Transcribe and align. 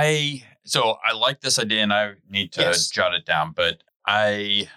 I 0.00 0.42
so 0.64 0.96
I 1.04 1.12
like 1.12 1.40
this 1.40 1.58
idea 1.58 1.82
and 1.82 1.92
I 1.92 2.14
need 2.28 2.52
to 2.52 2.62
Yes. 2.62 2.88
jot 2.88 3.14
it 3.14 3.24
down, 3.26 3.52
but 3.52 3.82
I 4.06 4.68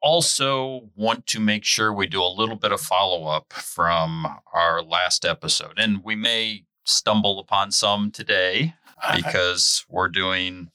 also 0.00 0.90
want 0.96 1.26
to 1.26 1.40
make 1.40 1.64
sure 1.64 1.92
we 1.92 2.06
do 2.06 2.22
a 2.22 2.28
little 2.28 2.56
bit 2.56 2.72
of 2.72 2.80
follow 2.80 3.26
up 3.26 3.52
from 3.52 4.26
our 4.52 4.82
last 4.82 5.24
episode. 5.24 5.78
And 5.78 6.02
we 6.04 6.14
may 6.14 6.64
stumble 6.84 7.38
upon 7.40 7.72
some 7.72 8.10
today 8.10 8.74
because 9.16 9.84
we're 9.88 10.08
doing 10.08 10.70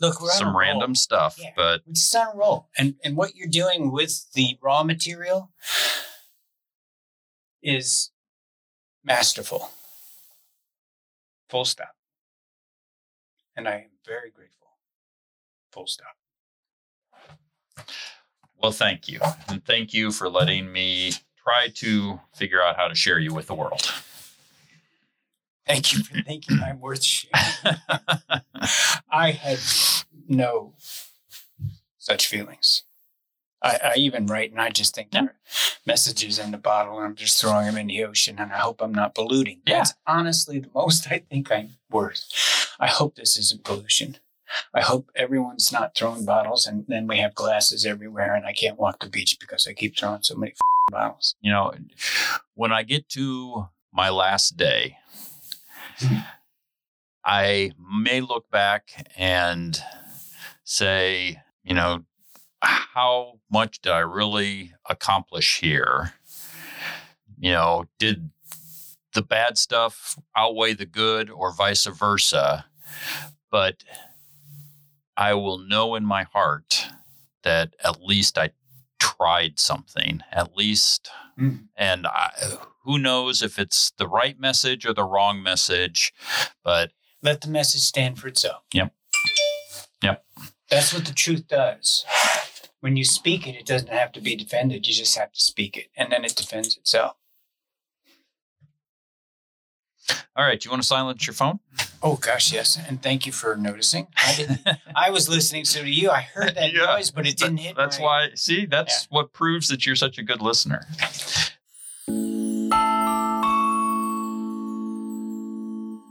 Look, 0.00 0.20
we're 0.20 0.28
on 0.28 0.34
a 0.34 0.38
some 0.38 0.48
roll. 0.48 0.58
random 0.58 0.94
stuff, 0.94 1.36
Yeah. 1.38 1.50
but 1.56 1.82
We're 1.86 1.92
just 1.94 2.14
on 2.16 2.28
a 2.34 2.36
roll. 2.36 2.68
And 2.76 2.96
and 3.04 3.16
what 3.16 3.34
you're 3.36 3.48
doing 3.48 3.92
with 3.92 4.30
the 4.32 4.58
raw 4.62 4.82
material 4.82 5.52
is 7.62 8.10
masterful. 9.04 9.70
Full 11.48 11.64
stop. 11.64 11.94
And 13.60 13.68
I 13.68 13.74
am 13.74 13.90
very 14.06 14.30
grateful. 14.30 14.68
Full 15.72 15.86
stop. 15.86 16.16
well, 18.56 18.72
thank 18.72 19.06
you. 19.06 19.20
And 19.48 19.62
thank 19.62 19.92
you 19.92 20.12
for 20.12 20.30
letting 20.30 20.72
me 20.72 21.12
try 21.36 21.68
to 21.74 22.20
figure 22.34 22.62
out 22.62 22.76
how 22.76 22.88
to 22.88 22.94
share 22.94 23.18
you 23.18 23.34
with 23.34 23.48
the 23.48 23.54
world. 23.54 23.82
Thank 25.66 25.92
you 25.92 26.02
for 26.02 26.22
thinking 26.22 26.58
I'm 26.62 26.80
worth 26.80 27.02
sharing. 27.02 27.34
I 29.10 29.32
had 29.32 29.58
no 30.26 30.72
such 31.98 32.28
feelings. 32.28 32.84
I, 33.62 33.78
I 33.84 33.94
even 33.96 34.26
write 34.26 34.50
and 34.52 34.60
I 34.60 34.70
just 34.70 34.94
think 34.94 35.08
Yeah. 35.12 35.28
messages 35.86 36.38
in 36.38 36.50
the 36.50 36.58
bottle 36.58 36.96
and 36.98 37.06
I'm 37.06 37.14
just 37.14 37.40
throwing 37.40 37.66
them 37.66 37.76
in 37.76 37.88
the 37.88 38.04
ocean 38.04 38.36
and 38.38 38.52
I 38.52 38.58
hope 38.58 38.80
I'm 38.80 38.92
not 38.94 39.14
polluting. 39.14 39.60
Yeah. 39.66 39.78
That's 39.78 39.94
honestly 40.06 40.58
the 40.60 40.70
most 40.74 41.10
I 41.10 41.18
think 41.30 41.50
I'm 41.52 41.76
worth. 41.90 42.24
I 42.78 42.86
hope 42.86 43.16
this 43.16 43.36
isn't 43.36 43.64
pollution. 43.64 44.16
I 44.74 44.80
hope 44.80 45.10
everyone's 45.14 45.70
not 45.70 45.94
throwing 45.94 46.24
bottles 46.24 46.66
and 46.66 46.84
then 46.88 47.06
we 47.06 47.18
have 47.18 47.34
glasses 47.34 47.84
everywhere 47.86 48.34
and 48.34 48.46
I 48.46 48.52
can't 48.52 48.78
walk 48.78 49.00
the 49.04 49.08
beach 49.10 49.36
because 49.38 49.66
I 49.68 49.74
keep 49.74 49.96
throwing 49.96 50.22
so 50.22 50.34
many 50.36 50.52
f***ing 50.52 50.90
bottles. 50.92 51.34
you 51.40 51.52
know, 51.52 51.72
when 52.54 52.72
I 52.72 52.82
get 52.82 53.08
to 53.10 53.68
my 53.92 54.08
last 54.08 54.56
day, 54.56 54.96
I 57.24 57.72
may 57.78 58.20
look 58.20 58.50
back 58.50 59.10
and 59.16 59.78
say, 60.64 61.42
you 61.62 61.74
know, 61.74 62.04
how 62.62 63.40
much 63.50 63.80
did 63.80 63.92
I 63.92 64.00
really 64.00 64.72
accomplish 64.88 65.60
here? 65.60 66.14
You 67.38 67.52
know, 67.52 67.84
did 67.98 68.30
the 69.14 69.22
bad 69.22 69.58
stuff 69.58 70.18
outweigh 70.36 70.74
the 70.74 70.86
good 70.86 71.30
or 71.30 71.52
vice 71.52 71.86
versa? 71.86 72.66
But 73.50 73.82
I 75.16 75.34
will 75.34 75.58
know 75.58 75.94
in 75.94 76.04
my 76.04 76.24
heart 76.24 76.86
that 77.42 77.74
at 77.84 78.02
least 78.02 78.36
I 78.38 78.50
tried 78.98 79.58
something, 79.58 80.20
at 80.32 80.56
least 80.56 81.10
Mm. 81.38 81.68
and 81.74 82.06
I, 82.06 82.32
who 82.84 82.98
knows 82.98 83.40
if 83.42 83.58
it's 83.58 83.92
the 83.96 84.06
right 84.08 84.38
message 84.38 84.84
or 84.84 84.92
the 84.92 85.04
wrong 85.04 85.42
message 85.42 86.12
but 86.62 86.90
Let 87.22 87.40
the 87.40 87.48
message 87.48 87.80
stand 87.80 88.18
for 88.18 88.28
itself. 88.28 88.62
Yep. 88.74 88.92
Yep. 90.02 90.24
That's 90.68 90.92
what 90.92 91.06
the 91.06 91.14
truth 91.14 91.48
does. 91.48 92.04
When 92.80 92.96
you 92.96 93.04
speak 93.04 93.46
it, 93.46 93.54
it 93.56 93.66
doesn't 93.66 93.90
have 93.90 94.12
to 94.12 94.20
be 94.20 94.34
defended. 94.36 94.86
You 94.86 94.94
just 94.94 95.16
have 95.18 95.32
to 95.32 95.40
speak 95.40 95.76
it, 95.76 95.88
and 95.96 96.10
then 96.10 96.24
it 96.24 96.34
defends 96.36 96.76
itself. 96.76 97.16
all 100.34 100.44
right 100.44 100.64
you 100.64 100.70
want 100.70 100.82
to 100.82 100.86
silence 100.88 101.26
your 101.26 101.34
phone 101.34 101.60
Oh 102.02 102.16
gosh, 102.16 102.52
yes, 102.52 102.78
and 102.88 103.00
thank 103.02 103.26
you 103.26 103.32
for 103.32 103.54
noticing. 103.56 104.06
I 104.16 104.34
didn't. 104.34 104.60
I 104.96 105.10
was 105.10 105.28
listening, 105.28 105.66
so 105.66 105.82
do 105.82 105.90
you. 105.90 106.10
I 106.10 106.22
heard 106.22 106.54
that 106.54 106.72
Yeah. 106.72 106.86
noise, 106.86 107.10
but 107.10 107.26
it 107.26 107.36
didn't 107.36 107.58
hit. 107.58 107.76
that's 107.76 107.98
my- 107.98 108.04
why 108.04 108.28
see 108.34 108.64
that's 108.66 109.06
what 109.10 109.32
proves 109.32 109.68
that 109.68 109.84
you're 109.86 109.96
such 109.96 110.16
a 110.18 110.22
good 110.22 110.40
listener 110.40 110.80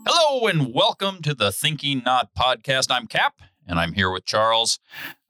hello 0.05 0.47
and 0.47 0.73
welcome 0.73 1.21
to 1.21 1.33
the 1.33 1.51
thinking 1.51 2.01
knot 2.05 2.29
podcast 2.37 2.87
i'm 2.91 3.07
cap 3.07 3.41
and 3.69 3.79
i'm 3.79 3.93
here 3.93 4.11
with 4.11 4.25
charles 4.25 4.79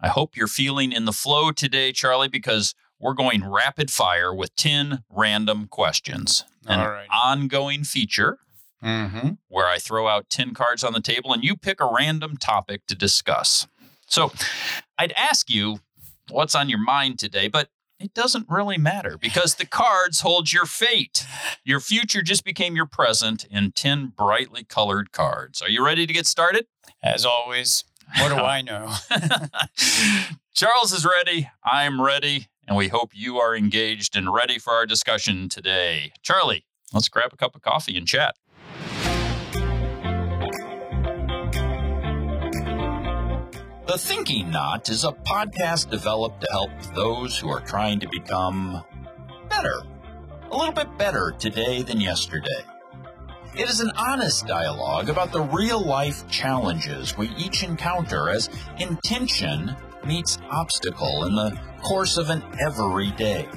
i 0.02 0.08
hope 0.08 0.36
you're 0.36 0.48
feeling 0.48 0.92
in 0.92 1.06
the 1.06 1.14
flow 1.14 1.52
today 1.52 1.92
charlie 1.92 2.28
because 2.28 2.74
we're 3.00 3.14
going 3.14 3.48
rapid 3.48 3.92
fire 3.92 4.34
with 4.34 4.56
10 4.56 5.04
random 5.12 5.68
questions 5.68 6.44
an 6.66 6.80
ongoing 7.12 7.84
feature 7.84 8.40
Mm-hmm. 8.82 9.32
where 9.50 9.68
I 9.68 9.78
throw 9.78 10.08
out 10.08 10.30
10 10.30 10.54
cards 10.54 10.86
on 10.86 10.94
the 10.94 11.02
table 11.02 11.34
and 11.34 11.44
you 11.44 11.58
pick 11.58 11.82
a 11.82 11.92
random 11.94 12.38
topic 12.38 12.86
to 12.88 12.96
discuss. 12.96 13.68
So 14.08 14.32
I'd 14.98 15.12
ask 15.18 15.50
you 15.50 15.82
what's 16.30 16.56
on 16.56 16.70
your 16.70 16.80
mind 16.80 17.20
today, 17.20 17.50
but 17.50 17.68
it 18.00 18.14
doesn't 18.14 18.46
really 18.48 18.78
matter 18.78 19.18
because 19.18 19.56
the 19.56 19.66
cards 19.66 20.22
hold 20.22 20.54
your 20.54 20.66
fate. 20.66 21.26
Your 21.66 21.82
future 21.82 22.22
just 22.22 22.46
became 22.46 22.78
your 22.78 22.86
present 22.86 23.46
in 23.52 23.74
10 23.74 24.14
brightly 24.16 24.64
colored 24.64 25.12
cards. 25.12 25.62
Are 25.62 25.70
you 25.70 25.84
ready 25.86 26.08
to 26.08 26.14
get 26.14 26.26
started? 26.26 26.66
As 27.04 27.26
always, 27.26 27.84
what 28.18 28.30
do 28.30 28.36
I 28.36 28.62
know? 28.64 28.94
Charles 30.54 30.92
is 30.92 31.06
ready. 31.06 31.50
I'm 31.64 32.02
ready. 32.02 32.48
And 32.68 32.78
we 32.78 32.88
hope 32.90 33.12
you 33.14 33.38
are 33.38 33.56
engaged 33.56 34.16
and 34.16 34.32
ready 34.34 34.60
for 34.60 34.74
our 34.74 34.86
discussion 34.86 35.50
today. 35.50 36.12
Charlie, 36.22 36.66
let's 36.94 37.10
grab 37.10 37.32
a 37.34 37.38
cup 37.38 37.56
of 37.56 37.62
coffee 37.62 37.98
and 37.98 38.08
chat. 38.08 38.36
The 43.88 43.98
Thinking 43.98 44.52
Knot 44.52 44.90
is 44.90 45.04
a 45.04 45.12
podcast 45.12 45.90
developed 45.90 46.42
to 46.42 46.48
help 46.52 46.70
those 46.94 47.40
who 47.40 47.50
are 47.50 47.62
trying 47.62 48.00
to 48.02 48.08
become 48.08 48.84
better, 49.50 49.82
a 50.52 50.56
little 50.56 50.74
bit 50.74 50.96
better 51.00 51.34
today 51.40 51.82
than 51.82 52.00
yesterday. 52.00 52.62
It 53.56 53.68
is 53.68 53.80
an 53.80 53.92
honest 53.98 54.46
dialogue 54.46 55.10
about 55.10 55.32
the 55.32 55.42
real 55.42 55.82
life 55.82 56.28
challenges 56.30 57.18
we 57.18 57.30
each 57.30 57.64
encounter 57.64 58.30
as 58.30 58.50
intention 58.78 59.76
meets 60.06 60.38
obstacle 60.52 61.26
in 61.26 61.36
the 61.36 61.60
course 61.82 62.18
of 62.18 62.30
an 62.30 62.44
everyday. 62.60 63.50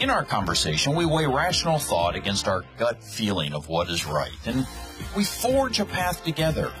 In 0.00 0.08
our 0.08 0.24
conversation, 0.24 0.94
we 0.94 1.04
weigh 1.04 1.26
rational 1.26 1.78
thought 1.78 2.16
against 2.16 2.48
our 2.48 2.64
gut 2.78 3.02
feeling 3.02 3.52
of 3.52 3.68
what 3.68 3.90
is 3.90 4.06
right, 4.06 4.32
and 4.46 4.66
we 5.14 5.24
forge 5.24 5.78
a 5.78 5.84
path 5.84 6.24
together 6.24 6.72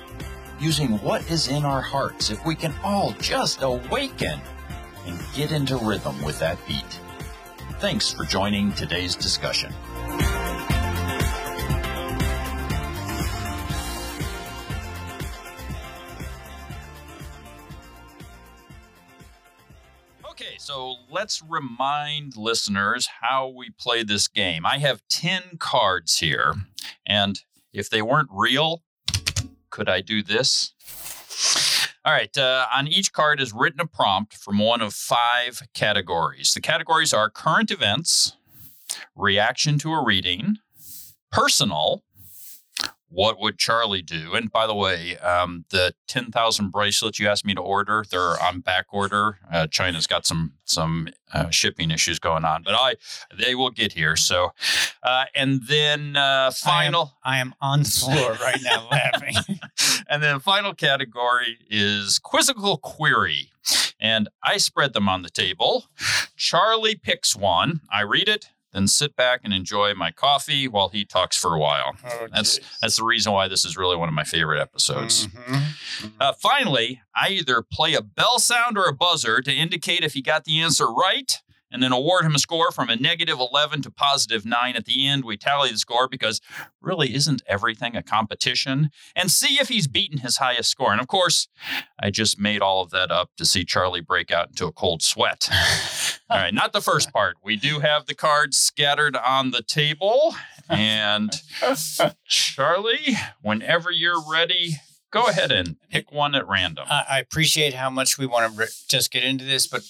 using 0.58 0.98
what 0.98 1.30
is 1.30 1.48
in 1.48 1.64
our 1.64 1.82
hearts 1.82 2.30
if 2.30 2.44
we 2.46 2.54
can 2.54 2.74
all 2.82 3.12
just 3.20 3.62
awaken 3.62 4.40
and 5.06 5.18
get 5.34 5.52
into 5.52 5.76
rhythm 5.76 6.20
with 6.22 6.38
that 6.38 6.58
beat. 6.66 7.00
Thanks 7.78 8.12
for 8.12 8.24
joining 8.24 8.72
today's 8.72 9.14
discussion. 9.14 9.72
So 20.66 20.96
let's 21.08 21.44
remind 21.48 22.36
listeners 22.36 23.08
how 23.20 23.46
we 23.46 23.70
play 23.70 24.02
this 24.02 24.26
game. 24.26 24.66
I 24.66 24.78
have 24.78 25.00
10 25.08 25.58
cards 25.60 26.18
here, 26.18 26.54
and 27.06 27.40
if 27.72 27.88
they 27.88 28.02
weren't 28.02 28.30
real, 28.32 28.82
could 29.70 29.88
I 29.88 30.00
do 30.00 30.24
this? 30.24 30.72
All 32.04 32.12
right, 32.12 32.36
uh, 32.36 32.66
on 32.74 32.88
each 32.88 33.12
card 33.12 33.40
is 33.40 33.52
written 33.52 33.78
a 33.78 33.86
prompt 33.86 34.34
from 34.34 34.58
one 34.58 34.80
of 34.80 34.92
five 34.92 35.62
categories. 35.72 36.52
The 36.52 36.60
categories 36.60 37.14
are 37.14 37.30
current 37.30 37.70
events, 37.70 38.36
reaction 39.14 39.78
to 39.78 39.92
a 39.92 40.04
reading, 40.04 40.56
personal, 41.30 42.02
what 43.16 43.40
would 43.40 43.56
Charlie 43.56 44.02
do? 44.02 44.34
And 44.34 44.52
by 44.52 44.66
the 44.66 44.74
way, 44.74 45.16
um, 45.18 45.64
the 45.70 45.94
10,000 46.06 46.70
bracelets 46.70 47.18
you 47.18 47.28
asked 47.28 47.46
me 47.46 47.54
to 47.54 47.62
order, 47.62 48.04
they're 48.10 48.38
on 48.42 48.60
back 48.60 48.88
order. 48.92 49.38
Uh, 49.50 49.66
China's 49.66 50.06
got 50.06 50.26
some 50.26 50.52
some 50.66 51.08
uh, 51.32 51.48
shipping 51.48 51.90
issues 51.90 52.18
going 52.18 52.44
on, 52.44 52.62
but 52.62 52.74
I 52.74 52.96
they 53.34 53.54
will 53.54 53.70
get 53.70 53.94
here. 53.94 54.16
So, 54.16 54.50
uh, 55.02 55.24
and 55.34 55.62
then 55.66 56.16
uh, 56.16 56.50
final. 56.50 57.14
I 57.24 57.38
am 57.38 57.54
on 57.58 57.84
the 57.84 57.88
floor 57.88 58.32
right 58.34 58.60
now 58.62 58.86
laughing. 58.92 59.60
and 60.10 60.22
then 60.22 60.38
final 60.38 60.74
category 60.74 61.56
is 61.70 62.18
quizzical 62.18 62.76
query. 62.76 63.50
And 63.98 64.28
I 64.42 64.58
spread 64.58 64.92
them 64.92 65.08
on 65.08 65.22
the 65.22 65.30
table. 65.30 65.86
Charlie 66.36 66.96
picks 66.96 67.34
one. 67.34 67.80
I 67.90 68.02
read 68.02 68.28
it, 68.28 68.50
then 68.76 68.86
sit 68.86 69.16
back 69.16 69.40
and 69.42 69.52
enjoy 69.54 69.94
my 69.94 70.10
coffee 70.10 70.68
while 70.68 70.88
he 70.90 71.04
talks 71.04 71.36
for 71.36 71.54
a 71.54 71.58
while. 71.58 71.94
Oh, 72.04 72.28
That's 72.32 72.60
that's 72.80 72.96
the 72.96 73.04
reason 73.04 73.32
why 73.32 73.48
this 73.48 73.64
is 73.64 73.76
really 73.76 73.96
one 73.96 74.08
of 74.08 74.14
my 74.14 74.24
favorite 74.24 74.60
episodes. 74.60 75.26
Mhm. 75.28 76.12
Uh, 76.20 76.32
finally, 76.34 77.00
I 77.14 77.28
either 77.30 77.62
play 77.62 77.94
a 77.94 78.02
bell 78.02 78.38
sound 78.38 78.76
or 78.76 78.84
a 78.84 78.92
buzzer 78.92 79.40
to 79.40 79.52
indicate 79.52 80.04
if 80.04 80.12
he 80.14 80.22
got 80.22 80.44
the 80.44 80.60
answer 80.60 80.86
right, 80.86 81.40
and 81.76 81.82
then 81.82 81.92
award 81.92 82.24
him 82.24 82.34
a 82.34 82.38
score 82.38 82.72
from 82.72 82.88
a 82.88 82.96
negative 82.96 83.38
11 83.38 83.82
to 83.82 83.90
positive 83.90 84.46
9 84.46 84.76
at 84.76 84.86
the 84.86 85.06
end. 85.06 85.26
We 85.26 85.36
tally 85.36 85.70
the 85.70 85.76
score 85.76 86.08
because 86.08 86.40
really 86.80 87.14
isn't 87.14 87.42
everything 87.46 87.94
a 87.94 88.02
competition 88.02 88.88
and 89.14 89.30
see 89.30 89.60
if 89.60 89.68
he's 89.68 89.86
beaten 89.86 90.20
his 90.20 90.38
highest 90.38 90.70
score. 90.70 90.90
And 90.90 91.02
of 91.02 91.06
course, 91.06 91.48
I 92.00 92.08
just 92.08 92.38
made 92.38 92.62
all 92.62 92.80
of 92.80 92.88
that 92.92 93.10
up 93.10 93.28
to 93.36 93.44
see 93.44 93.62
Charlie 93.62 94.00
break 94.00 94.30
out 94.30 94.48
into 94.48 94.64
a 94.64 94.72
cold 94.72 95.02
sweat. 95.02 95.50
all 96.30 96.38
right, 96.38 96.54
not 96.54 96.72
the 96.72 96.80
first 96.80 97.12
part. 97.12 97.36
We 97.44 97.56
do 97.56 97.80
have 97.80 98.06
the 98.06 98.14
cards 98.14 98.56
scattered 98.56 99.14
on 99.14 99.50
the 99.50 99.60
table. 99.60 100.34
And 100.70 101.30
Charlie, 102.26 103.18
whenever 103.42 103.90
you're 103.90 104.22
ready, 104.26 104.76
go 105.10 105.26
ahead 105.26 105.52
and 105.52 105.76
pick 105.90 106.12
one 106.12 106.34
at 106.34 106.46
random. 106.46 106.86
I 106.88 107.04
I 107.10 107.18
appreciate 107.20 107.74
how 107.74 107.90
much 107.90 108.18
we 108.18 108.26
want 108.26 108.52
to 108.52 108.58
re- 108.58 108.66
just 108.88 109.10
get 109.10 109.24
into 109.24 109.44
this, 109.44 109.66
but 109.66 109.82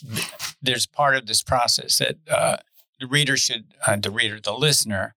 there's 0.63 0.87
part 0.87 1.17
of 1.17 1.27
this 1.27 1.43
process 1.43 1.99
that 1.99 2.17
uh, 2.31 2.57
the 3.01 3.07
reader 3.07 3.37
should, 3.37 3.75
uh, 3.87 3.97
the 3.97 4.11
reader, 4.11 4.41
the 4.41 4.53
listener, 4.53 5.15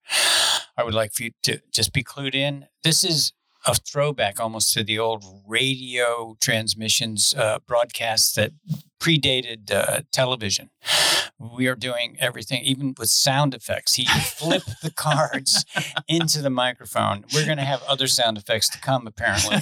I 0.77 0.83
would 0.83 0.93
like 0.93 1.13
for 1.13 1.23
you 1.23 1.31
to 1.43 1.61
just 1.71 1.93
be 1.93 2.03
clued 2.03 2.35
in. 2.35 2.67
This 2.83 3.03
is 3.03 3.33
a 3.65 3.75
throwback 3.75 4.39
almost 4.39 4.73
to 4.73 4.83
the 4.83 4.97
old 4.97 5.23
radio 5.45 6.37
transmissions 6.39 7.33
uh, 7.37 7.59
broadcasts 7.67 8.33
that 8.35 8.51
predated 8.99 9.71
uh, 9.71 10.01
television. 10.11 10.69
We 11.37 11.67
are 11.67 11.75
doing 11.75 12.17
everything, 12.19 12.63
even 12.63 12.95
with 12.97 13.09
sound 13.09 13.53
effects. 13.53 13.95
He 13.95 14.05
flipped 14.23 14.81
the 14.81 14.91
cards 14.91 15.65
into 16.07 16.41
the 16.41 16.49
microphone. 16.49 17.23
We're 17.33 17.45
going 17.45 17.57
to 17.59 17.63
have 17.63 17.81
other 17.83 18.07
sound 18.07 18.37
effects 18.37 18.67
to 18.69 18.79
come, 18.79 19.07
apparently. 19.07 19.59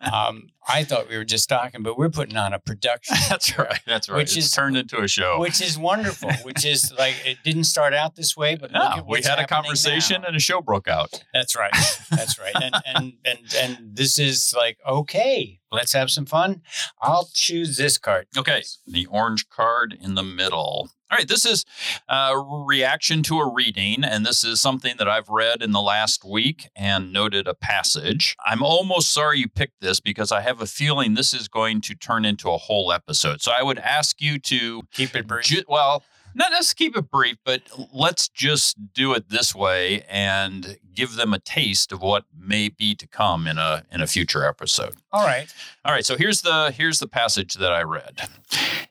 Um, 0.00 0.50
I 0.68 0.84
thought 0.84 1.08
we 1.08 1.16
were 1.16 1.24
just 1.24 1.48
talking, 1.48 1.82
but 1.82 1.98
we're 1.98 2.10
putting 2.10 2.36
on 2.36 2.52
a 2.52 2.58
production. 2.60 3.16
That's 3.28 3.58
right. 3.58 3.80
That's 3.86 4.08
right. 4.08 4.18
Which 4.18 4.36
it's 4.36 4.46
is- 4.46 4.52
turned 4.52 4.76
into 4.76 5.00
a 5.00 5.08
show. 5.08 5.40
Which 5.40 5.60
is 5.60 5.76
wonderful. 5.78 6.30
Which 6.44 6.64
is 6.64 6.92
like 6.96 7.14
it 7.24 7.38
didn't 7.42 7.64
start 7.64 7.94
out 7.94 8.14
this 8.14 8.36
way, 8.36 8.54
but 8.54 8.74
at 8.74 9.06
we 9.06 9.22
had 9.22 9.38
a 9.38 9.46
conversation 9.46 10.22
now. 10.22 10.28
and 10.28 10.36
a 10.36 10.40
show 10.40 10.60
broke 10.60 10.86
out. 10.88 11.24
That's 11.32 11.56
right. 11.56 11.72
That's 12.10 12.38
right. 12.38 12.54
And 12.54 12.74
and 12.94 13.12
and 13.24 13.38
and 13.56 13.96
this 13.96 14.18
is 14.18 14.54
like 14.56 14.78
okay, 14.86 15.58
let's 15.72 15.94
have 15.94 16.10
some 16.10 16.26
fun. 16.26 16.62
I'll 17.00 17.28
choose 17.32 17.76
this 17.76 17.96
card. 17.98 18.26
Okay, 18.36 18.62
the 18.86 19.06
orange 19.06 19.48
card 19.48 19.96
in 20.00 20.14
the 20.14 20.22
middle. 20.22 20.90
All 21.10 21.16
right, 21.16 21.26
this 21.26 21.46
is 21.46 21.64
a 22.08 22.36
reaction 22.36 23.22
to 23.24 23.38
a 23.38 23.50
reading, 23.50 24.04
and 24.04 24.26
this 24.26 24.44
is 24.44 24.60
something 24.60 24.94
that 24.98 25.08
I've 25.08 25.30
read 25.30 25.62
in 25.62 25.72
the 25.72 25.80
last 25.80 26.22
week 26.22 26.68
and 26.76 27.12
noted 27.12 27.48
a 27.48 27.54
passage. 27.54 28.36
I'm 28.44 28.62
almost 28.62 29.10
sorry 29.10 29.38
you 29.38 29.48
picked 29.48 29.80
this 29.80 30.00
because 30.00 30.30
I 30.30 30.42
have 30.42 30.60
a 30.60 30.66
feeling 30.66 31.14
this 31.14 31.32
is 31.32 31.48
going 31.48 31.80
to 31.82 31.94
turn 31.94 32.26
into 32.26 32.50
a 32.50 32.58
whole 32.58 32.92
episode. 32.92 33.40
So 33.40 33.52
I 33.58 33.62
would 33.62 33.78
ask 33.78 34.20
you 34.20 34.38
to 34.40 34.82
Keep 34.92 35.16
it 35.16 35.26
brief. 35.26 35.46
Ju- 35.46 35.64
well, 35.66 36.02
not 36.34 36.52
let's 36.52 36.74
keep 36.74 36.96
it 36.96 37.10
brief, 37.10 37.36
but 37.44 37.62
let's 37.92 38.28
just 38.28 38.76
do 38.92 39.14
it 39.14 39.28
this 39.28 39.54
way 39.54 40.02
and 40.08 40.78
give 40.94 41.14
them 41.14 41.32
a 41.32 41.38
taste 41.38 41.92
of 41.92 42.02
what 42.02 42.24
may 42.36 42.68
be 42.68 42.94
to 42.96 43.06
come 43.06 43.46
in 43.46 43.58
a 43.58 43.84
in 43.92 44.00
a 44.00 44.06
future 44.06 44.44
episode. 44.44 44.94
All 45.12 45.24
right. 45.24 45.52
All 45.84 45.92
right, 45.92 46.04
so 46.04 46.16
here's 46.16 46.42
the 46.42 46.72
here's 46.76 46.98
the 46.98 47.08
passage 47.08 47.54
that 47.54 47.72
I 47.72 47.82
read. 47.82 48.28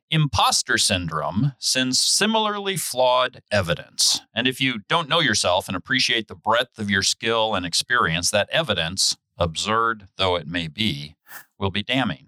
Imposter 0.09 0.77
syndrome 0.77 1.53
sends 1.59 1.99
similarly 1.99 2.77
flawed 2.77 3.41
evidence. 3.51 4.21
And 4.33 4.47
if 4.47 4.61
you 4.61 4.79
don't 4.87 5.09
know 5.09 5.19
yourself 5.19 5.67
and 5.67 5.75
appreciate 5.75 6.29
the 6.29 6.35
breadth 6.35 6.79
of 6.79 6.89
your 6.89 7.03
skill 7.03 7.53
and 7.53 7.65
experience, 7.65 8.31
that 8.31 8.49
evidence, 8.49 9.17
absurd 9.37 10.07
though 10.15 10.35
it 10.37 10.47
may 10.47 10.69
be, 10.69 11.15
will 11.59 11.71
be 11.71 11.83
damning. 11.83 12.27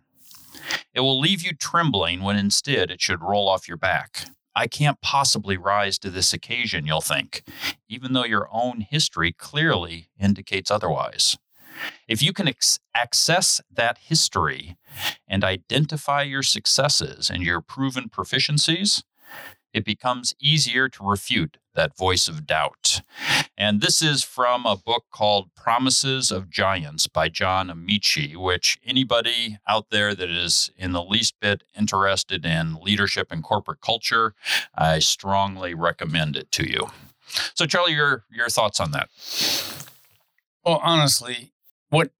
It 0.94 1.00
will 1.00 1.19
leave 1.19 1.41
you 1.41 1.53
trembling 1.53 2.21
when 2.21 2.35
instead 2.35 2.91
it 2.91 3.01
should 3.01 3.21
roll 3.21 3.47
off 3.47 3.67
your 3.67 3.77
back. 3.77 4.25
I 4.59 4.67
can't 4.67 5.00
possibly 5.00 5.56
rise 5.56 5.97
to 6.00 6.09
this 6.09 6.33
occasion, 6.33 6.85
you'll 6.85 7.00
think, 7.00 7.44
even 7.88 8.11
though 8.11 8.25
your 8.25 8.50
own 8.51 8.81
history 8.81 9.31
clearly 9.31 10.09
indicates 10.19 10.69
otherwise. 10.69 11.38
If 12.09 12.21
you 12.21 12.33
can 12.33 12.50
ex- 12.50 12.77
access 12.94 13.61
that 13.71 14.00
history 14.00 14.75
and 15.25 15.45
identify 15.45 16.23
your 16.23 16.44
successes 16.44 17.29
and 17.29 17.41
your 17.41 17.61
proven 17.61 18.09
proficiencies, 18.09 19.01
it 19.74 19.86
becomes 19.86 20.33
easier 20.39 20.89
to 20.89 21.04
refute 21.04 21.57
that 21.75 21.95
voice 21.95 22.27
of 22.27 22.45
doubt. 22.45 23.01
And 23.57 23.81
this 23.81 24.01
is 24.01 24.24
from 24.24 24.66
a 24.66 24.75
book 24.75 25.06
called 25.12 25.54
Promises 25.56 26.31
of 26.31 26.50
Giants 26.50 27.07
by 27.07 27.30
John 27.30 27.69
Amaechi, 27.69 28.36
which 28.36 28.77
anybody 28.86 29.57
out 29.68 29.89
there 29.89 30.16
that 30.16 30.30
is 30.30 30.69
in 30.77 30.92
the 30.92 31.04
least 31.04 31.36
bit 31.39 31.63
interested 31.77 32.45
in 32.45 32.77
leadership 32.81 33.27
and 33.31 33.44
corporate 33.44 33.81
culture, 33.81 34.33
I 34.75 35.00
strongly 35.00 35.74
recommend 35.74 36.36
it 36.36 36.51
to 36.54 36.69
you. 36.69 36.88
So, 37.54 37.66
Charlie, 37.66 37.94
your 37.94 38.25
your 38.31 38.50
thoughts 38.50 38.80
on 38.80 38.92
that? 38.92 39.10
Well, 40.66 40.81
honestly, 40.83 41.51
what 41.89 42.12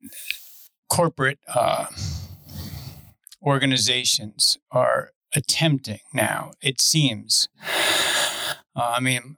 corporate 0.90 1.40
uh, 1.48 1.88
organizations 3.42 4.58
are 4.72 5.12
attempting 5.36 6.00
now, 6.14 6.54
it 6.62 6.82
seems. 6.82 7.50
Uh, 8.76 8.94
I 8.96 9.00
mean, 9.00 9.38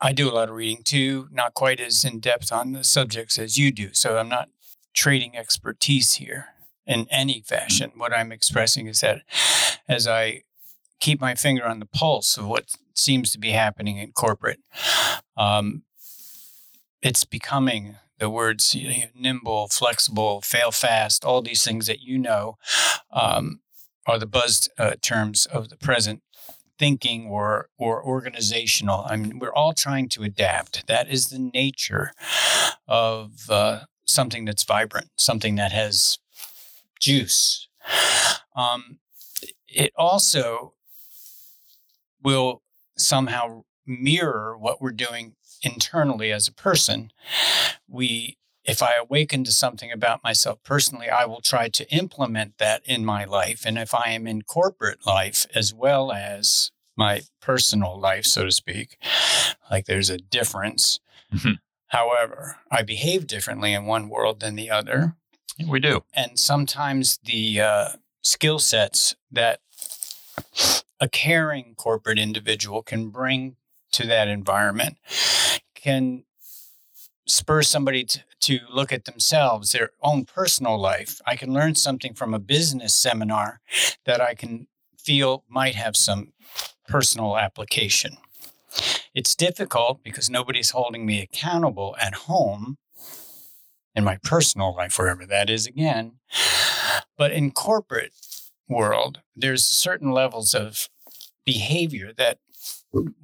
I 0.00 0.12
do 0.12 0.30
a 0.30 0.32
lot 0.32 0.48
of 0.48 0.54
reading 0.54 0.82
too, 0.84 1.28
not 1.30 1.54
quite 1.54 1.80
as 1.80 2.04
in 2.04 2.20
depth 2.20 2.52
on 2.52 2.72
the 2.72 2.84
subjects 2.84 3.38
as 3.38 3.56
you 3.56 3.72
do. 3.72 3.90
So 3.92 4.18
I'm 4.18 4.28
not 4.28 4.48
trading 4.94 5.36
expertise 5.36 6.14
here 6.14 6.46
in 6.86 7.06
any 7.10 7.42
fashion. 7.46 7.92
What 7.96 8.12
I'm 8.12 8.32
expressing 8.32 8.86
is 8.86 9.00
that 9.00 9.22
as 9.88 10.06
I 10.06 10.42
keep 11.00 11.20
my 11.20 11.34
finger 11.34 11.64
on 11.64 11.80
the 11.80 11.86
pulse 11.86 12.36
of 12.36 12.46
what 12.46 12.74
seems 12.94 13.32
to 13.32 13.38
be 13.38 13.50
happening 13.50 13.98
in 13.98 14.12
corporate, 14.12 14.60
um, 15.36 15.82
it's 17.02 17.24
becoming 17.24 17.96
the 18.18 18.30
words 18.30 18.74
you 18.74 18.88
know, 18.88 19.04
nimble, 19.14 19.68
flexible, 19.68 20.40
fail 20.40 20.70
fast, 20.70 21.24
all 21.24 21.42
these 21.42 21.62
things 21.62 21.86
that 21.86 22.00
you 22.00 22.18
know 22.18 22.56
um, 23.12 23.60
are 24.06 24.18
the 24.18 24.26
buzzed 24.26 24.70
uh, 24.78 24.94
terms 25.02 25.46
of 25.46 25.68
the 25.68 25.76
present 25.76 26.22
thinking 26.78 27.26
or 27.26 27.68
or 27.78 28.04
organizational. 28.04 29.04
I 29.08 29.16
mean, 29.16 29.38
we're 29.38 29.52
all 29.52 29.72
trying 29.72 30.08
to 30.10 30.22
adapt. 30.22 30.86
That 30.86 31.10
is 31.10 31.28
the 31.28 31.38
nature 31.38 32.12
of 32.86 33.50
uh, 33.50 33.80
something 34.04 34.44
that's 34.44 34.64
vibrant, 34.64 35.10
something 35.16 35.54
that 35.56 35.72
has 35.72 36.18
juice. 37.00 37.68
Um, 38.54 38.98
it 39.68 39.92
also 39.96 40.74
will 42.22 42.62
somehow 42.96 43.64
mirror 43.86 44.56
what 44.58 44.80
we're 44.80 44.90
doing 44.92 45.34
internally 45.62 46.32
as 46.32 46.48
a 46.48 46.52
person. 46.52 47.10
We 47.88 48.38
if 48.66 48.82
I 48.82 48.94
awaken 49.00 49.44
to 49.44 49.52
something 49.52 49.92
about 49.92 50.24
myself 50.24 50.58
personally, 50.64 51.08
I 51.08 51.24
will 51.24 51.40
try 51.40 51.68
to 51.68 51.88
implement 51.90 52.58
that 52.58 52.82
in 52.84 53.04
my 53.04 53.24
life. 53.24 53.64
And 53.64 53.78
if 53.78 53.94
I 53.94 54.10
am 54.10 54.26
in 54.26 54.42
corporate 54.42 55.06
life 55.06 55.46
as 55.54 55.72
well 55.72 56.10
as 56.12 56.72
my 56.96 57.22
personal 57.40 57.98
life, 57.98 58.24
so 58.24 58.44
to 58.44 58.50
speak, 58.50 58.98
like 59.70 59.86
there's 59.86 60.10
a 60.10 60.18
difference. 60.18 60.98
Mhm. 61.32 61.58
However, 61.88 62.58
I 62.70 62.82
behave 62.82 63.26
differently 63.26 63.72
in 63.72 63.86
one 63.86 64.08
world 64.08 64.40
than 64.40 64.56
the 64.56 64.70
other 64.70 65.16
we 65.66 65.80
do. 65.80 66.04
and 66.12 66.38
sometimes 66.38 67.18
the 67.24 67.60
uh, 67.60 67.88
skill 68.22 68.58
sets 68.58 69.14
that 69.30 69.60
a 71.00 71.08
caring 71.08 71.74
corporate 71.76 72.18
individual 72.18 72.82
can 72.82 73.08
bring 73.08 73.56
to 73.92 74.06
that 74.06 74.28
environment 74.28 74.98
can 75.74 76.24
spur 77.26 77.62
somebody 77.62 78.04
to, 78.04 78.20
to 78.40 78.60
look 78.72 78.92
at 78.92 79.04
themselves, 79.04 79.72
their 79.72 79.90
own 80.02 80.24
personal 80.24 80.78
life. 80.78 81.20
I 81.26 81.36
can 81.36 81.52
learn 81.52 81.74
something 81.74 82.14
from 82.14 82.32
a 82.32 82.38
business 82.38 82.94
seminar 82.94 83.60
that 84.04 84.20
I 84.20 84.34
can 84.34 84.68
feel 84.98 85.44
might 85.48 85.74
have 85.74 85.96
some 85.96 86.32
personal 86.88 87.36
application. 87.36 88.16
It's 89.14 89.34
difficult 89.34 90.02
because 90.02 90.28
nobody's 90.30 90.70
holding 90.70 91.06
me 91.06 91.20
accountable 91.20 91.96
at 92.00 92.14
home 92.14 92.76
in 93.94 94.04
my 94.04 94.18
personal 94.22 94.74
life, 94.74 94.98
wherever 94.98 95.24
that 95.26 95.48
is 95.48 95.66
again. 95.66 96.18
But 97.16 97.32
in 97.32 97.50
corporate 97.50 98.12
world, 98.68 99.20
there's 99.34 99.64
certain 99.64 100.10
levels 100.10 100.54
of 100.54 100.88
behavior 101.46 102.12
that 102.16 102.38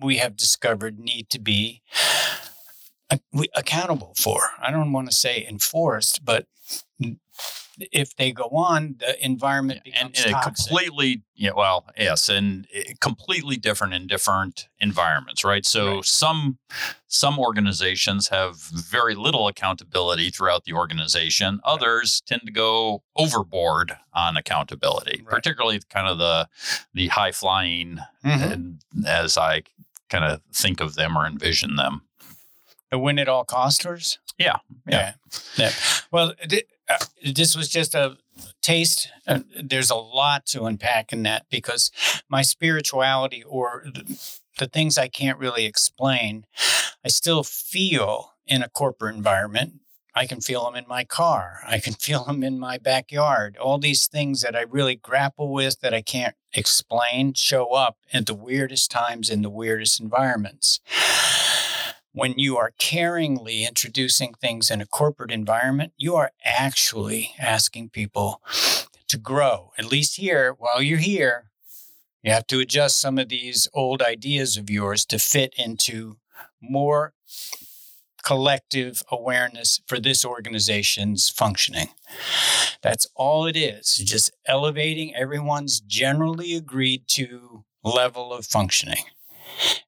we 0.01 0.17
have 0.17 0.37
discovered 0.37 0.99
need 0.99 1.29
to 1.31 1.39
be 1.39 1.83
accountable 3.55 4.15
for. 4.19 4.51
I 4.61 4.71
don't 4.71 4.93
want 4.93 5.09
to 5.11 5.15
say 5.15 5.45
enforced, 5.49 6.25
but 6.25 6.47
if 7.91 8.15
they 8.17 8.33
go 8.33 8.45
on, 8.53 8.97
the 8.99 9.25
environment 9.25 9.81
and, 9.85 9.93
becomes 10.13 10.19
and 10.21 10.27
it 10.31 10.33
toxic. 10.33 10.67
completely 10.69 11.23
yeah 11.35 11.51
well 11.57 11.87
yes 11.99 12.29
and 12.29 12.67
completely 13.01 13.57
different 13.57 13.95
in 13.95 14.07
different 14.07 14.69
environments 14.79 15.43
right 15.43 15.65
so 15.65 15.97
Right. 15.97 16.05
some 16.05 16.59
some 17.09 17.39
organizations 17.39 18.29
have 18.29 18.57
very 18.57 19.15
little 19.15 19.49
accountability 19.49 20.31
throughout 20.31 20.65
the 20.65 20.75
organization 20.75 21.61
others 21.65 22.23
tend 22.27 22.43
to 22.45 22.53
go 22.53 23.03
overboard 23.17 23.97
on 24.13 24.37
accountability 24.37 25.23
Right. 25.25 25.31
particularly 25.35 25.81
kind 25.89 26.07
of 26.07 26.19
the 26.19 26.49
the 26.93 27.09
high 27.09 27.33
flying 27.33 27.99
Mhm. 28.25 28.79
as 29.07 29.37
i 29.39 29.63
kind 30.11 30.25
of 30.25 30.43
think 30.55 30.81
of 30.81 30.95
them 30.95 31.17
or 31.17 31.27
envision 31.27 31.77
them 31.77 32.03
The 32.93 32.99
win 32.99 33.19
at 33.19 33.27
all 33.27 33.45
costers. 33.45 34.19
Yeah, 34.37 34.57
yeah, 34.87 35.15
yeah. 35.57 35.71
Well, 36.11 36.35
th- 36.47 36.67
uh, 36.91 36.99
this 37.25 37.57
was 37.57 37.71
just 37.71 37.95
a 37.95 38.19
taste. 38.61 39.09
Uh, 39.27 39.41
there's 39.59 39.91
a 39.91 39.95
lot 39.97 40.45
to 40.49 40.65
unpack 40.65 41.11
in 41.11 41.23
that 41.23 41.47
because 41.51 41.91
my 42.29 42.43
spirituality 42.43 43.43
or 43.45 43.85
th- 43.95 44.41
the 44.59 44.67
things 44.67 44.99
I 44.99 45.09
can't 45.09 45.39
really 45.39 45.65
explain, 45.65 46.45
I 47.03 47.09
still 47.09 47.43
feel 47.43 48.35
in 48.47 48.63
a 48.63 48.69
corporate 48.69 49.17
environment. 49.17 49.81
I 50.15 50.27
can 50.27 50.43
feel 50.43 50.67
them 50.67 50.75
in 50.75 50.85
my 50.87 51.05
car. 51.05 51.61
I 51.67 51.79
can 51.79 51.95
feel 51.99 52.25
them 52.25 52.43
in 52.45 52.59
my 52.59 52.77
backyard. 52.77 53.57
All 53.57 53.79
these 53.79 54.07
things 54.07 54.43
that 54.43 54.55
I 54.55 54.67
really 54.69 54.97
grapple 54.97 55.51
with 55.51 55.81
that 55.81 55.95
I 55.95 56.03
can't 56.03 56.35
explain 56.53 57.33
show 57.33 57.69
up 57.69 57.97
at 58.13 58.27
the 58.27 58.35
weirdest 58.35 58.91
times 58.91 59.31
in 59.31 59.41
the 59.41 59.49
weirdest 59.49 59.99
environments 59.99 60.81
when 62.13 62.39
you 62.39 62.57
are 62.57 62.73
caringly 62.79 63.67
introducing 63.67 64.35
things 64.35 64.71
in 64.71 64.81
a 64.81 64.87
corporate 64.87 65.31
environment, 65.31 65.93
you 65.97 66.15
are 66.15 66.31
actually 66.45 67.35
asking 67.39 67.89
people 67.89 68.43
to 69.09 69.19
grow. 69.19 69.73
At 69.79 69.87
least 69.87 70.17
here, 70.17 70.55
while 70.59 70.83
you're 70.83 70.99
here, 70.99 71.51
you 72.23 72.33
have 72.33 72.47
to 72.49 72.61
adjust 72.61 73.01
some 73.01 73.19
of 73.19 73.29
these 73.29 73.67
old 73.75 74.03
ideas 74.03 74.57
of 74.57 74.71
yours 74.71 75.05
to 75.07 75.19
fit 75.19 75.55
into 75.57 76.19
more 76.61 77.15
collective 78.23 79.03
awareness 79.11 79.81
for 79.87 79.99
this 79.99 80.25
organization's 80.25 81.29
functioning. 81.29 81.89
That's 82.81 83.07
all 83.17 83.47
it 83.47 83.57
is, 83.57 83.97
just 83.97 84.31
elevating 84.47 85.15
everyone's 85.15 85.81
generally 85.81 86.55
agreed 86.55 87.09
to 87.09 87.65
level 87.83 88.33
of 88.33 88.47
functioning. 88.47 89.05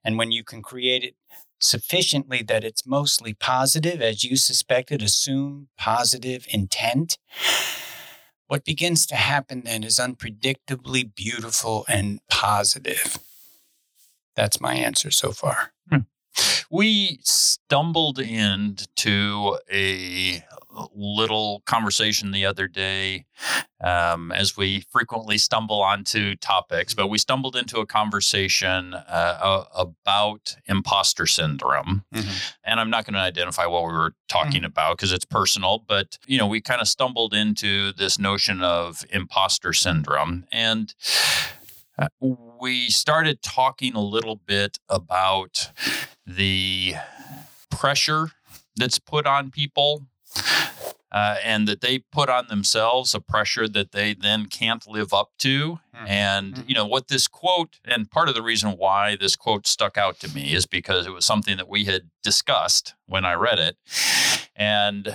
And 0.04 0.18
when 0.18 0.32
you 0.32 0.42
can 0.42 0.62
create 0.62 1.04
it 1.04 1.14
sufficiently 1.64 2.42
that 2.42 2.62
it's 2.62 2.86
mostly 2.86 3.32
positive, 3.32 4.02
as 4.02 4.22
you 4.22 4.36
suspected, 4.36 5.02
assume 5.02 5.68
positive 5.78 6.46
intent. 6.50 7.18
What 8.46 8.64
begins 8.64 9.06
to 9.06 9.16
happen 9.16 9.62
then 9.64 9.82
is 9.82 9.98
unpredictably 9.98 11.14
beautiful 11.14 11.86
and 11.88 12.20
positive. 12.28 13.18
That's 14.36 14.60
my 14.60 14.74
answer 14.74 15.10
so 15.10 15.32
far. 15.32 15.72
Hmm. 15.88 16.00
We 16.70 17.18
stumbled 17.22 18.18
into 18.18 19.58
a 19.72 20.42
little 20.92 21.62
conversation 21.66 22.32
the 22.32 22.44
other 22.44 22.66
day 22.66 23.24
um, 23.80 24.32
as 24.32 24.56
we 24.56 24.80
frequently 24.90 25.38
stumble 25.38 25.80
onto 25.80 26.34
topics 26.36 26.94
but 26.94 27.06
we 27.06 27.16
stumbled 27.16 27.54
into 27.54 27.78
a 27.78 27.86
conversation 27.86 28.92
uh, 28.92 29.64
about 29.76 30.56
imposter 30.66 31.26
syndrome. 31.26 32.04
And 32.64 32.80
i'm 32.80 32.90
not 32.90 33.04
going 33.04 33.14
to 33.14 33.20
identify 33.20 33.66
what 33.66 33.84
we 33.86 33.92
were 33.92 34.14
talking 34.28 34.64
about 34.64 34.96
because 34.96 35.12
it's 35.12 35.24
personal 35.24 35.84
but 35.86 36.18
you 36.26 36.38
know 36.38 36.46
we 36.46 36.60
kind 36.60 36.80
of 36.80 36.88
stumbled 36.88 37.34
into 37.34 37.92
this 37.92 38.18
notion 38.18 38.62
of 38.62 39.04
imposter 39.10 39.72
syndrome. 39.72 40.44
And 40.50 40.92
uh, 41.98 42.08
we 42.60 42.88
started 42.90 43.42
talking 43.42 43.94
a 43.94 44.00
little 44.02 44.36
bit 44.36 44.78
about 44.88 45.70
the 46.26 46.94
pressure 47.70 48.30
that's 48.76 48.98
put 48.98 49.26
on 49.26 49.50
people 49.50 50.06
uh, 51.12 51.36
and 51.44 51.68
that 51.68 51.80
they 51.80 51.98
put 52.00 52.28
on 52.28 52.46
themselves 52.48 53.14
a 53.14 53.20
pressure 53.20 53.68
that 53.68 53.92
they 53.92 54.14
then 54.14 54.46
can't 54.46 54.86
live 54.88 55.12
up 55.12 55.30
to 55.38 55.78
Mhm. 55.94 56.08
and 56.08 56.54
Mhm. 56.56 56.68
you 56.68 56.74
know 56.74 56.86
what 56.86 57.06
this 57.08 57.28
quote 57.28 57.78
and 57.84 58.10
part 58.10 58.28
of 58.28 58.34
the 58.34 58.42
reason 58.42 58.70
why 58.76 59.14
this 59.16 59.36
quote 59.36 59.66
stuck 59.66 59.96
out 59.96 60.18
to 60.20 60.28
me 60.28 60.52
is 60.54 60.66
because 60.66 61.06
it 61.06 61.10
was 61.10 61.24
something 61.24 61.56
that 61.56 61.68
we 61.68 61.84
had 61.84 62.10
discussed 62.22 62.94
when 63.06 63.24
i 63.24 63.32
read 63.34 63.58
it 63.60 63.76
and 64.56 65.14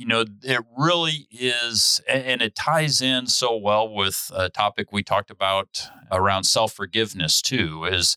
you 0.00 0.06
know 0.06 0.24
it 0.42 0.62
really 0.78 1.28
is 1.30 2.00
and 2.08 2.40
it 2.40 2.54
ties 2.54 3.02
in 3.02 3.26
so 3.26 3.54
well 3.54 3.94
with 3.94 4.30
a 4.34 4.48
topic 4.48 4.90
we 4.92 5.02
talked 5.02 5.30
about 5.30 5.88
around 6.10 6.44
self-forgiveness 6.44 7.42
too 7.42 7.84
is 7.84 8.16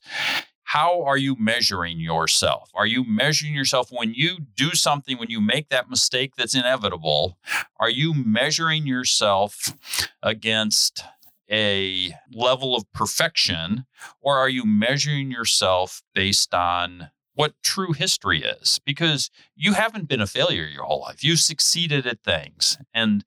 how 0.63 1.03
are 1.03 1.17
you 1.17 1.35
measuring 1.37 1.99
yourself? 1.99 2.71
Are 2.73 2.87
you 2.87 3.03
measuring 3.05 3.53
yourself 3.53 3.89
when 3.91 4.13
you 4.15 4.37
do 4.55 4.71
something 4.71 5.19
when 5.19 5.29
you 5.29 5.39
make 5.39 5.69
that 5.69 5.89
mistake 5.89 6.35
that's 6.37 6.55
inevitable 6.55 7.37
are 7.79 7.89
you 7.89 8.13
measuring 8.13 8.87
yourself 8.87 9.75
against 10.23 11.03
a 11.51 12.13
level 12.31 12.77
of 12.77 12.89
perfection 12.93 13.85
or 14.21 14.37
are 14.37 14.49
you 14.49 14.65
measuring 14.65 15.29
yourself 15.29 16.01
based 16.15 16.53
on 16.53 17.09
what 17.33 17.53
true 17.63 17.93
history 17.93 18.43
is 18.43 18.79
because 18.85 19.29
you 19.55 19.73
haven't 19.73 20.07
been 20.07 20.21
a 20.21 20.27
failure 20.27 20.65
your 20.65 20.83
whole 20.83 21.01
life. 21.01 21.23
You've 21.23 21.39
succeeded 21.39 22.05
at 22.05 22.23
things. 22.23 22.77
And 22.93 23.25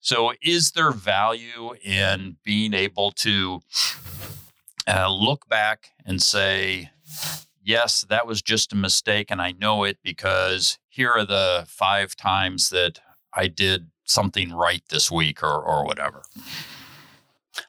so 0.00 0.32
is 0.42 0.72
there 0.72 0.90
value 0.90 1.74
in 1.84 2.36
being 2.44 2.74
able 2.74 3.12
to 3.12 3.60
uh, 4.86 5.10
look 5.12 5.48
back 5.48 5.90
and 6.04 6.20
say 6.20 6.90
yes 7.64 8.04
that 8.08 8.26
was 8.26 8.42
just 8.42 8.72
a 8.72 8.76
mistake 8.76 9.30
and 9.30 9.40
i 9.40 9.52
know 9.52 9.84
it 9.84 9.98
because 10.02 10.78
here 10.88 11.10
are 11.10 11.24
the 11.24 11.64
five 11.68 12.16
times 12.16 12.70
that 12.70 12.98
i 13.32 13.46
did 13.46 13.90
something 14.04 14.52
right 14.52 14.82
this 14.90 15.10
week 15.10 15.42
or, 15.42 15.62
or 15.62 15.84
whatever 15.84 16.22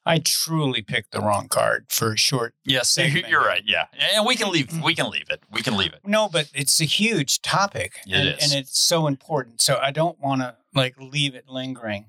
I 0.06 0.20
truly 0.20 0.82
picked 0.82 1.12
the 1.12 1.20
wrong 1.22 1.48
card 1.48 1.86
for 1.90 2.14
a 2.14 2.18
short. 2.18 2.54
yes 2.66 2.90
Segment. 2.90 3.28
you're 3.28 3.44
right 3.44 3.64
yeah 3.66 3.86
and 4.16 4.26
we 4.26 4.36
can 4.36 4.50
leave 4.52 4.82
we 4.82 4.96
can 4.96 5.10
leave 5.10 5.30
it 5.30 5.42
we 5.52 5.62
can 5.62 5.76
leave 5.76 5.94
it 5.94 6.00
No, 6.06 6.30
but 6.30 6.50
it's 6.54 6.80
a 6.82 6.86
huge 6.86 7.42
topic. 7.42 8.00
It 8.08 8.14
and, 8.16 8.28
is. 8.30 8.44
and 8.44 8.60
it's 8.62 8.80
so 8.80 9.08
important. 9.08 9.62
So 9.62 9.78
I 9.82 9.92
don't 9.92 10.20
want 10.20 10.42
to 10.42 10.56
like 10.74 10.96
leave 11.00 11.36
it 11.36 11.48
lingering. 11.48 12.08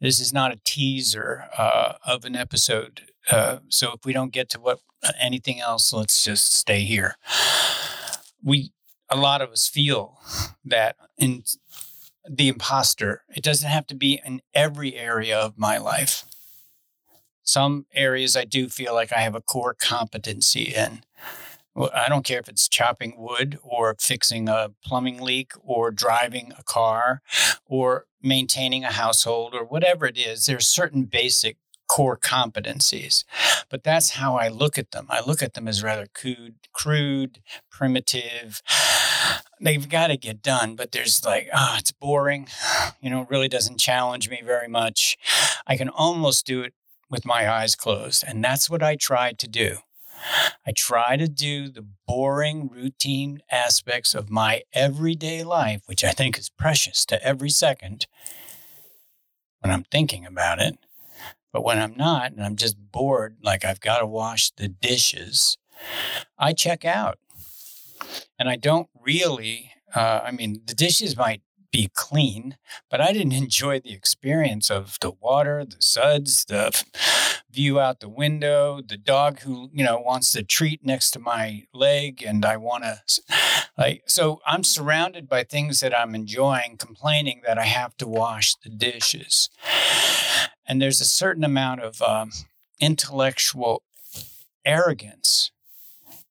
This 0.00 0.20
is 0.20 0.32
not 0.32 0.52
a 0.52 0.60
teaser 0.64 1.44
uh, 1.56 1.94
of 2.04 2.24
an 2.24 2.36
episode. 2.36 3.02
Uh, 3.30 3.58
so 3.68 3.92
if 3.92 4.04
we 4.04 4.12
don't 4.12 4.32
get 4.32 4.50
to 4.50 4.60
what 4.60 4.80
anything 5.18 5.60
else, 5.60 5.92
let's 5.92 6.22
just 6.24 6.52
stay 6.54 6.80
here. 6.80 7.16
We 8.42 8.72
a 9.10 9.16
lot 9.16 9.40
of 9.40 9.50
us 9.50 9.68
feel 9.68 10.18
that 10.64 10.96
in 11.18 11.44
the 12.28 12.48
imposter, 12.48 13.22
it 13.34 13.42
doesn't 13.42 13.68
have 13.68 13.86
to 13.88 13.94
be 13.94 14.20
in 14.24 14.40
every 14.54 14.94
area 14.96 15.38
of 15.38 15.58
my 15.58 15.78
life. 15.78 16.24
Some 17.44 17.86
areas 17.94 18.36
I 18.36 18.44
do 18.44 18.68
feel 18.68 18.94
like 18.94 19.12
I 19.12 19.20
have 19.20 19.34
a 19.34 19.40
core 19.40 19.76
competency 19.78 20.74
in. 20.74 21.02
I 21.76 22.08
don't 22.08 22.24
care 22.24 22.38
if 22.38 22.48
it's 22.48 22.68
chopping 22.68 23.14
wood 23.18 23.58
or 23.62 23.96
fixing 24.00 24.48
a 24.48 24.70
plumbing 24.84 25.20
leak 25.20 25.52
or 25.60 25.90
driving 25.90 26.52
a 26.58 26.62
car 26.62 27.20
or 27.66 28.06
maintaining 28.22 28.84
a 28.84 28.92
household 28.92 29.54
or 29.54 29.64
whatever 29.64 30.06
it 30.06 30.16
is. 30.16 30.46
There's 30.46 30.66
certain 30.66 31.04
basic 31.04 31.56
core 31.88 32.16
competencies, 32.16 33.24
but 33.68 33.82
that's 33.82 34.10
how 34.10 34.36
I 34.36 34.48
look 34.48 34.78
at 34.78 34.92
them. 34.92 35.06
I 35.10 35.20
look 35.26 35.42
at 35.42 35.54
them 35.54 35.68
as 35.68 35.82
rather 35.82 36.06
crude, 36.14 36.54
crude, 36.72 37.40
primitive. 37.70 38.62
They've 39.60 39.88
got 39.88 40.08
to 40.08 40.16
get 40.16 40.42
done, 40.42 40.76
but 40.76 40.92
there's 40.92 41.24
like, 41.24 41.48
oh, 41.52 41.76
it's 41.78 41.92
boring. 41.92 42.48
You 43.00 43.10
know, 43.10 43.22
it 43.22 43.30
really 43.30 43.48
doesn't 43.48 43.80
challenge 43.80 44.30
me 44.30 44.42
very 44.44 44.68
much. 44.68 45.18
I 45.66 45.76
can 45.76 45.88
almost 45.88 46.46
do 46.46 46.62
it 46.62 46.72
with 47.14 47.24
my 47.24 47.48
eyes 47.48 47.76
closed. 47.76 48.24
And 48.26 48.42
that's 48.42 48.68
what 48.68 48.82
I 48.82 48.96
tried 48.96 49.38
to 49.38 49.46
do. 49.46 49.76
I 50.66 50.72
try 50.72 51.16
to 51.16 51.28
do 51.28 51.68
the 51.68 51.86
boring, 52.08 52.68
routine 52.68 53.40
aspects 53.52 54.16
of 54.16 54.30
my 54.30 54.62
everyday 54.72 55.44
life, 55.44 55.82
which 55.86 56.02
I 56.02 56.10
think 56.10 56.36
is 56.36 56.48
precious 56.48 57.06
to 57.06 57.24
every 57.24 57.50
second 57.50 58.08
when 59.60 59.72
I'm 59.72 59.84
thinking 59.84 60.26
about 60.26 60.58
it. 60.58 60.76
But 61.52 61.62
when 61.62 61.78
I'm 61.78 61.96
not, 61.96 62.32
and 62.32 62.42
I'm 62.42 62.56
just 62.56 62.76
bored, 62.90 63.36
like 63.44 63.64
I've 63.64 63.80
got 63.80 64.00
to 64.00 64.06
wash 64.06 64.50
the 64.50 64.66
dishes, 64.66 65.56
I 66.36 66.52
check 66.52 66.84
out. 66.84 67.18
And 68.40 68.48
I 68.48 68.56
don't 68.56 68.88
really, 69.00 69.70
uh, 69.94 70.22
I 70.24 70.32
mean, 70.32 70.62
the 70.66 70.74
dishes 70.74 71.16
might 71.16 71.42
be 71.74 71.90
clean, 71.92 72.56
but 72.88 73.00
I 73.00 73.12
didn't 73.12 73.32
enjoy 73.44 73.80
the 73.80 73.92
experience 73.92 74.70
of 74.70 74.96
the 75.00 75.10
water, 75.10 75.64
the 75.64 75.80
suds, 75.80 76.44
the 76.44 76.84
view 77.50 77.80
out 77.80 77.98
the 77.98 78.08
window, 78.08 78.80
the 78.80 78.96
dog 78.96 79.40
who, 79.40 79.70
you 79.72 79.84
know, 79.84 79.98
wants 79.98 80.30
to 80.32 80.44
treat 80.44 80.84
next 80.84 81.10
to 81.12 81.18
my 81.18 81.64
leg 81.74 82.22
and 82.24 82.44
I 82.44 82.56
want 82.56 82.84
to 82.84 83.00
like 83.76 84.04
so 84.06 84.40
I'm 84.46 84.62
surrounded 84.62 85.28
by 85.28 85.42
things 85.42 85.80
that 85.80 85.96
I'm 85.96 86.14
enjoying, 86.14 86.76
complaining 86.78 87.42
that 87.44 87.58
I 87.58 87.64
have 87.64 87.96
to 87.96 88.06
wash 88.06 88.54
the 88.54 88.70
dishes. 88.70 89.50
And 90.66 90.80
there's 90.80 91.00
a 91.00 91.04
certain 91.04 91.44
amount 91.44 91.80
of 91.80 92.00
um, 92.00 92.30
intellectual 92.80 93.82
arrogance 94.64 95.50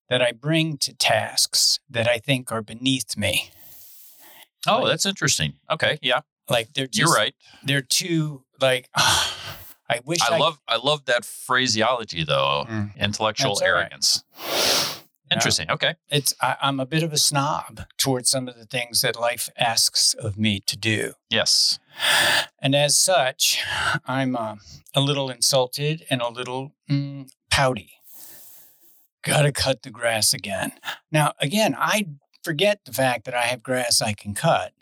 that 0.09 0.21
I 0.21 0.31
bring 0.31 0.77
to 0.77 0.93
tasks 0.93 1.79
that 1.89 2.07
I 2.07 2.17
think 2.17 2.51
are 2.51 2.61
beneath 2.61 3.17
me. 3.17 3.51
Oh, 4.67 4.79
Like- 4.81 4.91
that's 4.91 5.05
interesting. 5.05 5.53
Okay, 5.69 5.97
yeah, 6.01 6.21
Like 6.49 6.73
they're 6.73 6.87
just, 6.87 6.97
you're 6.99 7.13
right. 7.13 7.35
They're 7.63 7.81
too 7.81 8.43
like. 8.61 8.89
I 9.89 9.99
wish 10.05 10.19
I, 10.27 10.35
I 10.35 10.37
love 10.39 10.59
I 10.67 10.77
love 10.77 11.05
that 11.05 11.25
phraseology 11.25 12.23
though. 12.23 12.65
Mm. 12.69 12.95
Intellectual 12.97 13.51
That's 13.55 13.61
all 13.61 13.73
right. 13.73 13.79
arrogance. 13.81 14.23
Interesting. 15.31 15.69
Okay. 15.69 15.95
It's 16.09 16.33
I, 16.41 16.55
I'm 16.61 16.79
a 16.79 16.85
bit 16.85 17.03
of 17.03 17.11
a 17.11 17.17
snob 17.17 17.81
towards 17.97 18.29
some 18.29 18.47
of 18.47 18.55
the 18.57 18.65
things 18.65 19.01
that 19.01 19.19
life 19.19 19.49
asks 19.57 20.13
of 20.13 20.37
me 20.37 20.61
to 20.67 20.77
do, 20.77 21.13
Yes. 21.29 21.79
and 22.61 22.73
as 22.75 22.95
such, 22.95 23.61
I'm 24.05 24.35
uh, 24.35 24.55
a 24.95 25.01
little 25.01 25.29
insulted 25.29 26.05
and 26.09 26.21
a 26.21 26.29
little 26.29 26.73
mm, 26.89 27.27
pouty. 27.51 27.91
Got 29.23 29.43
to 29.43 29.51
cut 29.51 29.83
the 29.83 29.89
grass 29.91 30.33
again. 30.33 30.71
Now, 31.11 31.33
again, 31.39 31.75
I 31.77 32.07
forget 32.43 32.81
the 32.85 32.93
fact 32.93 33.25
that 33.25 33.33
I 33.33 33.43
have 33.43 33.63
grass 33.63 34.01
I 34.01 34.13
can 34.13 34.33
cut 34.33 34.73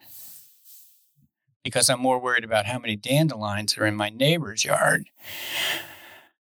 because 1.64 1.90
I'm 1.90 2.00
more 2.00 2.20
worried 2.20 2.44
about 2.44 2.66
how 2.66 2.80
many 2.80 2.96
dandelions 2.96 3.78
are 3.78 3.86
in 3.86 3.96
my 3.96 4.10
neighbor's 4.10 4.66
yard. 4.66 5.10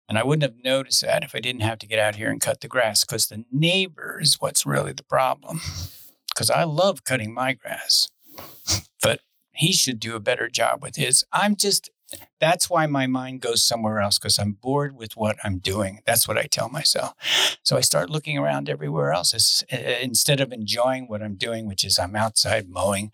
And 0.08 0.18
I 0.18 0.24
wouldn't 0.24 0.42
have 0.42 0.64
noticed 0.64 1.02
that 1.02 1.22
if 1.22 1.34
I 1.34 1.40
didn't 1.40 1.60
have 1.60 1.78
to 1.78 1.86
get 1.86 1.98
out 1.98 2.16
here 2.16 2.30
and 2.30 2.40
cut 2.40 2.62
the 2.62 2.68
grass 2.68 3.04
because 3.04 3.26
the 3.26 3.44
neighbor 3.52 4.18
is 4.20 4.40
what's 4.40 4.66
really 4.66 4.92
the 4.92 5.04
problem. 5.04 5.60
Because 6.34 6.50
I 6.50 6.64
love 6.64 7.04
cutting 7.04 7.34
my 7.34 7.52
grass, 7.52 8.08
but 9.02 9.20
he 9.52 9.72
should 9.72 10.00
do 10.00 10.16
a 10.16 10.20
better 10.20 10.48
job 10.48 10.82
with 10.82 10.96
his. 10.96 11.24
I'm 11.32 11.54
just, 11.54 11.90
that's 12.40 12.68
why 12.70 12.86
my 12.86 13.06
mind 13.06 13.40
goes 13.40 13.62
somewhere 13.62 14.00
else 14.00 14.18
because 14.18 14.38
I'm 14.38 14.52
bored 14.52 14.96
with 14.96 15.16
what 15.16 15.36
I'm 15.44 15.58
doing. 15.58 16.00
That's 16.06 16.26
what 16.26 16.38
I 16.38 16.44
tell 16.44 16.68
myself. 16.68 17.14
So 17.62 17.76
I 17.76 17.80
start 17.80 18.10
looking 18.10 18.38
around 18.38 18.68
everywhere 18.68 19.12
else 19.12 19.34
It's- 19.34 19.64
uh, 19.72 19.98
instead 20.02 20.40
of 20.40 20.52
enjoying 20.52 21.06
what 21.08 21.22
I'm 21.22 21.36
doing, 21.36 21.66
which 21.66 21.84
is 21.84 21.98
I'm 21.98 22.16
outside 22.16 22.68
mowing 22.68 23.12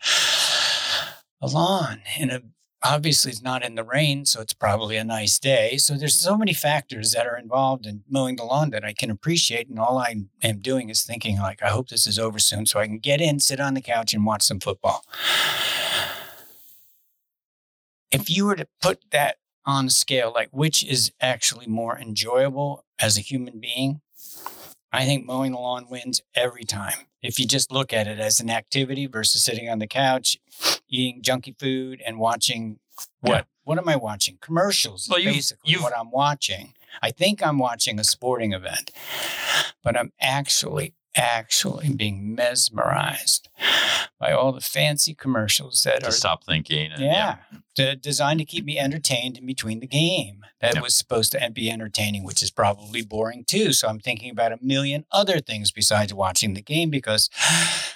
a 1.42 1.46
lawn 1.46 2.02
in 2.18 2.30
a 2.30 2.40
obviously 2.82 3.32
it's 3.32 3.42
not 3.42 3.64
in 3.64 3.74
the 3.74 3.82
rain 3.82 4.24
so 4.24 4.40
it's 4.40 4.52
probably 4.52 4.96
a 4.96 5.02
nice 5.04 5.38
day 5.38 5.76
so 5.76 5.94
there's 5.94 6.14
so 6.18 6.36
many 6.36 6.52
factors 6.52 7.12
that 7.12 7.26
are 7.26 7.36
involved 7.36 7.84
in 7.86 8.02
mowing 8.08 8.36
the 8.36 8.44
lawn 8.44 8.70
that 8.70 8.84
i 8.84 8.92
can 8.92 9.10
appreciate 9.10 9.66
and 9.68 9.78
all 9.78 9.98
i 9.98 10.14
am 10.42 10.58
doing 10.58 10.88
is 10.88 11.02
thinking 11.02 11.38
like 11.38 11.62
i 11.62 11.68
hope 11.68 11.88
this 11.88 12.06
is 12.06 12.18
over 12.18 12.38
soon 12.38 12.64
so 12.66 12.78
i 12.78 12.86
can 12.86 12.98
get 12.98 13.20
in 13.20 13.40
sit 13.40 13.58
on 13.60 13.74
the 13.74 13.80
couch 13.80 14.12
and 14.14 14.24
watch 14.26 14.42
some 14.42 14.60
football 14.60 15.04
if 18.10 18.30
you 18.30 18.46
were 18.46 18.56
to 18.56 18.66
put 18.80 19.04
that 19.10 19.36
on 19.64 19.86
a 19.86 19.90
scale 19.90 20.32
like 20.34 20.48
which 20.52 20.84
is 20.84 21.12
actually 21.20 21.66
more 21.66 21.98
enjoyable 21.98 22.84
as 23.00 23.16
a 23.18 23.20
human 23.20 23.58
being 23.58 24.00
i 24.92 25.04
think 25.04 25.24
mowing 25.26 25.52
the 25.52 25.58
lawn 25.58 25.86
wins 25.90 26.22
every 26.34 26.64
time 26.64 27.06
if 27.22 27.38
you 27.40 27.46
just 27.46 27.72
look 27.72 27.92
at 27.92 28.06
it 28.06 28.20
as 28.20 28.38
an 28.40 28.48
activity 28.50 29.06
versus 29.06 29.42
sitting 29.42 29.68
on 29.68 29.78
the 29.80 29.86
couch 29.86 30.36
eating 30.88 31.20
junky 31.22 31.58
food 31.58 32.00
and 32.06 32.18
watching 32.18 32.78
what 33.20 33.32
Yeah. 33.38 33.42
what 33.64 33.78
am 33.78 33.88
I 33.88 33.96
watching? 33.96 34.38
Commercials 34.40 35.02
is 35.02 35.08
Well, 35.10 35.18
you've- 35.18 35.34
basically 35.34 35.72
you've- 35.72 35.82
what 35.82 35.94
I'm 35.94 36.10
watching. 36.12 36.72
I 37.02 37.10
think 37.10 37.42
I'm 37.42 37.58
watching 37.58 37.98
a 38.00 38.04
sporting 38.04 38.52
event, 38.54 38.90
but 39.82 39.98
I'm 39.98 40.12
actually 40.20 40.94
actually 41.16 41.88
being 41.94 42.34
mesmerized 42.34 43.48
by 44.20 44.32
all 44.32 44.52
the 44.52 44.60
fancy 44.60 45.14
commercials 45.14 45.82
that 45.84 46.00
To 46.02 46.08
are 46.08 46.12
stop 46.12 46.44
thinking. 46.44 46.92
and- 46.92 47.02
yeah, 47.02 47.36
de- 47.74 47.96
designed 47.96 48.38
to 48.40 48.44
keep 48.44 48.64
me 48.64 48.78
entertained 48.78 49.38
in 49.38 49.46
between 49.46 49.80
the 49.80 49.86
game. 49.86 50.44
That 50.60 50.74
Yep. 50.74 50.82
was 50.84 50.96
supposed 50.96 51.32
to 51.32 51.50
be 51.52 51.70
entertaining, 51.70 52.24
which 52.24 52.42
is 52.42 52.50
probably 52.50 53.02
boring 53.02 53.44
too. 53.44 53.72
So 53.74 53.88
I'm 53.88 54.00
thinking 54.00 54.30
about 54.30 54.52
a 54.52 54.58
million 54.62 55.04
other 55.12 55.38
things 55.40 55.70
besides 55.70 56.14
watching 56.14 56.54
the 56.54 56.62
game 56.62 56.88
because 56.90 57.28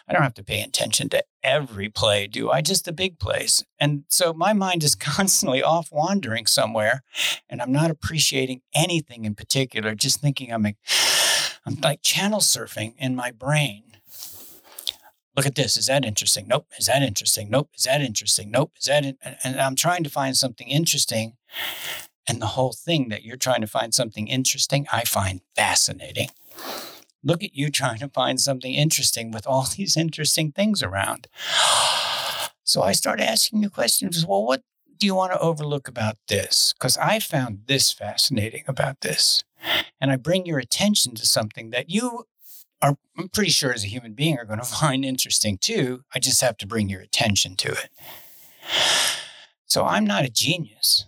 I 0.06 0.12
don't 0.12 0.22
have 0.22 0.34
to 0.34 0.44
pay 0.44 0.60
attention 0.60 1.08
to 1.10 1.24
every 1.42 1.88
play, 1.88 2.26
do 2.26 2.50
I? 2.50 2.60
Just 2.60 2.84
the 2.84 2.92
big 2.92 3.18
plays. 3.18 3.64
And 3.78 4.04
so 4.08 4.32
my 4.34 4.52
mind 4.52 4.84
is 4.84 4.94
constantly 5.14 5.62
off 5.62 5.88
wandering 5.90 6.46
somewhere 6.46 7.02
and 7.48 7.62
I'm 7.62 7.72
not 7.72 7.90
appreciating 7.90 8.60
anything 8.74 9.24
in 9.24 9.34
particular, 9.34 9.94
just 9.94 10.20
thinking 10.20 10.52
I'm, 10.52 10.66
I'm 11.66 11.76
like 11.82 12.02
channel 12.02 12.40
surfing 12.40 12.94
in 12.98 13.14
my 13.14 13.30
brain 13.30 13.90
look 15.36 15.46
at 15.46 15.54
this. 15.54 15.78
Is 15.78 15.86
that 15.86 16.04
interesting? 16.04 16.46
Nope. 16.48 16.66
Is 16.78 16.86
that 16.86 17.02
interesting? 17.02 17.48
Nope. 17.50 17.70
Is 17.74 17.84
that 17.84 18.02
interesting? 18.02 18.50
Nope. 18.50 18.72
Is 18.78 18.84
that? 18.86 19.04
In-? 19.04 19.16
And, 19.22 19.36
and 19.42 19.60
I'm 19.60 19.74
trying 19.74 20.04
to 20.04 20.10
find 20.10 20.36
something 20.36 20.68
interesting. 20.68 21.38
And 22.28 22.42
the 22.42 22.46
whole 22.46 22.72
thing 22.72 23.08
that 23.08 23.24
you're 23.24 23.36
trying 23.36 23.62
to 23.62 23.66
find 23.66 23.94
something 23.94 24.28
interesting, 24.28 24.86
I 24.92 25.04
find 25.04 25.40
fascinating. 25.56 26.28
Look 27.24 27.42
at 27.42 27.54
you 27.54 27.70
trying 27.70 27.98
to 28.00 28.08
find 28.08 28.38
something 28.38 28.74
interesting 28.74 29.30
with 29.30 29.46
all 29.46 29.66
these 29.76 29.96
interesting 29.96 30.52
things 30.52 30.82
around. 30.82 31.28
So 32.62 32.82
I 32.82 32.92
start 32.92 33.20
asking 33.20 33.62
you 33.62 33.70
questions. 33.70 34.26
Well, 34.26 34.44
what 34.44 34.62
do 35.00 35.06
you 35.06 35.14
want 35.14 35.32
to 35.32 35.40
overlook 35.40 35.88
about 35.88 36.16
this? 36.28 36.74
Because 36.78 36.96
I 36.98 37.18
found 37.18 37.62
this 37.66 37.90
fascinating 37.90 38.64
about 38.68 39.00
this. 39.00 39.42
And 40.00 40.10
I 40.10 40.16
bring 40.16 40.46
your 40.46 40.58
attention 40.58 41.14
to 41.16 41.26
something 41.26 41.70
that 41.70 41.90
you 41.90 42.24
are, 42.82 42.96
I'm 43.18 43.28
pretty 43.28 43.50
sure 43.50 43.72
as 43.72 43.82
a 43.82 43.88
human 43.88 44.12
being, 44.12 44.38
are 44.38 44.44
going 44.44 44.58
to 44.60 44.64
find 44.64 45.04
interesting 45.04 45.58
too. 45.58 46.04
I 46.14 46.18
just 46.18 46.40
have 46.42 46.56
to 46.58 46.66
bring 46.66 46.88
your 46.88 47.00
attention 47.00 47.56
to 47.56 47.72
it. 47.72 47.90
So 49.66 49.84
I'm 49.84 50.04
not 50.04 50.24
a 50.24 50.30
genius. 50.30 51.06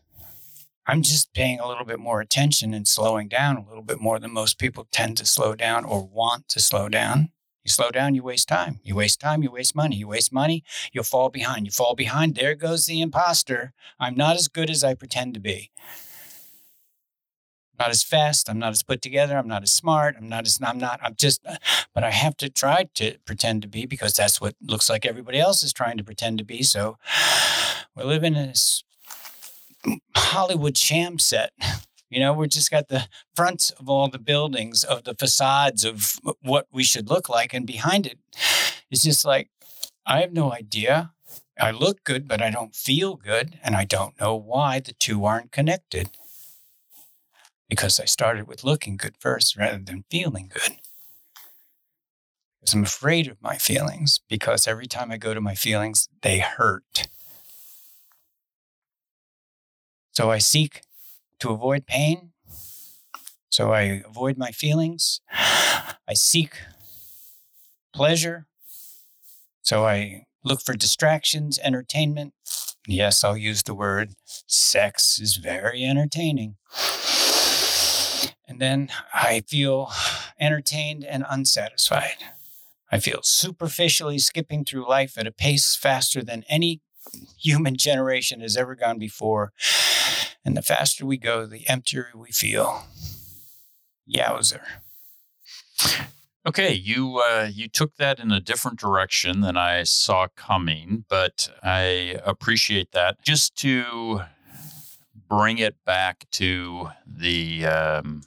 I'm 0.86 1.02
just 1.02 1.32
paying 1.32 1.60
a 1.60 1.68
little 1.68 1.84
bit 1.84 2.00
more 2.00 2.20
attention 2.20 2.74
and 2.74 2.88
slowing 2.88 3.28
down 3.28 3.56
a 3.56 3.68
little 3.68 3.84
bit 3.84 4.00
more 4.00 4.18
than 4.18 4.32
most 4.32 4.58
people 4.58 4.88
tend 4.90 5.16
to 5.18 5.26
slow 5.26 5.54
down 5.54 5.84
or 5.84 6.02
want 6.02 6.48
to 6.48 6.60
slow 6.60 6.88
down. 6.88 7.30
You 7.64 7.70
slow 7.70 7.90
down, 7.90 8.14
you 8.14 8.22
waste 8.22 8.48
time. 8.48 8.80
You 8.82 8.96
waste 8.96 9.20
time, 9.20 9.42
you 9.42 9.50
waste 9.50 9.74
money. 9.74 9.96
You 9.96 10.08
waste 10.08 10.32
money, 10.32 10.64
you'll 10.92 11.04
fall 11.04 11.28
behind. 11.30 11.66
You 11.66 11.72
fall 11.72 11.94
behind, 11.94 12.34
there 12.34 12.54
goes 12.54 12.86
the 12.86 13.00
imposter. 13.00 13.72
I'm 14.00 14.16
not 14.16 14.36
as 14.36 14.48
good 14.48 14.68
as 14.68 14.82
I 14.82 14.94
pretend 14.94 15.34
to 15.34 15.40
be. 15.40 15.70
Not 17.78 17.90
as 17.90 18.02
fast, 18.02 18.48
I'm 18.48 18.58
not 18.58 18.72
as 18.72 18.82
put 18.82 19.00
together, 19.00 19.36
I'm 19.36 19.48
not 19.48 19.62
as 19.62 19.72
smart, 19.72 20.16
I'm 20.18 20.28
not 20.28 20.46
as 20.46 20.58
I'm 20.62 20.78
not 20.78 21.00
I'm 21.02 21.14
just 21.16 21.44
but 21.94 22.04
I 22.04 22.10
have 22.10 22.36
to 22.38 22.48
try 22.48 22.88
to 22.94 23.18
pretend 23.24 23.62
to 23.62 23.68
be 23.68 23.86
because 23.86 24.14
that's 24.14 24.40
what 24.40 24.54
looks 24.60 24.88
like 24.90 25.06
everybody 25.06 25.38
else 25.38 25.62
is 25.62 25.72
trying 25.72 25.96
to 25.98 26.04
pretend 26.04 26.38
to 26.38 26.44
be. 26.44 26.62
So 26.62 26.98
we're 27.96 28.04
living 28.04 28.34
in 28.34 28.48
this 28.48 28.84
Hollywood 30.16 30.76
sham 30.76 31.18
set. 31.18 31.52
You 32.12 32.20
know, 32.20 32.34
we're 32.34 32.46
just 32.46 32.70
got 32.70 32.88
the 32.88 33.08
fronts 33.34 33.70
of 33.70 33.88
all 33.88 34.06
the 34.06 34.18
buildings, 34.18 34.84
of 34.84 35.04
the 35.04 35.14
facades 35.14 35.82
of 35.82 36.18
what 36.42 36.66
we 36.70 36.84
should 36.84 37.08
look 37.08 37.30
like, 37.30 37.54
and 37.54 37.66
behind 37.66 38.04
it, 38.04 38.18
it 38.34 38.84
is 38.90 39.02
just 39.02 39.24
like, 39.24 39.48
I 40.04 40.20
have 40.20 40.30
no 40.30 40.52
idea. 40.52 41.12
I 41.58 41.70
look 41.70 42.04
good, 42.04 42.28
but 42.28 42.42
I 42.42 42.50
don't 42.50 42.74
feel 42.74 43.16
good, 43.16 43.58
and 43.62 43.74
I 43.74 43.86
don't 43.86 44.20
know 44.20 44.36
why 44.36 44.78
the 44.78 44.92
two 44.92 45.24
aren't 45.24 45.52
connected. 45.52 46.10
Because 47.66 47.98
I 47.98 48.04
started 48.04 48.46
with 48.46 48.62
looking 48.62 48.98
good 48.98 49.16
first 49.18 49.56
rather 49.56 49.78
than 49.78 50.04
feeling 50.10 50.50
good. 50.52 50.76
Because 52.60 52.74
I'm 52.74 52.82
afraid 52.82 53.26
of 53.26 53.40
my 53.40 53.56
feelings, 53.56 54.20
because 54.28 54.68
every 54.68 54.86
time 54.86 55.10
I 55.10 55.16
go 55.16 55.32
to 55.32 55.40
my 55.40 55.54
feelings, 55.54 56.10
they 56.20 56.40
hurt. 56.40 57.08
So 60.12 60.30
I 60.30 60.36
seek 60.36 60.82
to 61.42 61.50
avoid 61.50 61.86
pain. 61.86 62.30
So 63.50 63.72
I 63.72 64.02
avoid 64.08 64.38
my 64.38 64.52
feelings. 64.52 65.20
I 66.08 66.14
seek 66.14 66.54
pleasure. 67.92 68.46
So 69.62 69.84
I 69.84 70.26
look 70.44 70.60
for 70.60 70.74
distractions, 70.74 71.58
entertainment. 71.58 72.32
Yes, 72.86 73.24
I'll 73.24 73.36
use 73.36 73.64
the 73.64 73.74
word 73.74 74.14
sex 74.46 75.18
is 75.20 75.36
very 75.36 75.84
entertaining. 75.84 76.56
And 78.46 78.60
then 78.60 78.90
I 79.12 79.42
feel 79.48 79.90
entertained 80.38 81.04
and 81.04 81.24
unsatisfied. 81.28 82.18
I 82.92 83.00
feel 83.00 83.20
superficially 83.24 84.20
skipping 84.20 84.64
through 84.64 84.88
life 84.88 85.18
at 85.18 85.26
a 85.26 85.32
pace 85.32 85.74
faster 85.74 86.22
than 86.22 86.44
any 86.48 86.82
human 87.36 87.76
generation 87.88 88.40
has 88.40 88.56
ever 88.56 88.76
gone 88.76 89.00
before. 89.00 89.52
And 90.44 90.56
the 90.56 90.62
faster 90.62 91.06
we 91.06 91.18
go, 91.18 91.46
the 91.46 91.68
emptier 91.68 92.08
we 92.14 92.30
feel. 92.30 92.84
Yowzer. 94.12 94.62
Okay, 96.44 96.72
you 96.72 97.18
uh, 97.18 97.48
you 97.52 97.68
took 97.68 97.96
that 97.96 98.18
in 98.18 98.32
a 98.32 98.40
different 98.40 98.80
direction 98.80 99.42
than 99.42 99.56
I 99.56 99.84
saw 99.84 100.26
coming, 100.34 101.04
but 101.08 101.48
I 101.62 102.18
appreciate 102.24 102.90
that. 102.90 103.22
Just 103.22 103.54
to 103.58 104.22
bring 105.28 105.58
it 105.58 105.76
back 105.86 106.26
to 106.32 106.88
the 107.06 107.64
um, 107.66 108.22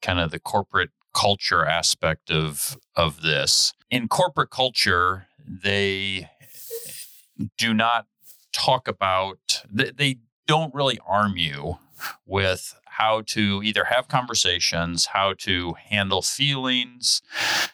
kind 0.00 0.18
of 0.18 0.30
the 0.30 0.40
corporate 0.40 0.90
culture 1.12 1.66
aspect 1.66 2.30
of 2.30 2.78
of 2.96 3.20
this. 3.20 3.74
In 3.90 4.08
corporate 4.08 4.50
culture, 4.50 5.26
they 5.46 6.30
do 7.58 7.74
not 7.74 8.06
talk 8.52 8.88
about 8.88 9.62
they, 9.70 9.90
they 9.90 10.16
don't 10.46 10.74
really 10.74 10.98
arm 11.06 11.36
you 11.36 11.78
with 12.26 12.74
how 12.98 13.22
to 13.26 13.60
either 13.64 13.84
have 13.84 14.08
conversations, 14.08 15.06
how 15.06 15.34
to 15.38 15.74
handle 15.88 16.22
feelings. 16.22 17.22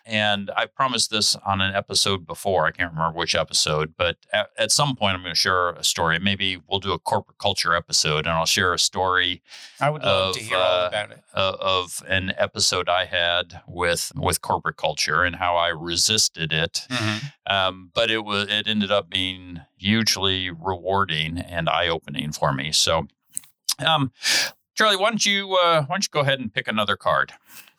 And 0.06 0.50
I 0.56 0.66
promised 0.66 1.10
this 1.10 1.36
on 1.46 1.60
an 1.60 1.74
episode 1.74 2.26
before. 2.26 2.66
I 2.66 2.70
can't 2.70 2.92
remember 2.92 3.18
which 3.18 3.34
episode, 3.34 3.94
but 3.96 4.16
at, 4.32 4.50
at 4.56 4.72
some 4.72 4.96
point 4.96 5.16
I'm 5.16 5.22
going 5.22 5.34
to 5.34 5.38
share 5.40 5.70
a 5.70 5.84
story. 5.84 6.18
Maybe 6.18 6.60
we'll 6.68 6.80
do 6.80 6.92
a 6.92 6.98
corporate 6.98 7.38
culture 7.38 7.74
episode 7.74 8.26
and 8.26 8.30
I'll 8.30 8.46
share 8.46 8.72
a 8.72 8.78
story. 8.78 9.42
I 9.80 9.90
would 9.90 10.02
love 10.02 10.30
of, 10.30 10.36
to 10.36 10.42
hear 10.42 10.56
all 10.56 10.84
uh, 10.84 10.88
about 10.88 11.10
it. 11.10 11.22
uh, 11.34 11.56
of 11.60 12.02
an 12.08 12.32
episode 12.38 12.88
I 12.88 13.04
had 13.04 13.60
with 13.66 14.12
with 14.16 14.40
corporate 14.40 14.76
culture 14.76 15.22
and 15.22 15.36
how 15.36 15.56
I 15.56 15.68
resisted 15.68 16.52
it. 16.52 16.86
Um, 17.46 17.90
but 17.94 18.10
it 18.10 18.24
was 18.24 18.48
it 18.48 18.66
ended 18.66 18.90
up 18.90 19.10
being 19.10 19.60
hugely 19.76 20.50
rewarding 20.50 21.38
and 21.38 21.68
eye 21.68 21.88
opening 21.88 22.32
for 22.32 22.52
me. 22.52 22.72
So, 22.72 23.08
um, 23.84 24.12
Charlie, 24.80 24.96
why 24.96 25.10
don't 25.10 25.26
you 25.26 25.58
uh, 25.62 25.82
why 25.82 25.94
don't 25.94 26.04
you 26.04 26.08
go 26.10 26.20
ahead 26.20 26.40
and 26.40 26.54
pick 26.54 26.66
another 26.66 26.96
card? 26.96 27.34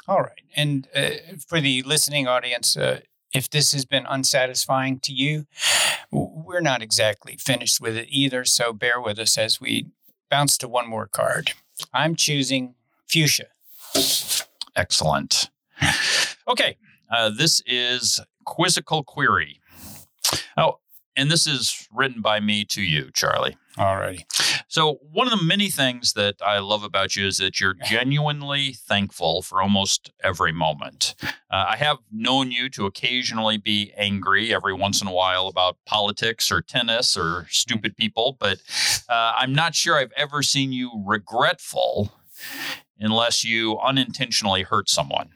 All 0.07 0.21
right. 0.21 0.43
And 0.55 0.87
uh, 0.95 1.09
for 1.47 1.59
the 1.59 1.81
listening 1.81 2.27
audience, 2.27 2.77
uh, 2.77 2.99
if 3.33 3.49
this 3.49 3.71
has 3.71 3.85
been 3.85 4.05
unsatisfying 4.05 4.99
to 4.99 5.11
you, 5.11 5.47
we're 6.11 6.61
not 6.61 6.83
exactly 6.83 7.37
finished 7.37 7.81
with 7.81 7.97
it 7.97 8.05
either. 8.11 8.45
So 8.45 8.71
bear 8.71 9.01
with 9.01 9.17
us 9.17 9.35
as 9.35 9.59
we 9.59 9.87
bounce 10.29 10.59
to 10.59 10.67
one 10.67 10.87
more 10.87 11.07
card. 11.07 11.53
I'm 11.91 12.15
choosing 12.15 12.75
fuchsia. 13.07 13.47
Excellent. 14.75 15.49
Okay, 16.47 16.77
uh, 17.11 17.31
this 17.31 17.63
is 17.65 18.19
quizzical 18.45 19.03
query. 19.03 19.59
Oh, 20.55 20.80
and 21.15 21.29
this 21.29 21.45
is 21.45 21.87
written 21.93 22.21
by 22.21 22.39
me 22.39 22.63
to 22.65 22.81
you, 22.81 23.11
Charlie. 23.13 23.57
Alrighty. 23.77 24.23
So, 24.67 24.99
one 25.11 25.31
of 25.31 25.37
the 25.37 25.45
many 25.45 25.69
things 25.69 26.13
that 26.13 26.35
I 26.45 26.59
love 26.59 26.83
about 26.83 27.15
you 27.15 27.25
is 27.25 27.37
that 27.37 27.59
you're 27.59 27.73
genuinely 27.85 28.73
thankful 28.73 29.41
for 29.41 29.61
almost 29.61 30.11
every 30.23 30.51
moment. 30.51 31.15
Uh, 31.23 31.65
I 31.69 31.77
have 31.77 31.97
known 32.11 32.51
you 32.51 32.69
to 32.69 32.85
occasionally 32.85 33.57
be 33.57 33.93
angry 33.97 34.53
every 34.53 34.73
once 34.73 35.01
in 35.01 35.07
a 35.07 35.13
while 35.13 35.47
about 35.47 35.77
politics 35.85 36.51
or 36.51 36.61
tennis 36.61 37.17
or 37.17 37.47
stupid 37.49 37.95
people, 37.95 38.37
but 38.39 38.61
uh, 39.09 39.33
I'm 39.37 39.53
not 39.53 39.75
sure 39.75 39.97
I've 39.97 40.13
ever 40.17 40.43
seen 40.43 40.71
you 40.71 40.91
regretful 41.05 42.13
unless 42.99 43.43
you 43.43 43.79
unintentionally 43.79 44.63
hurt 44.63 44.89
someone. 44.89 45.29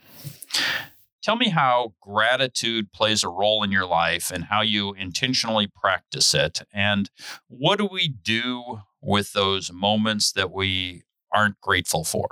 Tell 1.26 1.38
me 1.38 1.50
how 1.50 1.96
gratitude 2.02 2.94
plays 2.94 3.24
a 3.24 3.30
role 3.30 3.64
in 3.64 3.72
your 3.72 3.88
life 3.88 4.30
and 4.32 4.44
how 4.44 4.62
you 4.62 4.94
intentionally 4.94 5.66
practice 5.66 6.36
it. 6.36 6.62
And 6.72 7.10
what 7.48 7.80
do 7.80 7.90
we 7.92 8.08
do 8.08 8.82
with 9.02 9.34
those 9.34 9.72
moments 9.72 10.32
that 10.34 10.52
we 10.52 11.02
aren't 11.34 11.60
grateful 11.62 12.04
for? 12.04 12.28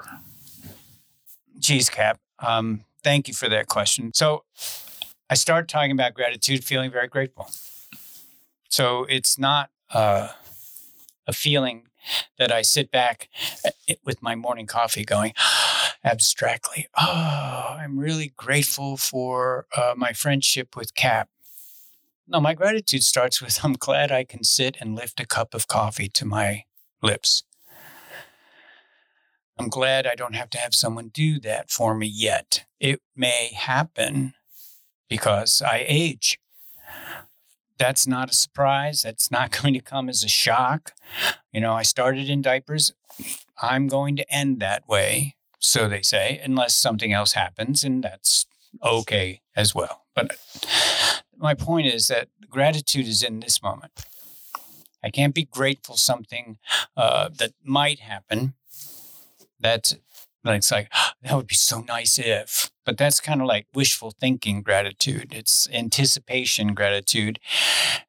Geez, 1.58 1.90
Cap. 1.90 2.20
Um, 2.38 2.86
thank 3.04 3.28
you 3.28 3.34
for 3.34 3.50
that 3.50 3.66
question. 3.66 4.14
So 4.14 4.44
I 5.28 5.34
start 5.34 5.68
talking 5.68 5.92
about 5.92 6.14
gratitude, 6.14 6.64
feeling 6.64 6.92
very 6.92 7.08
grateful. 7.08 7.50
So 8.70 9.06
it's 9.06 9.40
not 9.40 9.72
uh, 9.92 10.34
a 11.26 11.34
feeling 11.34 11.88
that 12.38 12.52
I 12.52 12.62
sit 12.62 12.92
back 12.92 13.28
uh, 13.66 13.72
with 14.06 14.22
my 14.22 14.36
morning 14.36 14.68
coffee 14.68 15.04
going 15.04 15.34
abstractly, 16.04 16.88
oh, 17.00 17.78
I'm 17.80 17.98
really 17.98 18.34
grateful 18.36 18.98
for 18.98 19.68
uh, 19.76 19.94
my 19.96 20.14
friendship 20.14 20.76
with 20.76 20.96
Cap. 20.96 21.30
No, 22.28 22.40
my 22.40 22.54
gratitude 22.54 23.04
starts 23.04 23.42
with 23.42 23.64
I'm 23.64 23.74
glad 23.74 24.12
I 24.12 24.24
can 24.24 24.44
sit 24.44 24.78
and 24.80 24.96
lift 24.96 25.20
a 25.20 25.26
cup 25.26 25.54
of 25.54 25.68
coffee 25.68 26.10
to 26.10 26.26
my 26.26 26.64
lips. 27.02 27.44
I'm 29.58 29.70
glad 29.70 30.08
I 30.08 30.16
don't 30.16 30.36
have 30.36 30.50
to 30.52 30.58
have 30.58 30.74
someone 30.74 31.10
do 31.14 31.40
that 31.42 31.70
for 31.70 31.94
me 31.94 32.08
yet. 32.08 32.66
It 32.80 33.02
may 33.16 33.52
happen 33.54 34.34
because 35.10 35.62
I 35.62 35.86
age. 35.88 36.40
That's 37.78 38.08
not 38.08 38.32
a 38.32 38.36
surprise. 38.36 39.04
That's 39.04 39.30
not 39.30 39.52
going 39.62 39.74
to 39.74 39.82
come 39.82 40.10
as 40.10 40.24
a 40.24 40.30
shock. 40.30 40.94
You 41.52 41.62
know, 41.62 41.74
I 41.74 41.84
started 41.84 42.30
in 42.30 42.42
diapers. 42.42 42.94
I'm 43.62 43.88
going 43.88 44.16
to 44.16 44.34
end 44.34 44.60
that 44.60 44.88
way, 44.88 45.36
so 45.64 45.88
they 45.88 46.02
say, 46.02 46.42
unless 46.44 46.76
something 46.76 47.14
else 47.14 47.34
happens, 47.34 47.84
and 47.86 48.04
that's 48.04 48.46
okay 48.84 49.42
as 49.56 49.74
well. 49.74 50.04
But 50.14 50.36
my 51.38 51.54
point 51.54 51.88
is 51.88 52.08
that 52.08 52.28
gratitude 52.50 53.08
is 53.08 53.24
in 53.24 53.40
this 53.40 53.64
moment. 53.64 53.94
I 55.02 55.10
can't 55.10 55.34
be 55.34 55.46
grateful 55.46 55.96
something 55.96 56.58
uh, 56.96 57.30
that 57.38 57.54
might 57.64 58.00
happen. 58.00 58.54
That's 59.60 59.96
it's 60.46 60.72
like 60.72 60.92
that 61.22 61.34
would 61.34 61.48
be 61.48 61.56
so 61.56 61.80
nice 61.80 62.20
if, 62.20 62.70
but 62.86 62.98
that's 62.98 63.22
kind 63.22 63.40
of 63.40 63.48
like 63.48 63.66
wishful 63.74 64.12
thinking 64.20 64.62
gratitude. 64.62 65.34
It's 65.34 65.70
anticipation 65.72 66.74
gratitude, 66.74 67.40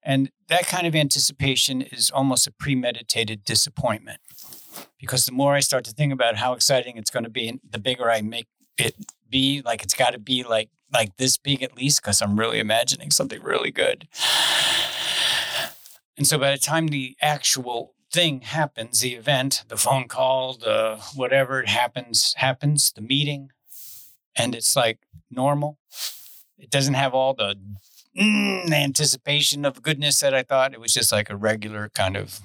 and 0.02 0.32
that 0.48 0.66
kind 0.66 0.88
of 0.88 0.96
anticipation 0.96 1.82
is 1.82 2.10
almost 2.10 2.48
a 2.48 2.50
premeditated 2.50 3.44
disappointment. 3.44 4.18
Because 4.98 5.26
the 5.26 5.32
more 5.32 5.54
I 5.54 5.60
start 5.60 5.84
to 5.84 5.92
think 5.92 6.12
about 6.12 6.36
how 6.36 6.52
exciting 6.52 6.96
it's 6.96 7.10
going 7.10 7.24
to 7.24 7.30
be, 7.30 7.48
and 7.48 7.60
the 7.68 7.78
bigger 7.78 8.10
I 8.10 8.22
make 8.22 8.46
it 8.78 8.94
be, 9.28 9.62
like 9.64 9.82
it's 9.82 9.94
got 9.94 10.10
to 10.10 10.18
be 10.18 10.42
like 10.42 10.70
like 10.92 11.16
this 11.16 11.36
big 11.36 11.62
at 11.62 11.76
least, 11.76 12.02
because 12.02 12.22
I'm 12.22 12.38
really 12.38 12.60
imagining 12.60 13.10
something 13.10 13.42
really 13.42 13.70
good. 13.70 14.06
And 16.16 16.26
so 16.26 16.38
by 16.38 16.52
the 16.52 16.58
time 16.58 16.88
the 16.88 17.16
actual 17.20 17.94
thing 18.12 18.42
happens, 18.42 19.00
the 19.00 19.14
event, 19.14 19.64
the 19.68 19.76
phone 19.76 20.06
call, 20.06 20.54
the 20.54 21.00
whatever 21.16 21.60
it 21.60 21.68
happens, 21.68 22.34
happens, 22.36 22.92
the 22.92 23.00
meeting, 23.00 23.48
and 24.36 24.54
it's 24.54 24.76
like 24.76 25.00
normal. 25.30 25.78
It 26.56 26.70
doesn't 26.70 26.94
have 26.94 27.12
all 27.12 27.34
the 27.34 27.56
mm, 28.16 28.72
anticipation 28.72 29.64
of 29.64 29.82
goodness 29.82 30.20
that 30.20 30.32
I 30.32 30.44
thought. 30.44 30.72
It 30.72 30.80
was 30.80 30.94
just 30.94 31.10
like 31.10 31.28
a 31.28 31.36
regular 31.36 31.90
kind 31.94 32.16
of. 32.16 32.38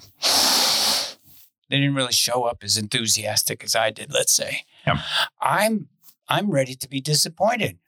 They 1.70 1.78
didn't 1.78 1.94
really 1.94 2.12
show 2.12 2.44
up 2.44 2.62
as 2.62 2.76
enthusiastic 2.76 3.62
as 3.62 3.76
I 3.76 3.90
did, 3.90 4.12
let's 4.12 4.32
say. 4.32 4.64
Yeah. 4.86 5.00
I'm 5.40 5.88
I'm 6.28 6.50
ready 6.50 6.74
to 6.74 6.88
be 6.88 7.00
disappointed. 7.00 7.78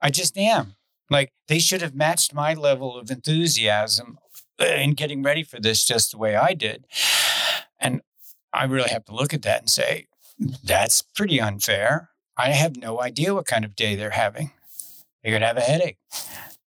I 0.00 0.10
just 0.10 0.36
am. 0.38 0.76
Like 1.08 1.32
they 1.48 1.58
should 1.58 1.82
have 1.82 1.94
matched 1.94 2.32
my 2.34 2.54
level 2.54 2.96
of 2.96 3.10
enthusiasm 3.10 4.18
uh, 4.60 4.64
in 4.64 4.92
getting 4.92 5.22
ready 5.22 5.42
for 5.42 5.58
this 5.58 5.84
just 5.84 6.12
the 6.12 6.18
way 6.18 6.36
I 6.36 6.54
did. 6.54 6.86
And 7.78 8.02
I 8.52 8.64
really 8.64 8.90
have 8.90 9.04
to 9.06 9.14
look 9.14 9.34
at 9.34 9.42
that 9.42 9.60
and 9.60 9.70
say, 9.70 10.06
that's 10.62 11.02
pretty 11.02 11.40
unfair. 11.40 12.10
I 12.36 12.50
have 12.50 12.76
no 12.76 13.00
idea 13.00 13.34
what 13.34 13.46
kind 13.46 13.64
of 13.64 13.76
day 13.76 13.94
they're 13.94 14.10
having. 14.10 14.52
They 15.22 15.30
could 15.30 15.42
have 15.42 15.56
a 15.56 15.62
headache. 15.62 15.98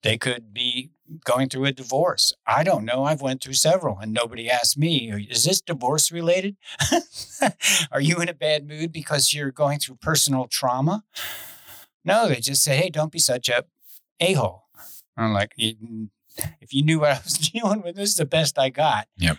They 0.03 0.17
could 0.17 0.53
be 0.53 0.91
going 1.25 1.49
through 1.49 1.65
a 1.67 1.73
divorce. 1.73 2.33
I 2.47 2.63
don't 2.65 2.85
know. 2.85 3.05
I've 3.05 3.21
went 3.21 3.43
through 3.43 3.55
several 3.55 3.99
and 3.99 4.13
nobody 4.13 4.49
asked 4.49 4.79
me, 4.79 5.13
is 5.29 5.45
this 5.45 5.61
divorce 5.61 6.13
related? 6.13 6.57
Are 7.93 8.01
you 8.01 8.19
in 8.19 8.29
a 8.29 8.35
bad 8.35 8.67
mood 8.67 8.93
because 8.93 9.35
you're 9.35 9.51
going 9.51 9.79
through 9.79 9.97
personal 9.97 10.47
trauma? 10.47 11.05
No, 12.05 12.29
they 12.29 12.37
just 12.37 12.63
say, 12.63 12.77
hey, 12.77 12.91
don't 12.91 13.13
be 13.13 13.19
such 13.19 13.49
a 13.49 13.65
a-hole. 14.21 14.65
I'm 15.17 15.33
like, 15.33 15.53
if 15.57 16.73
you 16.73 16.83
knew 16.83 17.01
what 17.01 17.11
I 17.11 17.21
was 17.25 17.35
dealing 17.53 17.83
with, 17.83 17.97
this 17.97 18.11
is 18.11 18.17
the 18.17 18.27
best 18.27 18.59
I 18.59 18.71
got. 18.71 19.09
Yep. 19.19 19.39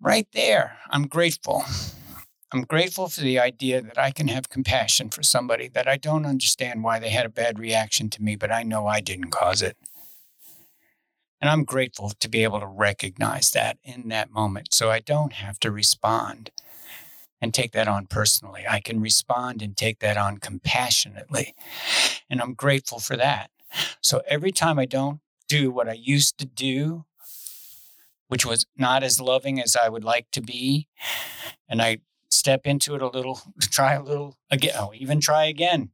Right 0.00 0.28
there, 0.32 0.78
I'm 0.90 1.06
grateful. 1.06 1.64
I'm 2.52 2.62
grateful 2.62 3.08
for 3.08 3.20
the 3.20 3.38
idea 3.38 3.80
that 3.80 3.98
I 3.98 4.10
can 4.10 4.26
have 4.28 4.48
compassion 4.48 5.10
for 5.10 5.22
somebody 5.22 5.68
that 5.68 5.86
I 5.86 5.96
don't 5.96 6.26
understand 6.26 6.82
why 6.82 6.98
they 6.98 7.10
had 7.10 7.26
a 7.26 7.30
bad 7.30 7.60
reaction 7.60 8.10
to 8.10 8.22
me, 8.22 8.34
but 8.34 8.50
I 8.50 8.64
know 8.64 8.86
I 8.88 9.00
didn't 9.00 9.30
cause 9.30 9.62
it. 9.62 9.76
And 11.40 11.48
I'm 11.48 11.64
grateful 11.64 12.10
to 12.10 12.28
be 12.28 12.42
able 12.42 12.60
to 12.60 12.66
recognize 12.66 13.50
that 13.52 13.78
in 13.82 14.08
that 14.08 14.30
moment 14.30 14.74
so 14.74 14.90
I 14.90 15.00
don't 15.00 15.32
have 15.32 15.58
to 15.60 15.70
respond 15.70 16.50
and 17.40 17.54
take 17.54 17.72
that 17.72 17.88
on 17.88 18.06
personally. 18.06 18.64
I 18.68 18.80
can 18.80 19.00
respond 19.00 19.62
and 19.62 19.76
take 19.76 20.00
that 20.00 20.16
on 20.16 20.38
compassionately. 20.38 21.54
And 22.28 22.40
I'm 22.40 22.54
grateful 22.54 22.98
for 22.98 23.16
that. 23.16 23.50
So 24.00 24.22
every 24.28 24.52
time 24.52 24.78
I 24.78 24.84
don't 24.84 25.20
do 25.48 25.70
what 25.70 25.88
I 25.88 25.94
used 25.94 26.38
to 26.38 26.46
do, 26.46 27.04
which 28.28 28.44
was 28.44 28.66
not 28.76 29.02
as 29.02 29.20
loving 29.20 29.60
as 29.60 29.76
I 29.76 29.88
would 29.88 30.04
like 30.04 30.30
to 30.32 30.40
be, 30.40 30.86
and 31.68 31.80
I 31.80 31.98
step 32.28 32.66
into 32.66 32.94
it 32.94 33.02
a 33.02 33.08
little, 33.08 33.40
try 33.60 33.94
a 33.94 34.02
little 34.02 34.36
again, 34.50 34.74
oh, 34.78 34.92
even 34.94 35.20
try 35.20 35.44
again. 35.44 35.90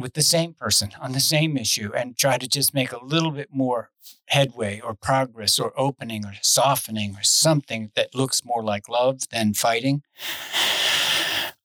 With 0.00 0.14
the 0.14 0.22
same 0.22 0.54
person 0.54 0.90
on 1.00 1.12
the 1.12 1.20
same 1.20 1.56
issue 1.56 1.92
and 1.94 2.16
try 2.16 2.38
to 2.38 2.48
just 2.48 2.74
make 2.74 2.92
a 2.92 3.04
little 3.04 3.30
bit 3.30 3.48
more 3.52 3.90
headway 4.26 4.80
or 4.80 4.94
progress 4.94 5.58
or 5.58 5.72
opening 5.76 6.24
or 6.24 6.34
softening 6.42 7.14
or 7.16 7.22
something 7.22 7.90
that 7.96 8.14
looks 8.14 8.44
more 8.44 8.62
like 8.62 8.88
love 8.88 9.28
than 9.30 9.54
fighting, 9.54 10.02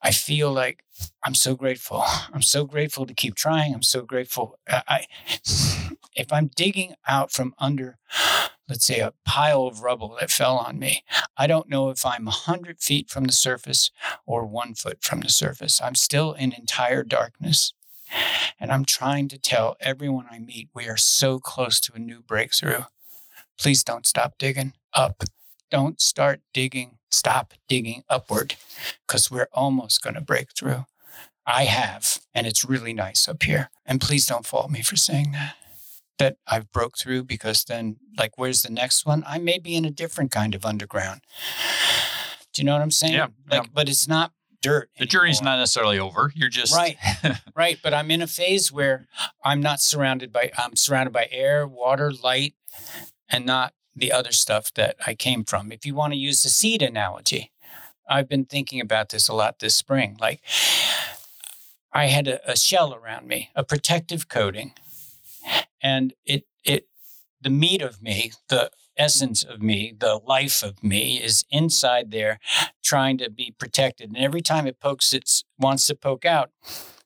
I 0.02 0.12
feel 0.12 0.52
like 0.52 0.84
I'm 1.24 1.34
so 1.34 1.56
grateful. 1.56 2.04
I'm 2.34 2.44
so 2.44 2.66
grateful 2.66 3.06
to 3.08 3.14
keep 3.14 3.36
trying. 3.36 3.74
I'm 3.74 3.82
so 3.82 4.04
grateful. 4.04 4.60
I, 4.68 5.06
if 6.16 6.32
I'm 6.32 6.52
digging 6.56 6.94
out 7.08 7.32
from 7.32 7.56
under, 7.58 7.98
let's 8.70 8.86
say, 8.86 9.00
a 9.00 9.14
pile 9.26 9.64
of 9.64 9.82
rubble 9.82 10.16
that 10.20 10.32
fell 10.32 10.58
on 10.58 10.78
me, 10.78 11.04
I 11.38 11.48
don't 11.48 11.70
know 11.70 11.90
if 11.90 12.06
I'm 12.06 12.26
100 12.26 12.82
feet 12.82 13.10
from 13.10 13.26
the 13.26 13.34
surface 13.34 13.92
or 14.26 14.46
one 14.46 14.76
foot 14.76 15.04
from 15.04 15.22
the 15.22 15.30
surface. 15.30 15.82
I'm 15.82 15.96
still 15.96 16.34
in 16.34 16.54
entire 16.54 17.04
darkness. 17.04 17.74
And 18.60 18.72
I'm 18.72 18.86
trying 18.86 19.28
to 19.30 19.38
tell 19.38 19.76
everyone 19.80 20.28
I 20.32 20.40
meet 20.40 20.70
we 20.74 20.88
are 20.88 20.98
so 20.98 21.40
close 21.40 21.80
to 21.82 21.94
a 21.94 22.00
new 22.00 22.22
breakthrough. 22.22 22.84
Please 23.58 23.84
don't 23.84 24.06
stop 24.06 24.38
digging 24.38 24.74
up. 24.94 25.24
Don't 25.72 26.00
start 26.00 26.42
digging. 26.54 26.98
Stop 27.10 27.54
digging 27.68 28.04
upward 28.10 28.56
because 29.08 29.32
we're 29.32 29.48
almost 29.54 30.02
going 30.02 30.16
to 30.16 30.22
break 30.22 30.50
through. 30.58 30.86
I 31.46 31.66
have, 31.66 32.20
and 32.34 32.48
it's 32.48 32.66
really 32.66 32.94
nice 32.94 33.28
up 33.28 33.44
here. 33.44 33.70
And 33.86 34.02
please 34.02 34.26
don't 34.26 34.46
fault 34.46 34.72
me 34.72 34.82
for 34.82 34.96
saying 34.96 35.32
that. 35.34 35.56
That 36.18 36.38
I've 36.48 36.72
broke 36.72 36.98
through 36.98 37.26
because 37.26 37.66
then, 37.66 37.98
like, 38.18 38.38
where's 38.38 38.62
the 38.62 38.72
next 38.72 39.06
one? 39.06 39.24
I 39.28 39.38
may 39.38 39.60
be 39.60 39.76
in 39.76 39.86
a 39.86 39.92
different 39.92 40.32
kind 40.32 40.56
of 40.56 40.66
underground. 40.66 41.22
Do 42.54 42.62
you 42.62 42.66
know 42.66 42.74
what 42.74 42.82
I'm 42.82 42.92
saying? 42.92 43.14
Yeah. 43.14 43.28
Like, 43.50 43.64
yeah. 43.64 43.70
but 43.74 43.90
it's 43.90 44.08
not 44.08 44.32
dirt. 44.66 44.90
The 44.98 45.06
jury's 45.06 45.40
anymore. 45.40 45.54
not 45.54 45.60
necessarily 45.60 46.00
over. 46.00 46.32
You're 46.36 46.50
just 46.50 46.76
Right. 46.76 46.98
right. 47.56 47.80
But 47.82 47.94
I'm 47.94 48.12
in 48.12 48.22
a 48.22 48.28
phase 48.28 48.72
where 48.72 49.08
I'm 49.44 49.62
not 49.62 49.80
surrounded 49.80 50.32
by 50.32 50.52
I'm 50.58 50.76
surrounded 50.76 51.14
by 51.14 51.28
air, 51.32 51.68
water, 51.68 52.12
light, 52.12 52.56
and 53.30 53.46
not 53.46 53.74
the 53.96 54.12
other 54.12 54.32
stuff 54.32 54.74
that 54.74 54.96
I 55.06 55.14
came 55.16 55.44
from. 55.44 55.72
If 55.72 55.86
you 55.86 55.96
want 55.96 56.14
to 56.14 56.20
use 56.20 56.44
the 56.44 56.50
seed 56.50 56.82
analogy, 56.82 57.52
I've 58.10 58.28
been 58.28 58.46
thinking 58.46 58.82
about 58.82 59.10
this 59.10 59.28
a 59.28 59.34
lot 59.34 59.60
this 59.60 59.76
spring. 59.76 60.18
Like 60.20 60.42
I 61.94 62.08
had 62.08 62.28
a, 62.28 62.52
a 62.52 62.58
shell 62.58 62.94
around 62.94 63.28
me, 63.28 63.52
a 63.56 63.64
protective 63.64 64.28
coating, 64.28 64.74
and 65.82 66.14
it 66.26 66.46
it 66.64 66.88
the 67.42 67.50
meat 67.50 67.82
of 67.82 68.02
me, 68.02 68.32
the 68.50 68.72
essence 68.98 69.44
of 69.44 69.62
me, 69.62 69.94
the 69.98 70.20
life 70.26 70.64
of 70.64 70.84
me 70.84 71.18
is 71.22 71.46
inside 71.50 72.12
there 72.12 72.40
trying 72.84 73.18
to 73.20 73.30
be 73.30 73.54
protected. 73.58 74.10
And 74.10 74.18
every 74.18 74.42
time 74.42 74.68
it 74.68 74.80
pokes 74.80 75.14
it 75.14 75.44
wants 75.58 75.86
to 75.88 75.96
poke 75.96 76.26
out, 76.26 76.52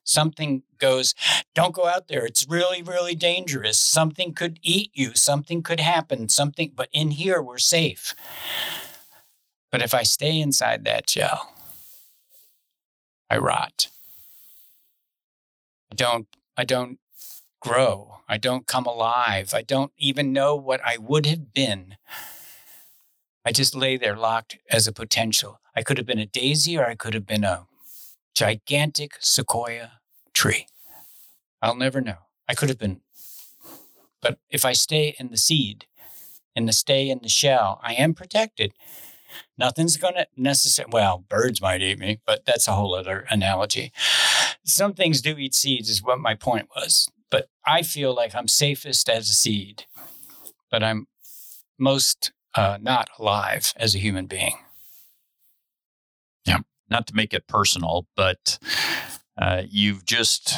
something 0.04 0.62
goes, 0.78 1.14
don't 1.54 1.74
go 1.74 1.86
out 1.86 2.08
there. 2.08 2.24
It's 2.24 2.46
really, 2.48 2.82
really 2.82 3.14
dangerous. 3.14 3.78
Something 3.78 4.34
could 4.34 4.58
eat 4.62 4.90
you. 4.94 5.14
Something 5.14 5.62
could 5.62 5.80
happen. 5.80 6.28
Something, 6.28 6.72
but 6.74 6.88
in 6.92 7.12
here 7.12 7.42
we're 7.42 7.58
safe. 7.58 8.14
But 9.70 9.82
if 9.82 9.94
I 9.94 10.02
stay 10.02 10.40
inside 10.40 10.84
that 10.84 11.08
shell, 11.08 11.54
I 13.28 13.38
rot. 13.38 13.88
I 15.92 15.94
don't, 15.94 16.26
I 16.56 16.64
don't 16.64 16.98
grow. 17.60 18.20
I 18.28 18.38
don't 18.38 18.66
come 18.66 18.86
alive. 18.86 19.52
I 19.54 19.62
don't 19.62 19.92
even 19.98 20.32
know 20.32 20.54
what 20.56 20.80
I 20.84 20.96
would 20.98 21.26
have 21.26 21.52
been. 21.52 21.96
I 23.44 23.52
just 23.52 23.74
lay 23.74 23.96
there 23.96 24.16
locked 24.16 24.58
as 24.70 24.86
a 24.86 24.92
potential. 24.92 25.60
I 25.74 25.82
could 25.82 25.98
have 25.98 26.06
been 26.06 26.18
a 26.18 26.26
daisy 26.26 26.76
or 26.76 26.86
I 26.86 26.94
could 26.94 27.14
have 27.14 27.26
been 27.26 27.44
a 27.44 27.66
gigantic 28.34 29.12
sequoia 29.20 29.92
tree. 30.34 30.66
I'll 31.62 31.76
never 31.76 32.00
know. 32.00 32.16
I 32.48 32.54
could 32.54 32.68
have 32.68 32.78
been. 32.78 33.00
But 34.20 34.38
if 34.50 34.64
I 34.64 34.72
stay 34.72 35.14
in 35.18 35.30
the 35.30 35.36
seed, 35.36 35.86
in 36.54 36.66
the 36.66 36.72
stay 36.72 37.08
in 37.08 37.20
the 37.22 37.28
shell, 37.28 37.80
I 37.82 37.94
am 37.94 38.14
protected. 38.14 38.72
Nothing's 39.56 39.96
going 39.96 40.14
to 40.14 40.26
necessarily, 40.36 40.92
well, 40.92 41.24
birds 41.28 41.62
might 41.62 41.82
eat 41.82 41.98
me, 41.98 42.20
but 42.26 42.44
that's 42.44 42.66
a 42.66 42.72
whole 42.72 42.94
other 42.94 43.26
analogy. 43.30 43.92
Some 44.64 44.94
things 44.94 45.22
do 45.22 45.36
eat 45.38 45.54
seeds, 45.54 45.88
is 45.88 46.02
what 46.02 46.18
my 46.18 46.34
point 46.34 46.68
was. 46.74 47.08
But 47.30 47.48
I 47.66 47.82
feel 47.82 48.14
like 48.14 48.34
I'm 48.34 48.48
safest 48.48 49.08
as 49.08 49.28
a 49.30 49.34
seed, 49.34 49.84
but 50.70 50.82
I'm 50.82 51.06
most 51.78 52.32
uh, 52.54 52.78
not 52.80 53.08
alive 53.18 53.72
as 53.76 53.94
a 53.94 53.98
human 53.98 54.26
being. 54.26 54.56
Yeah. 56.44 56.58
not 56.88 57.06
to 57.08 57.14
make 57.14 57.32
it 57.32 57.46
personal, 57.46 58.06
but 58.16 58.58
uh, 59.38 59.62
you've 59.68 60.04
just 60.04 60.54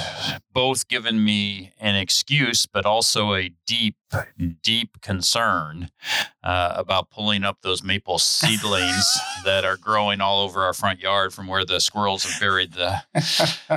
both 0.52 0.88
given 0.88 1.24
me 1.24 1.72
an 1.78 1.94
excuse, 1.94 2.66
but 2.66 2.84
also 2.84 3.34
a 3.34 3.50
deep, 3.66 3.96
deep 4.62 5.00
concern 5.00 5.90
uh, 6.42 6.72
about 6.76 7.10
pulling 7.10 7.44
up 7.44 7.58
those 7.62 7.82
maple 7.82 8.18
seedlings 8.18 9.04
that 9.44 9.64
are 9.64 9.76
growing 9.76 10.20
all 10.20 10.42
over 10.42 10.62
our 10.62 10.72
front 10.72 11.00
yard 11.00 11.32
from 11.32 11.46
where 11.46 11.64
the 11.64 11.80
squirrels 11.80 12.24
have 12.24 12.40
buried 12.40 12.72
the 12.72 13.02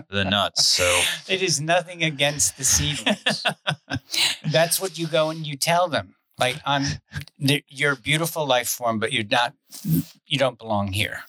the 0.10 0.24
nuts. 0.26 0.66
So 0.66 1.02
it 1.28 1.42
is 1.42 1.62
nothing 1.62 2.04
against 2.04 2.58
the 2.58 2.64
seedlings. 2.64 3.44
That's 4.52 4.80
what 4.82 4.98
you 4.98 5.08
go 5.08 5.30
and 5.30 5.46
you 5.46 5.56
tell 5.56 5.88
them. 5.88 6.16
Like 6.38 6.60
I'm, 6.66 6.84
you're 7.38 7.94
a 7.94 7.98
beautiful 7.98 8.46
life 8.46 8.68
form, 8.68 9.00
but 9.00 9.14
you're 9.14 9.24
not. 9.24 9.54
You 10.26 10.38
don't 10.38 10.58
belong 10.58 10.94
here. 10.94 11.22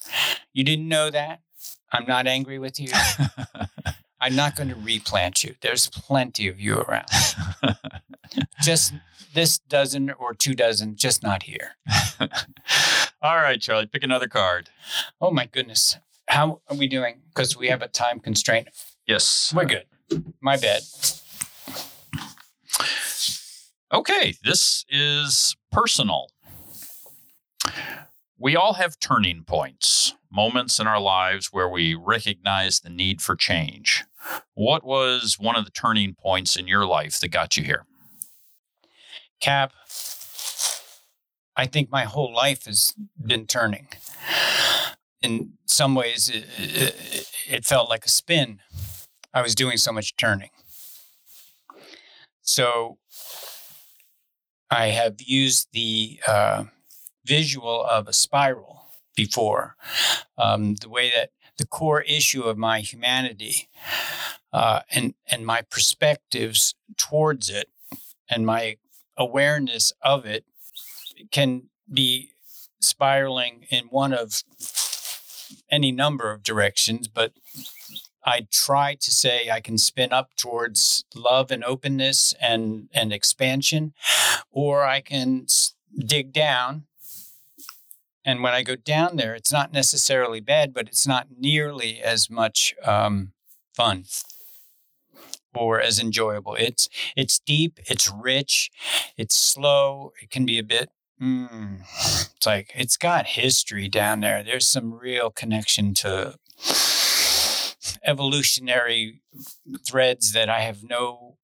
You 0.51 0.63
didn't 0.63 0.87
know 0.87 1.09
that. 1.11 1.41
I'm 1.91 2.05
not 2.05 2.27
angry 2.27 2.59
with 2.59 2.79
you. 2.79 2.89
I'm 4.19 4.35
not 4.35 4.55
going 4.55 4.69
to 4.69 4.75
replant 4.75 5.43
you. 5.43 5.55
There's 5.61 5.87
plenty 5.89 6.47
of 6.47 6.59
you 6.59 6.79
around. 6.79 7.05
just 8.61 8.93
this 9.33 9.59
dozen 9.59 10.11
or 10.11 10.33
two 10.33 10.53
dozen, 10.55 10.95
just 10.95 11.21
not 11.21 11.43
here. 11.43 11.75
all 13.21 13.37
right, 13.37 13.61
Charlie, 13.61 13.85
pick 13.85 14.03
another 14.03 14.27
card. 14.27 14.69
Oh 15.21 15.31
my 15.31 15.45
goodness. 15.45 15.97
How 16.27 16.61
are 16.69 16.75
we 16.75 16.87
doing? 16.87 17.21
Because 17.29 17.55
we 17.55 17.67
have 17.67 17.81
a 17.81 17.87
time 17.87 18.19
constraint. 18.19 18.69
Yes. 19.05 19.53
We're 19.55 19.65
good. 19.65 19.85
My 20.41 20.57
bad. 20.57 20.81
Okay, 23.93 24.33
this 24.43 24.83
is 24.89 25.55
personal. 25.71 26.27
We 28.39 28.55
all 28.55 28.73
have 28.73 28.99
turning 28.99 29.43
points, 29.43 30.13
moments 30.31 30.79
in 30.79 30.85
our 30.85 30.99
lives 30.99 31.47
where 31.47 31.67
we 31.67 31.95
recognize 31.95 32.79
the 32.79 32.89
need 32.89 33.21
for 33.21 33.35
change. 33.35 34.05
What 34.53 34.85
was 34.85 35.37
one 35.39 35.55
of 35.55 35.65
the 35.65 35.71
turning 35.71 36.13
points 36.13 36.55
in 36.55 36.67
your 36.67 36.85
life 36.85 37.19
that 37.19 37.29
got 37.29 37.57
you 37.57 37.63
here? 37.63 37.85
Cap, 39.41 39.73
I 41.55 41.65
think 41.65 41.89
my 41.89 42.03
whole 42.03 42.31
life 42.31 42.65
has 42.65 42.93
been 43.19 43.47
turning. 43.47 43.87
In 45.23 45.53
some 45.65 45.95
ways, 45.95 46.29
it, 46.29 46.45
it, 47.47 47.65
felt 47.65 47.89
like 47.89 48.05
a 48.05 48.09
spin. 48.09 48.59
I 49.33 49.41
was 49.41 49.55
doing 49.55 49.77
so 49.77 49.91
much 49.91 50.15
turning. 50.15 50.51
So 52.41 52.99
I 54.69 54.87
have 54.87 55.15
used 55.19 55.69
the 55.73 56.19
uh, 56.27 56.65
visual 57.27 57.83
of 57.83 58.07
a 58.07 58.13
spiral 58.13 58.85
before. 59.15 59.75
Um, 60.37 60.75
the 60.75 60.89
way 60.89 61.11
that 61.15 61.31
the 61.57 61.67
core 61.67 62.01
issue 62.01 62.43
of 62.43 62.57
my 62.57 62.79
humanity 62.81 63.69
uh, 64.53 64.81
and 64.91 65.15
and 65.29 65.45
my 65.45 65.61
perspectives 65.61 66.75
towards 66.97 67.49
it 67.49 67.69
and 68.29 68.45
my 68.45 68.77
awareness 69.17 69.91
of 70.01 70.25
it 70.25 70.45
can 71.31 71.69
be 71.91 72.29
spiraling 72.79 73.65
in 73.69 73.85
one 73.85 74.13
of 74.13 74.43
any 75.69 75.91
number 75.91 76.31
of 76.31 76.43
directions, 76.43 77.07
but 77.07 77.33
I 78.25 78.47
try 78.51 78.95
to 78.95 79.11
say 79.11 79.49
I 79.49 79.61
can 79.61 79.77
spin 79.77 80.11
up 80.11 80.35
towards 80.35 81.05
love 81.15 81.49
and 81.49 81.63
openness 81.63 82.33
and, 82.41 82.89
and 82.93 83.13
expansion, 83.13 83.93
or 84.51 84.83
I 84.83 84.99
can 84.99 85.47
dig 85.97 86.33
down. 86.33 86.87
And 88.27 88.43
when 88.43 88.53
I 88.53 88.61
go 88.61 88.75
down 88.75 89.15
there, 89.15 89.33
it's 89.35 89.53
not 89.53 89.71
necessarily 89.71 90.41
bad, 90.41 90.73
but 90.73 90.89
it's 90.89 91.07
not 91.07 91.27
nearly 91.39 92.01
as 92.01 92.29
much 92.29 92.75
um, 92.83 93.31
fun 93.73 94.03
or 95.55 95.79
as 95.79 95.97
enjoyable. 95.97 96.53
It's 96.55 96.89
it's 97.15 97.39
deep, 97.39 97.79
it's 97.85 98.11
rich, 98.11 98.69
it's 99.15 99.33
slow. 99.33 100.11
It 100.21 100.29
can 100.29 100.45
be 100.45 100.59
a 100.59 100.63
bit. 100.63 100.89
Mm, 101.21 101.83
it's 102.35 102.45
like 102.45 102.73
it's 102.75 102.97
got 102.97 103.27
history 103.27 103.87
down 103.87 104.19
there. 104.19 104.43
There's 104.43 104.67
some 104.67 104.93
real 104.93 105.31
connection 105.31 105.93
to 105.95 106.35
evolutionary 108.03 109.21
threads 109.87 110.33
that 110.33 110.49
I 110.49 110.59
have 110.59 110.83
no 110.83 111.37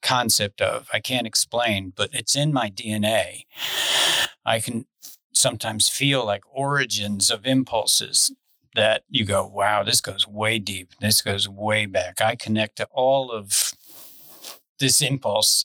concept 0.00 0.60
of. 0.60 0.88
I 0.92 1.00
can't 1.00 1.26
explain, 1.26 1.92
but 1.94 2.10
it's 2.12 2.36
in 2.36 2.52
my 2.52 2.70
DNA. 2.70 3.46
I 4.46 4.60
can 4.60 4.86
sometimes 5.40 5.88
feel 5.88 6.24
like 6.24 6.42
origins 6.52 7.30
of 7.30 7.46
impulses 7.46 8.32
that 8.74 9.02
you 9.08 9.24
go, 9.24 9.46
wow, 9.46 9.82
this 9.82 10.00
goes 10.00 10.28
way 10.28 10.58
deep. 10.58 10.90
This 11.00 11.22
goes 11.22 11.48
way 11.48 11.86
back. 11.86 12.20
I 12.20 12.36
connect 12.36 12.76
to 12.76 12.88
all 12.92 13.32
of 13.32 13.72
this 14.78 15.02
impulse 15.02 15.64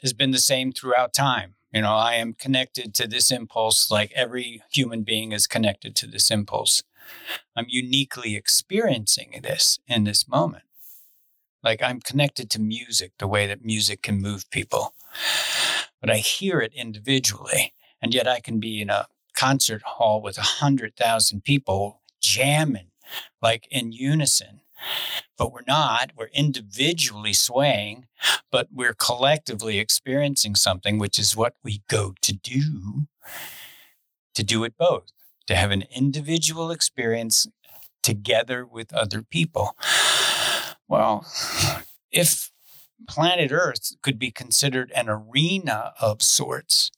has 0.00 0.12
been 0.12 0.30
the 0.30 0.38
same 0.38 0.72
throughout 0.72 1.12
time. 1.12 1.54
You 1.72 1.82
know, 1.82 1.94
I 1.94 2.14
am 2.14 2.34
connected 2.34 2.94
to 2.94 3.08
this 3.08 3.32
impulse 3.32 3.90
like 3.90 4.12
every 4.14 4.62
human 4.72 5.02
being 5.02 5.32
is 5.32 5.46
connected 5.48 5.96
to 5.96 6.06
this 6.06 6.30
impulse. 6.30 6.82
I'm 7.56 7.66
uniquely 7.68 8.36
experiencing 8.36 9.40
this 9.42 9.78
in 9.88 10.04
this 10.04 10.28
moment. 10.28 10.64
Like 11.64 11.82
I'm 11.82 12.00
connected 12.00 12.48
to 12.50 12.60
music, 12.60 13.12
the 13.18 13.26
way 13.26 13.46
that 13.46 13.64
music 13.64 14.02
can 14.02 14.20
move 14.20 14.48
people. 14.50 14.94
But 16.00 16.10
I 16.10 16.18
hear 16.18 16.60
it 16.60 16.72
individually. 16.74 17.72
And 18.04 18.12
yet 18.12 18.28
I 18.28 18.38
can 18.38 18.60
be 18.60 18.82
in 18.82 18.90
a 18.90 19.06
concert 19.34 19.80
hall 19.82 20.20
with 20.20 20.36
a 20.36 20.42
hundred 20.42 20.94
thousand 20.94 21.42
people 21.42 22.02
jamming 22.20 22.88
like 23.40 23.66
in 23.70 23.92
unison. 23.92 24.60
But 25.38 25.54
we're 25.54 25.62
not. 25.66 26.10
We're 26.14 26.28
individually 26.34 27.32
swaying, 27.32 28.04
but 28.50 28.68
we're 28.70 28.92
collectively 28.92 29.78
experiencing 29.78 30.54
something, 30.54 30.98
which 30.98 31.18
is 31.18 31.34
what 31.34 31.54
we 31.64 31.82
go 31.88 32.12
to 32.20 32.34
do, 32.34 33.06
to 34.34 34.44
do 34.44 34.64
it 34.64 34.76
both, 34.76 35.10
to 35.46 35.56
have 35.56 35.70
an 35.70 35.84
individual 35.90 36.70
experience 36.70 37.46
together 38.02 38.66
with 38.66 38.92
other 38.92 39.22
people. 39.22 39.78
Well, 40.86 41.26
if 42.12 42.50
planet 43.08 43.50
Earth 43.50 43.96
could 44.02 44.18
be 44.18 44.30
considered 44.30 44.92
an 44.94 45.08
arena 45.08 45.94
of 45.98 46.20
sorts, 46.20 46.90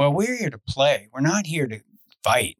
well, 0.00 0.14
we're 0.14 0.34
here 0.34 0.48
to 0.48 0.56
play. 0.56 1.08
We're 1.12 1.20
not 1.20 1.46
here 1.46 1.66
to 1.66 1.80
fight. 2.24 2.56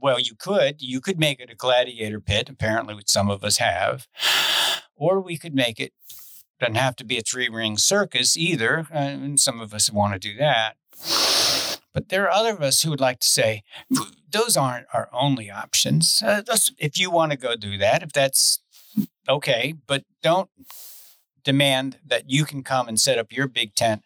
Well, 0.00 0.18
you 0.18 0.34
could. 0.36 0.82
You 0.82 1.00
could 1.00 1.20
make 1.20 1.38
it 1.38 1.50
a 1.50 1.54
gladiator 1.54 2.18
pit, 2.18 2.48
apparently, 2.48 2.96
which 2.96 3.08
some 3.08 3.30
of 3.30 3.44
us 3.44 3.58
have. 3.58 4.08
Or 4.96 5.20
we 5.20 5.38
could 5.38 5.54
make 5.54 5.78
it, 5.78 5.92
doesn't 6.58 6.74
have 6.74 6.96
to 6.96 7.04
be 7.04 7.16
a 7.16 7.20
three 7.20 7.48
ring 7.48 7.78
circus 7.78 8.36
either. 8.36 8.88
And 8.90 9.38
some 9.38 9.60
of 9.60 9.72
us 9.72 9.88
want 9.88 10.14
to 10.14 10.18
do 10.18 10.36
that. 10.38 10.74
But 11.94 12.08
there 12.08 12.24
are 12.24 12.32
other 12.32 12.54
of 12.54 12.60
us 12.60 12.82
who 12.82 12.90
would 12.90 13.00
like 13.00 13.20
to 13.20 13.28
say, 13.28 13.62
those 14.28 14.56
aren't 14.56 14.86
our 14.92 15.08
only 15.12 15.48
options. 15.48 16.20
Uh, 16.26 16.42
if 16.78 16.98
you 16.98 17.08
want 17.08 17.30
to 17.30 17.38
go 17.38 17.54
do 17.54 17.78
that, 17.78 18.02
if 18.02 18.12
that's 18.12 18.58
okay, 19.28 19.74
but 19.86 20.02
don't 20.24 20.50
demand 21.44 22.00
that 22.04 22.28
you 22.28 22.44
can 22.44 22.64
come 22.64 22.88
and 22.88 22.98
set 22.98 23.16
up 23.16 23.30
your 23.30 23.46
big 23.46 23.76
tent 23.76 24.02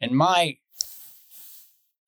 in 0.00 0.16
my 0.16 0.56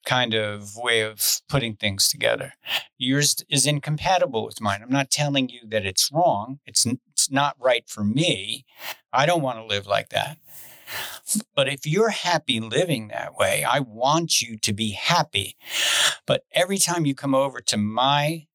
kind 0.04 0.34
of 0.34 0.76
way 0.76 1.02
of 1.02 1.40
putting 1.48 1.76
things 1.76 2.08
together. 2.08 2.54
Yours 2.98 3.36
is 3.48 3.66
incompatible 3.66 4.44
with 4.44 4.60
mine. 4.60 4.80
I'm 4.82 4.90
not 4.90 5.10
telling 5.10 5.48
you 5.48 5.60
that 5.68 5.86
it's 5.86 6.10
wrong. 6.12 6.58
It's 6.66 6.86
it's 6.86 7.30
not 7.30 7.56
right 7.58 7.88
for 7.88 8.04
me. 8.04 8.64
I 9.12 9.26
don't 9.26 9.42
want 9.42 9.58
to 9.58 9.64
live 9.64 9.86
like 9.86 10.08
that. 10.10 10.38
But 11.54 11.68
if 11.68 11.86
you're 11.86 12.10
happy 12.10 12.60
living 12.60 13.08
that 13.08 13.36
way, 13.36 13.64
I 13.64 13.80
want 13.80 14.42
you 14.42 14.58
to 14.58 14.72
be 14.72 14.90
happy. 14.90 15.56
But 16.26 16.44
every 16.52 16.78
time 16.78 17.06
you 17.06 17.14
come 17.14 17.34
over 17.34 17.60
to 17.60 17.76
my 17.76 18.46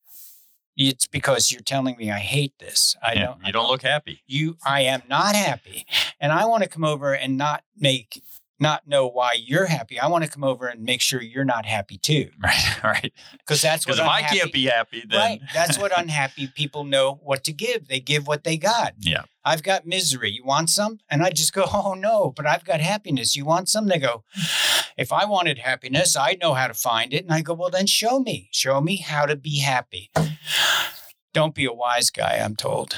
it's 0.78 1.08
because 1.08 1.52
you're 1.52 1.62
telling 1.62 1.98
me 1.98 2.12
I 2.12 2.20
hate 2.20 2.54
this. 2.60 2.96
I 3.04 3.14
yeah, 3.14 3.26
don't 3.26 3.46
you 3.46 3.52
don't 3.52 3.68
look 3.68 3.82
happy. 3.82 4.22
You 4.28 4.58
I 4.64 4.82
am 4.82 5.02
not 5.10 5.36
happy. 5.36 5.86
And 6.20 6.32
I 6.32 6.46
want 6.46 6.64
to 6.64 6.70
come 6.70 6.84
over 6.84 7.14
and 7.14 7.36
not 7.36 7.64
make 7.76 8.24
not 8.60 8.88
know 8.88 9.08
why 9.08 9.34
you're 9.34 9.66
happy. 9.66 10.00
I 10.00 10.08
want 10.08 10.24
to 10.24 10.30
come 10.30 10.44
over 10.44 10.68
and 10.68 10.84
make 10.84 11.02
sure 11.02 11.22
you're 11.22 11.46
not 11.46 11.66
happy 11.66 11.98
too. 11.98 12.30
Right, 12.48 12.84
right. 12.84 13.14
Because 13.40 13.62
that's 13.62 13.86
what 13.86 13.98
if 13.98 14.06
I 14.06 14.22
can't 14.22 14.54
be 14.54 14.66
happy, 14.66 15.04
then 15.08 15.20
right. 15.20 15.42
That's 15.54 15.78
what 15.78 15.92
unhappy 15.98 16.48
people 16.48 16.86
know 16.86 17.20
what 17.24 17.44
to 17.44 17.52
give. 17.52 17.88
They 17.88 18.00
give 18.00 18.26
what 18.26 18.46
they 18.46 18.56
got. 18.58 18.94
Yeah. 19.00 19.24
I've 19.44 19.64
got 19.64 19.86
misery. 19.86 20.32
You 20.32 20.46
want 20.46 20.70
some? 20.70 21.00
And 21.10 21.24
I 21.24 21.32
just 21.32 21.52
go, 21.52 21.66
oh 21.74 21.94
no, 21.94 22.32
but 22.36 22.46
I've 22.46 22.64
got 22.64 22.80
happiness. 22.80 23.36
You 23.36 23.44
want 23.44 23.68
some? 23.70 23.88
They 23.88 24.00
go, 24.00 24.24
if 24.98 25.12
I 25.12 25.26
wanted 25.26 25.58
happiness, 25.58 26.16
I'd 26.16 26.40
know 26.40 26.54
how 26.54 26.68
to 26.68 26.74
find 26.74 27.14
it. 27.14 27.24
And 27.24 27.34
I 27.34 27.42
go, 27.42 27.54
well, 27.54 27.70
then 27.70 27.88
show 27.88 28.20
me. 28.20 28.50
Show 28.52 28.80
me 28.80 28.98
how 28.98 29.26
to 29.26 29.36
be 29.36 29.60
happy. 29.60 30.10
Don't 31.34 31.54
be 31.54 31.66
a 31.66 31.74
wise 31.74 32.10
guy, 32.10 32.40
I'm 32.44 32.56
told. 32.56 32.96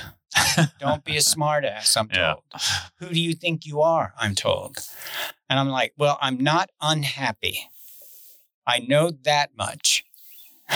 Don't 0.79 1.03
be 1.03 1.17
a 1.17 1.21
smartass, 1.21 1.97
I'm 1.97 2.07
told. 2.07 2.43
Yeah. 2.53 2.59
Who 2.99 3.09
do 3.09 3.19
you 3.19 3.33
think 3.33 3.65
you 3.65 3.81
are? 3.81 4.13
I'm 4.17 4.35
told. 4.35 4.77
And 5.49 5.59
I'm 5.59 5.69
like, 5.69 5.93
well, 5.97 6.17
I'm 6.21 6.37
not 6.37 6.69
unhappy. 6.81 7.69
I 8.67 8.79
know 8.79 9.11
that 9.23 9.51
much. 9.57 10.05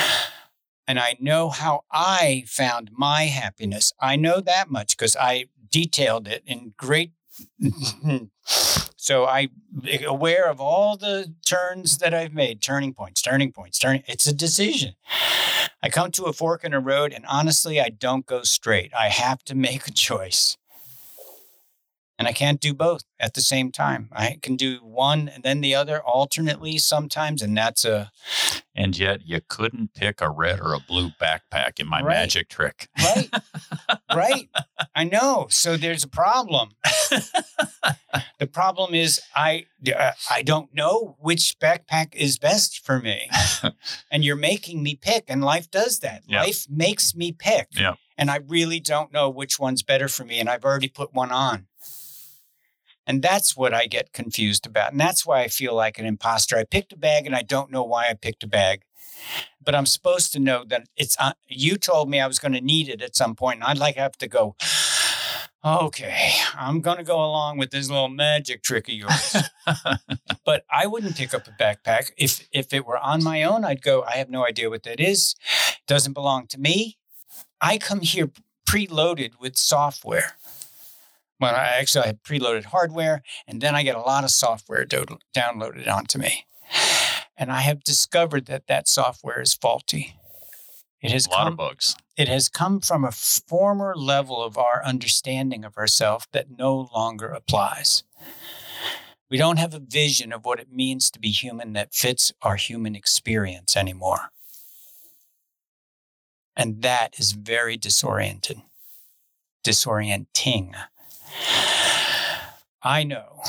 And 0.86 1.00
I 1.00 1.16
know 1.22 1.48
how 1.48 1.86
I 1.94 2.44
found 2.46 2.92
my 2.92 3.24
happiness. 3.28 3.94
I 4.02 4.18
know 4.18 4.42
that 4.42 4.70
much 4.70 4.98
because 4.98 5.16
I 5.16 5.46
detailed 5.72 6.28
it 6.28 6.44
in 6.46 6.74
great. 6.76 7.14
so 8.98 9.26
I 9.26 9.48
aware 10.06 10.50
of 10.50 10.60
all 10.60 10.98
the 10.98 11.34
turns 11.46 12.00
that 12.00 12.14
I've 12.14 12.34
made, 12.34 12.62
turning 12.62 12.94
points, 12.94 13.22
turning 13.22 13.54
points, 13.54 13.80
turning. 13.80 14.04
It's 14.08 14.28
a 14.28 14.34
decision. 14.34 14.96
I 15.82 15.90
come 15.90 16.12
to 16.12 16.26
a 16.26 16.34
fork 16.34 16.64
in 16.64 16.74
a 16.74 16.80
road, 16.80 17.12
and 17.14 17.26
honestly, 17.28 17.80
I 17.80 17.90
don't 17.90 18.26
go 18.26 18.44
straight. 18.44 18.94
I 18.94 19.10
have 19.10 19.44
to 19.46 19.56
make 19.56 19.88
a 19.88 19.92
choice. 19.92 20.58
And 22.24 22.30
I 22.30 22.32
can't 22.32 22.62
do 22.62 22.74
both 22.74 23.04
at 23.20 23.34
the 23.34 23.42
same 23.42 23.70
time. 23.70 24.08
I 24.14 24.40
can 24.42 24.56
do 24.56 24.78
one 24.78 25.28
and 25.28 25.44
then 25.44 25.60
the 25.60 25.76
other 25.76 26.02
alternately 26.02 26.78
sometimes, 26.78 27.42
and 27.42 27.58
that's 27.58 27.84
a. 27.84 28.14
And 28.74 28.98
yet, 28.98 29.28
you 29.28 29.42
couldn't 29.46 29.94
pick 29.94 30.22
a 30.22 30.30
red 30.30 30.62
or 30.62 30.74
a 30.74 30.80
blue 30.80 31.10
backpack 31.22 31.82
in 31.82 31.88
my 31.90 32.02
right. 32.02 32.14
magic 32.14 32.48
trick. 32.48 32.88
Right. 32.98 33.30
right. 34.16 34.48
I 34.96 35.04
know. 35.04 35.48
So 35.50 35.76
there's 35.76 36.06
a 36.06 36.08
problem. 36.08 36.70
the 38.40 38.48
problem 38.48 38.94
is 38.94 39.20
I 39.36 39.66
uh, 39.94 40.12
I 40.32 40.42
don't 40.44 40.74
know 40.74 41.18
which 41.20 41.58
backpack 41.62 42.16
is 42.16 42.40
best 42.40 42.86
for 42.86 43.02
me, 43.02 43.30
and 44.12 44.24
you're 44.24 44.38
making 44.38 44.82
me 44.82 44.96
pick. 44.96 45.26
And 45.28 45.44
life 45.44 45.70
does 45.70 46.00
that. 46.00 46.24
Yep. 46.26 46.46
Life 46.46 46.68
makes 46.70 47.14
me 47.14 47.34
pick. 47.34 47.68
Yeah. 47.74 47.96
And 48.18 48.32
I 48.32 48.38
really 48.48 48.80
don't 48.80 49.12
know 49.12 49.30
which 49.30 49.60
one's 49.60 49.84
better 49.84 50.08
for 50.08 50.24
me, 50.24 50.40
and 50.40 50.50
I've 50.50 50.64
already 50.64 50.88
put 50.88 51.14
one 51.14 51.32
on. 51.32 51.68
And 53.06 53.22
that's 53.22 53.56
what 53.56 53.74
I 53.74 53.86
get 53.86 54.14
confused 54.14 54.66
about. 54.66 54.92
And 54.92 55.00
that's 55.00 55.26
why 55.26 55.42
I 55.42 55.48
feel 55.48 55.76
like 55.76 56.00
an 56.00 56.06
imposter. 56.06 56.58
I 56.58 56.64
picked 56.64 56.94
a 56.94 56.98
bag 56.98 57.26
and 57.26 57.36
I 57.36 57.42
don't 57.42 57.72
know 57.72 57.84
why 57.84 58.08
I 58.10 58.14
picked 58.14 58.44
a 58.44 58.48
bag. 58.48 58.84
But 59.64 59.76
I'm 59.76 59.86
supposed 59.86 60.34
to 60.34 60.40
know 60.40 60.64
that 60.66 60.88
it's, 60.98 61.16
uh, 61.20 61.34
you 61.48 61.78
told 61.78 62.10
me 62.10 62.20
I 62.20 62.28
was 62.28 62.40
going 62.40 62.54
to 62.54 62.62
need 62.62 62.90
it 62.90 63.02
at 63.02 63.16
some 63.16 63.36
point, 63.36 63.58
And 63.58 63.66
I'd 63.66 63.78
like 63.78 63.96
to 63.96 64.02
have 64.02 64.18
to 64.18 64.28
go, 64.28 64.56
okay, 65.64 66.34
I'm 66.56 66.82
going 66.82 66.98
to 66.98 67.04
go 67.04 67.18
along 67.18 67.58
with 67.58 67.72
this 67.72 67.90
little 67.90 68.10
magic 68.10 68.64
trick 68.64 68.90
of 68.90 68.96
yours. 68.96 69.38
but 70.46 70.66
I 70.70 70.88
wouldn't 70.88 71.16
pick 71.16 71.34
up 71.34 71.48
a 71.48 71.52
backpack. 71.52 72.12
If, 72.18 72.48
if 72.52 72.74
it 72.74 72.86
were 72.86 72.98
on 72.98 73.24
my 73.24 73.44
own, 73.44 73.64
I'd 73.64 73.82
go, 73.82 74.04
I 74.04 74.18
have 74.18 74.30
no 74.30 74.46
idea 74.46 74.70
what 74.70 74.84
that 74.84 75.00
is. 75.00 75.36
It 75.70 75.88
doesn't 75.88 76.14
belong 76.14 76.48
to 76.48 76.60
me. 76.60 76.98
I 77.62 77.78
come 77.78 78.02
here 78.02 78.30
preloaded 78.68 79.40
with 79.40 79.58
software. 79.58 80.38
Well, 81.44 81.56
I 81.56 81.78
actually 81.78 82.04
I 82.06 82.08
had 82.08 82.24
preloaded 82.24 82.64
hardware, 82.64 83.22
and 83.46 83.60
then 83.60 83.76
I 83.76 83.84
get 83.84 83.98
a 83.98 84.00
lot 84.00 84.24
of 84.24 84.32
software 84.32 84.86
do- 84.86 85.20
downloaded 85.36 85.90
onto 85.90 86.18
me. 86.18 86.46
And 87.36 87.52
I 87.52 87.62
have 87.62 87.84
discovered 87.84 88.46
that 88.46 88.68
that 88.68 88.88
software 88.88 89.42
is 89.42 89.54
faulty. 89.54 90.16
It 91.02 91.12
has 91.12 91.26
a 91.26 91.32
lot 91.32 91.44
come, 91.44 91.48
of 91.48 91.58
bugs. 91.58 91.96
It 92.16 92.30
has 92.30 92.48
come 92.48 92.80
from 92.80 93.04
a 93.04 93.12
former 93.12 93.94
level 93.94 94.42
of 94.42 94.58
our 94.58 94.82
understanding 94.86 95.66
of 95.66 95.76
ourselves 95.76 96.28
that 96.32 96.58
no 96.58 96.88
longer 96.96 97.28
applies. 97.28 98.04
We 99.30 99.38
don't 99.38 99.58
have 99.58 99.74
a 99.74 99.80
vision 99.80 100.32
of 100.32 100.46
what 100.46 100.62
it 100.62 100.72
means 100.72 101.12
to 101.12 101.20
be 101.20 101.32
human 101.32 101.74
that 101.74 101.94
fits 101.94 102.32
our 102.42 102.56
human 102.56 102.96
experience 102.96 103.76
anymore. 103.76 104.30
And 106.56 106.84
that 106.84 107.20
is 107.20 107.34
very 107.34 107.76
disoriented, 107.76 108.62
disorienting. 109.66 110.74
I 112.82 113.04
know 113.04 113.40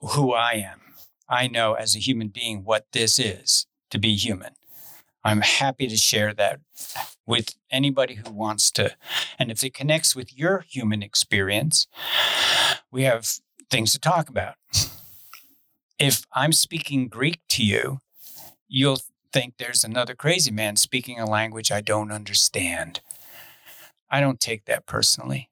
who 0.00 0.32
I 0.32 0.52
am. 0.52 0.80
I 1.28 1.46
know 1.46 1.74
as 1.74 1.94
a 1.94 2.00
human 2.00 2.28
being 2.28 2.64
what 2.64 2.86
this 2.92 3.18
is 3.18 3.66
to 3.90 3.98
be 3.98 4.14
human. 4.14 4.54
I'm 5.24 5.40
happy 5.40 5.88
to 5.88 5.96
share 5.96 6.32
that 6.34 6.60
with 7.26 7.54
anybody 7.70 8.14
who 8.14 8.32
wants 8.32 8.70
to. 8.72 8.94
And 9.38 9.50
if 9.50 9.62
it 9.62 9.74
connects 9.74 10.16
with 10.16 10.36
your 10.36 10.64
human 10.68 11.02
experience, 11.02 11.86
we 12.90 13.02
have 13.02 13.28
things 13.70 13.92
to 13.92 13.98
talk 13.98 14.28
about. 14.28 14.54
If 15.98 16.24
I'm 16.32 16.52
speaking 16.52 17.08
Greek 17.08 17.40
to 17.50 17.64
you, 17.64 18.00
you'll 18.68 19.00
think 19.32 19.54
there's 19.58 19.84
another 19.84 20.14
crazy 20.14 20.50
man 20.50 20.76
speaking 20.76 21.18
a 21.18 21.28
language 21.28 21.70
I 21.70 21.80
don't 21.80 22.12
understand. 22.12 23.00
I 24.10 24.20
don't 24.20 24.40
take 24.40 24.64
that 24.64 24.86
personally. 24.86 25.50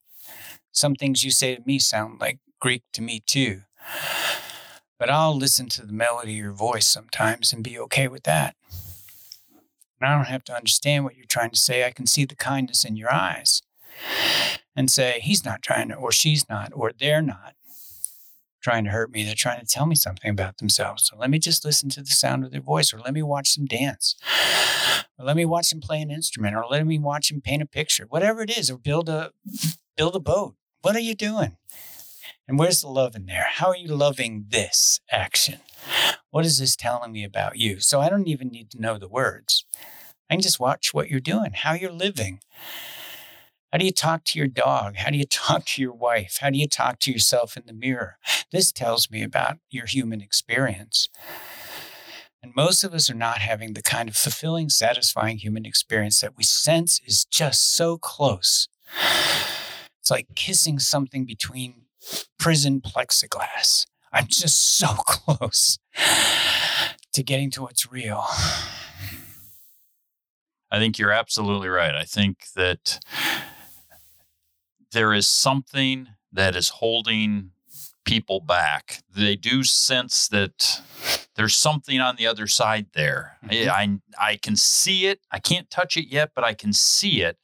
Some 0.76 0.94
things 0.94 1.24
you 1.24 1.30
say 1.30 1.56
to 1.56 1.62
me 1.64 1.78
sound 1.78 2.20
like 2.20 2.38
Greek 2.60 2.82
to 2.92 3.00
me 3.00 3.22
too. 3.24 3.62
But 4.98 5.08
I'll 5.08 5.34
listen 5.34 5.70
to 5.70 5.86
the 5.86 5.92
melody 5.92 6.32
of 6.32 6.44
your 6.44 6.52
voice 6.52 6.86
sometimes 6.86 7.50
and 7.50 7.64
be 7.64 7.78
okay 7.78 8.08
with 8.08 8.24
that. 8.24 8.56
And 9.98 10.10
I 10.10 10.14
don't 10.14 10.26
have 10.26 10.44
to 10.44 10.54
understand 10.54 11.04
what 11.04 11.16
you're 11.16 11.24
trying 11.24 11.48
to 11.52 11.58
say. 11.58 11.86
I 11.86 11.92
can 11.92 12.06
see 12.06 12.26
the 12.26 12.36
kindness 12.36 12.84
in 12.84 12.94
your 12.94 13.10
eyes 13.10 13.62
and 14.76 14.90
say, 14.90 15.20
he's 15.22 15.46
not 15.46 15.62
trying 15.62 15.88
to, 15.88 15.94
or 15.94 16.12
she's 16.12 16.46
not, 16.46 16.72
or 16.74 16.92
they're 16.92 17.22
not 17.22 17.54
trying 18.62 18.84
to 18.84 18.90
hurt 18.90 19.10
me. 19.10 19.24
They're 19.24 19.34
trying 19.34 19.60
to 19.60 19.66
tell 19.66 19.86
me 19.86 19.94
something 19.94 20.30
about 20.30 20.58
themselves. 20.58 21.04
So 21.06 21.16
let 21.16 21.30
me 21.30 21.38
just 21.38 21.64
listen 21.64 21.88
to 21.90 22.02
the 22.02 22.08
sound 22.08 22.44
of 22.44 22.50
their 22.50 22.60
voice, 22.60 22.92
or 22.92 22.98
let 22.98 23.14
me 23.14 23.22
watch 23.22 23.54
them 23.54 23.64
dance, 23.64 24.14
or 25.18 25.24
let 25.24 25.36
me 25.36 25.46
watch 25.46 25.70
them 25.70 25.80
play 25.80 26.02
an 26.02 26.10
instrument, 26.10 26.54
or 26.54 26.66
let 26.70 26.86
me 26.86 26.98
watch 26.98 27.30
them 27.30 27.40
paint 27.40 27.62
a 27.62 27.66
picture, 27.66 28.04
whatever 28.10 28.42
it 28.42 28.58
is, 28.58 28.70
or 28.70 28.76
build 28.76 29.08
a 29.08 29.32
build 29.96 30.14
a 30.14 30.20
boat. 30.20 30.54
What 30.86 30.94
are 30.94 31.00
you 31.00 31.16
doing? 31.16 31.56
And 32.46 32.60
where's 32.60 32.80
the 32.80 32.86
love 32.86 33.16
in 33.16 33.26
there? 33.26 33.48
How 33.54 33.70
are 33.70 33.76
you 33.76 33.88
loving 33.88 34.44
this 34.50 35.00
action? 35.10 35.58
What 36.30 36.46
is 36.46 36.60
this 36.60 36.76
telling 36.76 37.10
me 37.10 37.24
about 37.24 37.56
you? 37.56 37.80
So 37.80 38.00
I 38.00 38.08
don't 38.08 38.28
even 38.28 38.50
need 38.50 38.70
to 38.70 38.80
know 38.80 38.96
the 38.96 39.08
words. 39.08 39.64
I 40.30 40.34
can 40.34 40.42
just 40.42 40.60
watch 40.60 40.94
what 40.94 41.10
you're 41.10 41.18
doing, 41.18 41.54
how 41.54 41.72
you're 41.72 41.90
living. 41.90 42.38
How 43.72 43.78
do 43.78 43.84
you 43.84 43.90
talk 43.90 44.22
to 44.26 44.38
your 44.38 44.46
dog? 44.46 44.94
How 44.94 45.10
do 45.10 45.18
you 45.18 45.24
talk 45.28 45.64
to 45.64 45.82
your 45.82 45.92
wife? 45.92 46.38
How 46.40 46.50
do 46.50 46.58
you 46.58 46.68
talk 46.68 47.00
to 47.00 47.10
yourself 47.10 47.56
in 47.56 47.64
the 47.66 47.72
mirror? 47.72 48.18
This 48.52 48.70
tells 48.70 49.10
me 49.10 49.24
about 49.24 49.58
your 49.68 49.86
human 49.86 50.20
experience. 50.20 51.08
And 52.40 52.54
most 52.54 52.84
of 52.84 52.94
us 52.94 53.10
are 53.10 53.14
not 53.14 53.38
having 53.38 53.72
the 53.72 53.82
kind 53.82 54.08
of 54.08 54.14
fulfilling, 54.14 54.68
satisfying 54.68 55.38
human 55.38 55.66
experience 55.66 56.20
that 56.20 56.36
we 56.36 56.44
sense 56.44 57.00
is 57.04 57.24
just 57.24 57.74
so 57.74 57.98
close. 57.98 58.68
It's 60.06 60.10
like 60.12 60.36
kissing 60.36 60.78
something 60.78 61.24
between 61.24 61.82
prison 62.38 62.80
plexiglass. 62.80 63.86
I'm 64.12 64.28
just 64.28 64.78
so 64.78 64.86
close 64.98 65.80
to 67.12 67.24
getting 67.24 67.50
to 67.50 67.62
what's 67.62 67.90
real. 67.90 68.24
I 70.70 70.78
think 70.78 70.96
you're 70.96 71.10
absolutely 71.10 71.66
right. 71.66 71.92
I 71.92 72.04
think 72.04 72.44
that 72.54 73.00
there 74.92 75.12
is 75.12 75.26
something 75.26 76.06
that 76.32 76.54
is 76.54 76.68
holding 76.68 77.50
people 78.04 78.38
back. 78.38 79.02
They 79.12 79.34
do 79.34 79.64
sense 79.64 80.28
that 80.28 80.82
there's 81.34 81.56
something 81.56 82.00
on 82.00 82.14
the 82.14 82.28
other 82.28 82.46
side 82.46 82.86
there. 82.94 83.38
Mm-hmm. 83.44 83.70
I, 83.70 83.98
I 84.24 84.36
can 84.36 84.54
see 84.54 85.06
it. 85.06 85.18
I 85.32 85.40
can't 85.40 85.68
touch 85.68 85.96
it 85.96 86.06
yet, 86.06 86.30
but 86.32 86.44
I 86.44 86.54
can 86.54 86.72
see 86.72 87.22
it. 87.22 87.38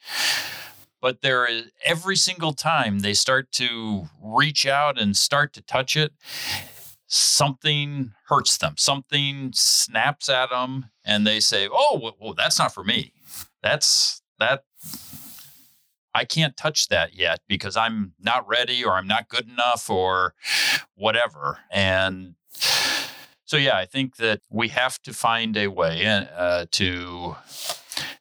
But 1.02 1.20
there 1.20 1.44
is 1.44 1.70
every 1.84 2.16
single 2.16 2.54
time 2.54 3.00
they 3.00 3.12
start 3.12 3.52
to 3.52 4.08
reach 4.22 4.66
out 4.66 4.98
and 4.98 5.14
start 5.16 5.52
to 5.54 5.62
touch 5.62 5.96
it, 5.96 6.12
something 7.06 8.12
hurts 8.28 8.56
them. 8.56 8.76
Something 8.78 9.50
snaps 9.52 10.30
at 10.30 10.48
them, 10.48 10.86
and 11.04 11.26
they 11.26 11.40
say, 11.40 11.68
"Oh, 11.70 12.14
well, 12.18 12.32
that's 12.32 12.58
not 12.58 12.72
for 12.72 12.84
me. 12.84 13.12
That's 13.62 14.22
that 14.38 14.64
I 16.14 16.24
can't 16.24 16.56
touch 16.56 16.88
that 16.88 17.14
yet 17.14 17.40
because 17.48 17.76
I'm 17.76 18.12
not 18.20 18.46
ready 18.46 18.84
or 18.84 18.92
I'm 18.92 19.06
not 19.06 19.28
good 19.28 19.48
enough 19.48 19.88
or 19.88 20.34
whatever. 20.94 21.58
And 21.70 22.34
so, 23.44 23.56
yeah, 23.56 23.76
I 23.76 23.86
think 23.86 24.16
that 24.16 24.40
we 24.50 24.68
have 24.68 25.00
to 25.02 25.12
find 25.12 25.56
a 25.56 25.68
way 25.68 26.06
uh, 26.06 26.66
to 26.72 27.36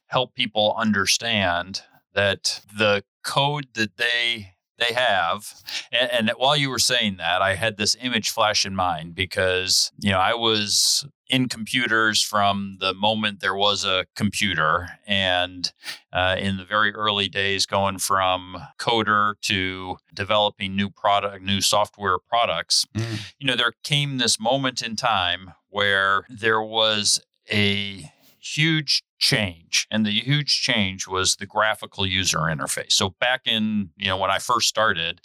help 0.06 0.34
people 0.34 0.74
understand 0.76 1.82
that 2.14 2.62
the 2.76 3.04
code 3.22 3.68
that 3.74 3.96
they 3.96 4.54
they 4.78 4.94
have 4.94 5.54
and, 5.92 6.10
and, 6.10 6.30
while 6.36 6.56
you 6.56 6.68
were 6.68 6.78
saying 6.78 7.16
that 7.16 7.40
i 7.40 7.54
had 7.54 7.76
this 7.76 7.96
image 8.00 8.30
flash 8.30 8.64
in 8.66 8.74
mind 8.74 9.14
because 9.14 9.92
you 9.98 10.10
know 10.10 10.18
i 10.18 10.34
was 10.34 11.06
in 11.28 11.48
computers 11.48 12.22
from 12.22 12.76
the 12.80 12.92
moment 12.92 13.40
there 13.40 13.54
was 13.54 13.84
a 13.84 14.04
computer 14.16 14.88
and 15.06 15.72
uh, 16.12 16.36
in 16.38 16.58
the 16.58 16.64
very 16.64 16.92
early 16.94 17.28
days 17.28 17.64
going 17.64 17.98
from 17.98 18.56
coder 18.78 19.34
to 19.40 19.96
developing 20.12 20.74
new 20.74 20.90
product 20.90 21.42
new 21.42 21.60
software 21.60 22.18
products 22.18 22.84
mm. 22.94 23.32
you 23.38 23.46
know 23.46 23.56
there 23.56 23.72
came 23.84 24.18
this 24.18 24.40
moment 24.40 24.82
in 24.82 24.96
time 24.96 25.52
where 25.68 26.24
there 26.28 26.62
was 26.62 27.20
a 27.50 28.10
huge 28.42 29.02
change 29.18 29.86
and 29.90 30.04
the 30.04 30.10
huge 30.10 30.60
change 30.60 31.06
was 31.06 31.36
the 31.36 31.46
graphical 31.46 32.04
user 32.04 32.38
interface 32.38 32.92
so 32.92 33.10
back 33.20 33.42
in 33.46 33.90
you 33.96 34.08
know 34.08 34.16
when 34.16 34.30
i 34.30 34.38
first 34.38 34.68
started 34.68 35.20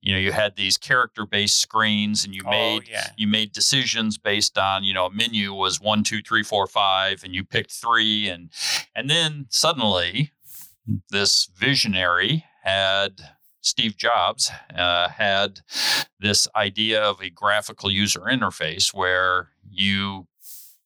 you 0.00 0.12
know 0.12 0.18
you 0.18 0.32
had 0.32 0.56
these 0.56 0.78
character 0.78 1.26
based 1.26 1.60
screens 1.60 2.24
and 2.24 2.34
you 2.34 2.42
oh, 2.46 2.50
made 2.50 2.88
yeah. 2.88 3.08
you 3.16 3.26
made 3.26 3.52
decisions 3.52 4.16
based 4.16 4.56
on 4.56 4.82
you 4.82 4.94
know 4.94 5.06
a 5.06 5.10
menu 5.10 5.52
was 5.52 5.80
one 5.80 6.02
two 6.02 6.22
three 6.22 6.42
four 6.42 6.66
five 6.66 7.22
and 7.22 7.34
you 7.34 7.44
picked 7.44 7.70
three 7.70 8.28
and 8.28 8.50
and 8.94 9.10
then 9.10 9.46
suddenly 9.50 10.32
this 11.10 11.48
visionary 11.54 12.44
had 12.62 13.20
Steve 13.60 13.96
Jobs 13.96 14.50
uh, 14.76 15.08
had 15.08 15.60
this 16.20 16.46
idea 16.54 17.02
of 17.02 17.20
a 17.22 17.30
graphical 17.30 17.90
user 17.90 18.20
interface 18.20 18.92
where 18.92 19.48
you 19.70 20.26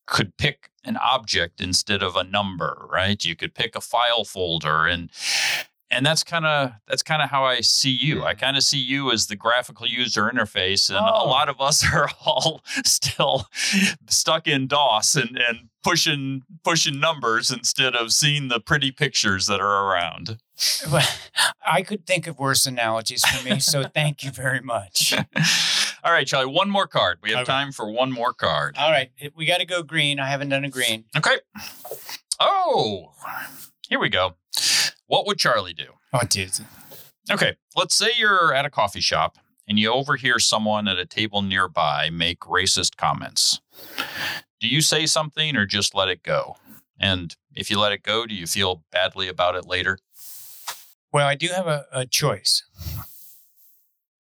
could 0.09 0.37
pick 0.37 0.71
an 0.85 0.97
object 0.97 1.61
instead 1.61 2.03
of 2.03 2.17
a 2.17 2.25
number, 2.25 2.87
right? 2.91 3.23
You 3.25 3.37
could 3.37 3.55
pick 3.55 3.77
a 3.77 3.81
file 3.81 4.25
folder 4.25 4.87
and 4.87 5.11
and 5.91 6.05
that's 6.05 6.23
kind 6.23 6.45
of 6.45 6.73
that's 6.87 7.03
kind 7.03 7.23
of 7.23 7.31
how 7.31 7.45
I 7.45 7.61
see 7.61 7.91
you. 7.91 8.25
I 8.25 8.35
kind 8.35 8.57
of 8.57 8.63
see 8.63 8.79
you 8.79 9.11
as 9.11 9.27
the 9.27 9.37
graphical 9.37 9.87
user 9.87 10.31
interface, 10.31 10.91
and 10.91 10.99
oh. 10.99 11.25
a 11.25 11.27
lot 11.27 11.49
of 11.49 11.61
us 11.61 11.85
are 11.95 12.11
all 12.25 12.63
still 12.85 13.47
stuck 14.07 14.47
in 14.47 14.67
DOS 14.67 15.17
and 15.17 15.39
and 15.49 15.69
pushing 15.83 16.43
pushing 16.63 17.01
numbers 17.01 17.51
instead 17.51 17.95
of 17.95 18.13
seeing 18.13 18.49
the 18.49 18.61
pretty 18.61 18.91
pictures 18.91 19.47
that 19.47 19.61
are 19.61 19.87
around. 19.87 20.39
Well, 20.91 21.09
I 21.67 21.83
could 21.83 22.07
think 22.07 22.27
of 22.27 22.39
worse 22.39 22.67
analogies 22.67 23.25
for 23.25 23.49
me, 23.49 23.59
so 23.61 23.85
thank 23.85 24.23
you 24.23 24.31
very 24.31 24.61
much. 24.61 25.15
All 26.09 26.15
right, 26.15 26.27
Charlie, 26.27 26.51
one 26.51 26.71
more 26.71 26.87
card. 26.87 27.19
We 27.23 27.33
have 27.33 27.41
okay. 27.41 27.53
time 27.53 27.71
for 27.71 27.93
one 27.93 28.11
more 28.11 28.33
card. 28.33 28.77
All 28.79 28.91
right, 28.91 29.11
we 29.37 29.45
got 29.45 29.59
to 29.59 29.67
go 29.67 29.83
green. 29.83 30.19
I 30.19 30.31
haven't 30.31 30.49
done 30.49 30.65
a 30.65 30.71
green. 30.71 31.05
Okay. 31.15 31.37
Oh, 32.41 33.13
here 33.91 33.99
we 33.99 34.09
go. 34.09 34.37
What 35.07 35.27
would 35.27 35.37
Charlie 35.37 35.75
do? 35.75 35.89
Oh, 36.15 36.21
dude. 36.27 36.61
Okay, 37.31 37.57
let's 37.77 37.95
say 37.95 38.13
you're 38.17 38.55
at 38.55 38.65
a 38.65 38.71
coffee 38.71 39.03
shop 39.03 39.37
and 39.69 39.79
you 39.79 39.93
overhear 39.93 40.39
someone 40.39 40.89
at 40.89 40.97
a 40.97 41.05
table 41.05 41.43
nearby 41.43 42.09
make 42.09 42.41
racist 42.41 42.97
comments. 42.97 43.61
Do 44.61 44.67
you 44.67 44.81
say 44.81 45.05
something 45.05 45.57
or 45.57 45.67
just 45.67 45.95
let 45.95 46.09
it 46.09 46.23
go? 46.23 46.57
And 46.99 47.37
if 47.55 47.71
you 47.71 47.79
let 47.79 47.93
it 47.93 48.03
go, 48.03 48.25
do 48.25 48.35
you 48.35 48.47
feel 48.47 48.83
badly 48.91 49.29
about 49.29 49.57
it 49.57 49.67
later? 49.67 49.99
Well, 51.13 51.27
I 51.27 51.35
do 51.35 51.49
have 51.49 51.67
a, 51.67 51.85
a 51.93 52.07
choice. 52.07 52.65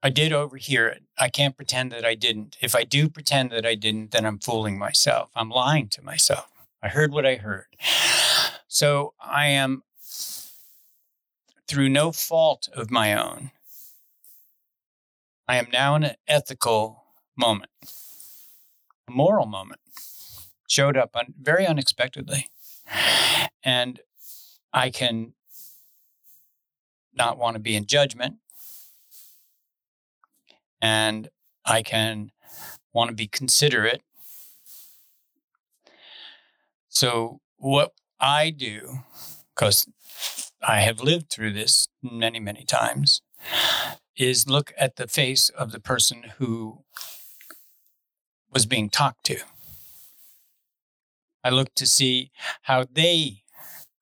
I 0.02 0.10
did 0.10 0.32
overhear 0.32 0.86
it. 0.86 1.02
I 1.18 1.28
can't 1.28 1.56
pretend 1.56 1.90
that 1.92 2.04
I 2.04 2.14
didn't. 2.14 2.56
If 2.60 2.74
I 2.74 2.84
do 2.84 3.08
pretend 3.08 3.50
that 3.50 3.66
I 3.66 3.74
didn't, 3.74 4.12
then 4.12 4.24
I'm 4.24 4.38
fooling 4.38 4.78
myself. 4.78 5.30
I'm 5.34 5.50
lying 5.50 5.88
to 5.88 6.02
myself. 6.02 6.48
I 6.82 6.88
heard 6.88 7.12
what 7.12 7.26
I 7.26 7.36
heard. 7.36 7.66
So 8.68 9.14
I 9.20 9.46
am, 9.46 9.82
through 11.66 11.88
no 11.88 12.12
fault 12.12 12.68
of 12.72 12.90
my 12.90 13.12
own, 13.12 13.50
I 15.48 15.56
am 15.56 15.66
now 15.72 15.96
in 15.96 16.04
an 16.04 16.14
ethical 16.28 17.04
moment, 17.36 17.70
a 19.08 19.10
moral 19.10 19.46
moment, 19.46 19.80
showed 20.68 20.96
up 20.96 21.16
un- 21.16 21.34
very 21.40 21.66
unexpectedly. 21.66 22.46
And 23.64 24.00
I 24.72 24.90
can 24.90 25.32
not 27.14 27.38
want 27.38 27.54
to 27.54 27.60
be 27.60 27.74
in 27.74 27.86
judgment 27.86 28.36
and 30.80 31.28
I 31.64 31.82
can 31.82 32.30
want 32.92 33.10
to 33.10 33.14
be 33.14 33.26
considerate. 33.26 34.02
So, 36.88 37.40
what 37.56 37.92
I 38.20 38.50
do, 38.50 39.00
because 39.54 39.86
I 40.66 40.80
have 40.80 41.00
lived 41.00 41.30
through 41.30 41.52
this 41.52 41.88
many, 42.02 42.40
many 42.40 42.64
times, 42.64 43.22
is 44.16 44.48
look 44.48 44.72
at 44.76 44.96
the 44.96 45.06
face 45.06 45.48
of 45.48 45.70
the 45.70 45.80
person 45.80 46.24
who 46.38 46.84
was 48.52 48.66
being 48.66 48.90
talked 48.90 49.24
to. 49.26 49.38
I 51.44 51.50
look 51.50 51.74
to 51.76 51.86
see 51.86 52.30
how 52.62 52.86
they, 52.90 53.42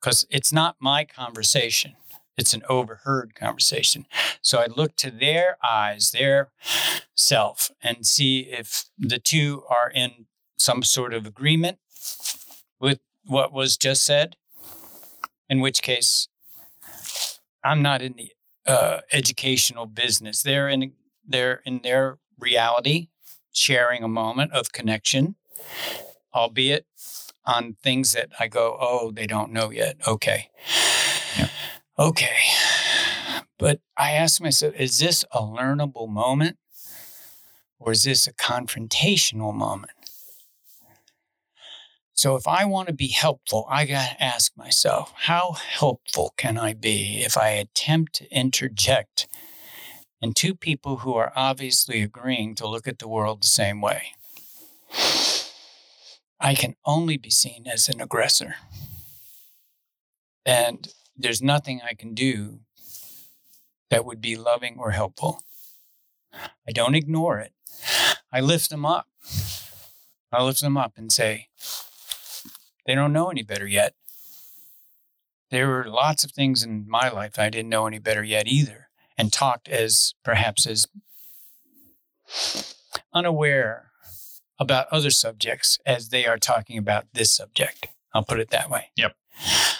because 0.01 0.27
it's 0.31 0.53
not 0.53 0.77
my 0.81 1.05
conversation. 1.05 1.97
It's 2.37 2.53
an 2.55 2.63
overheard 2.69 3.35
conversation. 3.35 4.07
So 4.43 4.59
I 4.59 4.67
look 4.67 4.97
to 4.97 5.11
their 5.11 5.57
eyes, 5.65 6.11
their 6.11 6.51
self, 7.15 7.71
and 7.83 8.07
see 8.07 8.41
if 8.41 8.85
the 8.99 9.19
two 9.19 9.65
are 9.71 9.91
in 9.91 10.27
some 10.59 10.83
sort 10.83 11.15
of 11.15 11.27
agreement 11.27 11.79
with 12.79 13.01
what 13.25 13.53
was 13.53 13.77
just 13.77 14.05
said, 14.05 14.37
in 15.49 15.61
which 15.61 15.83
case 15.83 16.29
I'm 17.65 17.83
not 17.83 18.03
in 18.03 18.15
the 18.15 18.33
uh, 18.67 19.01
educational 19.13 19.87
business. 19.87 20.43
They're 20.43 20.69
in 20.69 20.93
they're 21.27 21.63
in 21.65 21.81
their 21.83 22.19
reality, 22.39 23.09
sharing 23.53 24.03
a 24.03 24.09
moment 24.09 24.53
of 24.53 24.73
connection, 24.73 25.37
albeit 26.35 26.87
on 27.45 27.77
things 27.83 28.13
that 28.13 28.31
I 28.39 28.49
go, 28.49 28.77
oh, 28.81 29.11
they 29.11 29.27
don't 29.27 29.53
know 29.53 29.71
yet. 29.71 29.97
Okay. 30.07 30.51
Okay. 31.99 32.37
But 33.59 33.81
I 33.97 34.13
ask 34.13 34.41
myself, 34.41 34.75
is 34.79 34.99
this 34.99 35.25
a 35.33 35.41
learnable 35.41 36.09
moment 36.09 36.59
or 37.79 37.93
is 37.93 38.03
this 38.03 38.27
a 38.27 38.35
confrontational 38.35 39.55
moment? 39.55 39.93
So 42.13 42.35
if 42.37 42.47
I 42.47 42.65
want 42.65 42.89
to 42.89 42.95
be 42.95 43.09
helpful, 43.09 43.67
I 43.69 43.85
got 43.87 44.11
to 44.11 44.23
ask 44.23 44.57
myself, 44.57 45.13
how 45.17 45.53
helpful 45.53 46.33
can 46.37 46.59
I 46.59 46.73
be 46.75 47.23
if 47.23 47.37
I 47.37 47.51
attempt 47.51 48.15
to 48.15 48.31
interject 48.31 49.29
in 50.21 50.33
two 50.33 50.55
people 50.55 50.99
who 50.99 51.15
are 51.15 51.33
obviously 51.37 52.03
agreeing 52.03 52.55
to 52.57 52.67
look 52.67 52.89
at 52.89 52.99
the 52.99 53.09
world 53.09 53.43
the 53.43 53.49
same 53.49 53.81
way? 53.81 54.13
I 56.41 56.55
can 56.55 56.75
only 56.85 57.17
be 57.17 57.31
seen 57.31 57.67
as 57.67 57.89
an 57.89 58.01
aggressor. 58.01 58.57
And 60.45 60.89
there's 61.17 61.43
nothing 61.43 61.81
I 61.83 61.95
can 61.95 62.15
do 62.15 62.61
that 63.91 64.05
would 64.05 64.21
be 64.21 64.37
loving 64.37 64.77
or 64.79 64.91
helpful. 64.91 65.43
I 66.33 66.73
don't 66.73 66.95
ignore 66.95 67.39
it. 67.39 67.53
I 68.33 68.41
lift 68.41 68.71
them 68.71 68.85
up. 68.85 69.07
I 70.33 70.43
lift 70.43 70.61
them 70.61 70.77
up 70.77 70.95
and 70.97 71.11
say, 71.11 71.49
they 72.85 72.95
don't 72.95 73.13
know 73.13 73.31
any 73.31 73.43
better 73.43 73.67
yet. 73.67 73.95
There 75.51 75.69
were 75.69 75.87
lots 75.89 76.25
of 76.25 76.33
things 76.33 76.63
in 76.63 76.87
my 76.89 77.09
life 77.09 77.39
I 77.39 77.49
didn't 77.51 77.71
know 77.71 77.87
any 77.87 77.99
better 77.99 78.25
yet 78.25 78.49
either, 78.49 78.89
and 79.17 79.33
talked 79.33 79.69
as 79.69 80.15
perhaps 80.25 80.67
as 80.67 80.87
unaware 83.13 83.93
about 84.59 84.89
other 84.91 85.11
subjects 85.11 85.79
as 85.87 86.09
they 86.09 86.27
are 86.27 86.39
talking 86.39 86.79
about 86.79 87.07
this 87.13 87.31
subject. 87.31 87.89
I'll 88.13 88.25
put 88.25 88.41
it 88.41 88.51
that 88.51 88.71
way. 88.71 88.91
Yep. 88.97 89.15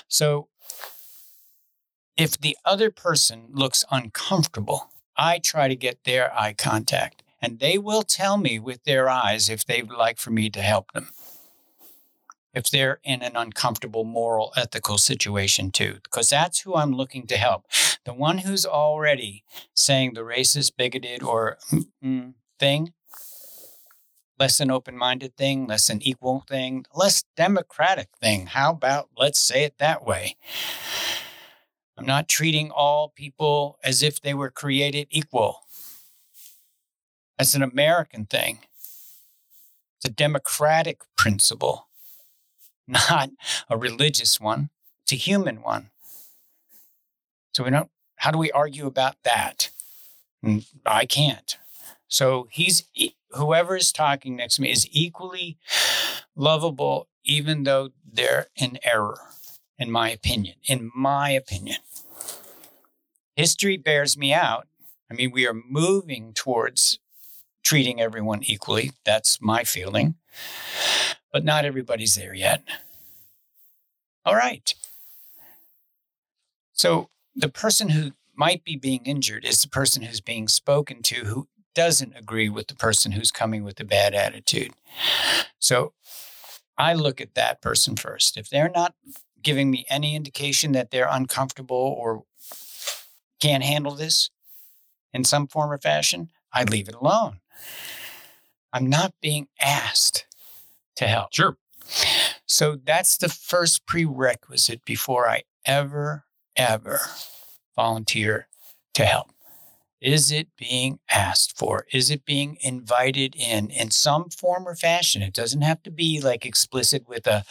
So 0.09 0.49
if 2.17 2.41
the 2.41 2.57
other 2.65 2.91
person 2.91 3.49
looks 3.53 3.85
uncomfortable, 3.91 4.91
I 5.17 5.39
try 5.39 5.69
to 5.69 5.77
get 5.77 6.05
their 6.05 6.35
eye 6.37 6.55
contact, 6.55 7.23
and 7.41 7.59
they 7.59 7.79
will 7.79 8.03
tell 8.03 8.37
me 8.39 8.59
with 8.59 8.85
their 8.85 9.09
eyes 9.09 9.49
if 9.49 9.65
they 9.65 9.83
would 9.83 9.97
like 9.97 10.19
for 10.19 10.31
me 10.31 10.51
to 10.51 10.61
help 10.61 10.93
them. 10.93 11.11
If 12.55 12.71
they're 12.71 13.01
in 13.05 13.21
an 13.23 13.37
uncomfortable 13.37 14.05
moral 14.05 14.53
ethical 14.57 14.97
situation 14.97 15.71
too 15.71 15.99
because 16.03 16.31
that's 16.31 16.61
who 16.61 16.75
i'm 16.75 16.93
looking 16.93 17.27
to 17.27 17.37
help. 17.37 17.67
The 18.07 18.15
one 18.15 18.39
who's 18.39 18.65
already 18.65 19.45
saying 19.75 20.15
the 20.15 20.23
racist 20.23 20.73
bigoted 20.77 21.23
or 21.23 21.59
thing 22.59 22.95
less 24.39 24.57
than 24.59 24.71
open-minded 24.71 25.37
thing 25.37 25.67
less 25.67 25.87
than 25.89 26.01
equal 26.03 26.45
thing 26.49 26.85
less 26.95 27.25
democratic 27.37 28.09
thing 28.21 28.47
how 28.47 28.71
about 28.73 29.11
let's 29.19 29.41
say 29.41 29.65
it 29.65 29.77
that 29.79 30.07
way 30.07 30.37
i'm 31.97 32.07
not 32.07 32.29
treating 32.29 32.71
all 32.71 33.09
people 33.09 33.79
as 33.83 34.03
if 34.03 34.21
they 34.21 34.35
were 34.35 34.51
created 34.51 35.07
equal 35.11 35.63
that's 37.39 37.55
an 37.55 37.63
american 37.63 38.25
thing 38.27 38.59
it's 39.97 40.07
a 40.07 40.11
democratic 40.11 41.01
principle 41.17 41.87
not 42.89 43.31
a 43.69 43.77
religious 43.77 44.41
one, 44.41 44.71
it's 45.03 45.13
a 45.13 45.17
human 45.17 45.63
one. 45.63 45.91
So 47.53 47.65
we 47.65 47.71
don't, 47.71 47.91
how 48.17 48.31
do 48.31 48.39
we 48.39 48.51
argue 48.53 48.87
about 48.87 49.17
that? 49.25 49.71
And 50.43 50.63
mm, 50.63 50.67
I 50.85 51.07
can't. 51.07 51.59
So 52.09 52.49
he's, 52.51 52.85
whoever 53.31 53.77
is 53.77 53.93
talking 53.93 54.37
next 54.37 54.57
to 54.57 54.63
me 54.63 54.71
is 54.71 54.87
equally 54.93 55.59
lovable, 56.37 57.09
even 57.25 57.65
though 57.65 57.91
they're 58.05 58.47
in 58.57 58.79
error, 58.85 59.19
in 59.79 59.91
my 59.91 60.11
opinion. 60.11 60.57
In 60.65 60.91
my 60.95 61.31
opinion. 61.31 61.79
History 63.35 63.77
bears 63.77 64.17
me 64.17 64.33
out. 64.33 64.67
I 65.11 65.15
mean, 65.15 65.31
we 65.31 65.47
are 65.47 65.55
moving 65.55 66.33
towards 66.33 66.99
treating 67.63 68.01
everyone 68.01 68.43
equally. 68.43 68.93
That's 69.05 69.41
my 69.41 69.65
feeling 69.65 70.17
but 71.37 71.45
not 71.45 71.67
everybody's 71.67 72.15
there 72.15 72.35
yet. 72.35 72.63
All 74.25 74.35
right. 74.35 74.75
So 76.73 77.11
the 77.35 77.51
person 77.51 77.91
who 77.91 78.13
might 78.35 78.65
be 78.65 78.75
being 78.75 79.05
injured 79.05 79.45
is 79.45 79.61
the 79.61 79.69
person 79.69 80.01
who's 80.01 80.23
being 80.23 80.49
spoken 80.49 81.03
to 81.03 81.27
who 81.27 81.49
doesn't 81.75 82.17
agree 82.17 82.49
with 82.49 82.69
the 82.69 82.75
person 82.75 83.13
who's 83.13 83.31
coming 83.31 83.65
with 83.65 83.79
a 83.81 83.85
bad 83.85 84.15
attitude. 84.15 84.73
So 85.59 85.93
I 86.79 86.95
look 86.95 87.21
at 87.21 87.35
that 87.35 87.61
person 87.61 87.97
first. 87.97 88.39
If 88.39 88.49
they're 88.49 88.73
not 88.75 88.95
giving 89.47 89.71
me 89.71 89.87
any 89.89 90.17
indication 90.17 90.73
that 90.73 90.91
they're 90.91 91.09
uncomfortable 91.09 91.77
or 91.77 92.25
can't 93.41 93.63
handle 93.63 93.95
this 93.95 94.29
in 95.13 95.23
some 95.23 95.47
form 95.47 95.71
or 95.71 95.79
fashion, 95.79 96.31
I 96.53 96.65
leave 96.65 96.89
it 96.89 96.97
alone. 96.97 97.39
I'm 98.73 98.91
not 98.91 99.15
being 99.23 99.47
asked 99.61 100.27
to 100.97 101.07
help. 101.07 101.33
Sure. 101.33 101.57
So 102.45 102.77
that's 102.85 103.17
the 103.17 103.29
first 103.29 103.87
prerequisite 103.87 104.85
before 104.85 105.29
I 105.29 105.45
ever, 105.65 106.25
ever 106.57 106.99
volunteer 107.77 108.49
to 108.95 109.05
help. 109.05 109.31
Is 110.01 110.33
it 110.33 110.49
being 110.59 110.99
asked 111.09 111.57
for? 111.57 111.87
Is 111.93 112.11
it 112.11 112.25
being 112.25 112.59
invited 112.61 113.37
in 113.37 113.71
in 113.71 113.93
some 113.93 114.29
form 114.29 114.67
or 114.67 114.75
fashion? 114.75 115.23
It 115.23 115.33
doesn't 115.33 115.63
have 115.63 115.83
to 115.85 115.91
be 115.91 116.21
like 116.21 116.45
explicit 116.45 117.09
with 117.09 117.29
a 117.29 117.45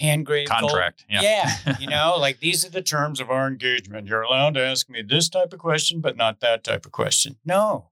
hand 0.00 0.26
graved 0.26 0.50
contract. 0.50 1.04
Gold. 1.08 1.22
Yeah. 1.22 1.52
yeah. 1.66 1.76
you 1.78 1.86
know, 1.90 2.16
like 2.18 2.40
these 2.40 2.64
are 2.64 2.70
the 2.70 2.82
terms 2.82 3.20
of 3.20 3.30
our 3.30 3.46
engagement. 3.46 4.08
You're 4.08 4.22
allowed 4.22 4.54
to 4.54 4.60
ask 4.60 4.88
me 4.88 5.02
this 5.02 5.28
type 5.28 5.52
of 5.52 5.58
question, 5.58 6.00
but 6.00 6.16
not 6.16 6.40
that 6.40 6.64
type 6.64 6.86
of 6.86 6.92
question. 6.92 7.36
No. 7.44 7.90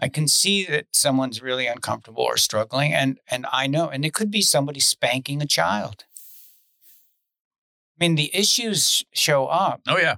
I 0.00 0.08
can 0.08 0.28
see 0.28 0.64
that 0.66 0.86
someone's 0.92 1.40
really 1.40 1.66
uncomfortable 1.66 2.24
or 2.24 2.36
struggling, 2.36 2.92
and 2.92 3.18
and 3.30 3.46
I 3.50 3.66
know, 3.66 3.88
and 3.88 4.04
it 4.04 4.12
could 4.12 4.30
be 4.30 4.42
somebody 4.42 4.80
spanking 4.80 5.40
a 5.40 5.46
child. 5.46 6.04
I 7.96 8.04
mean, 8.04 8.16
the 8.16 8.30
issues 8.34 9.04
show 9.12 9.46
up. 9.46 9.80
Oh 9.88 9.96
yeah, 9.96 10.16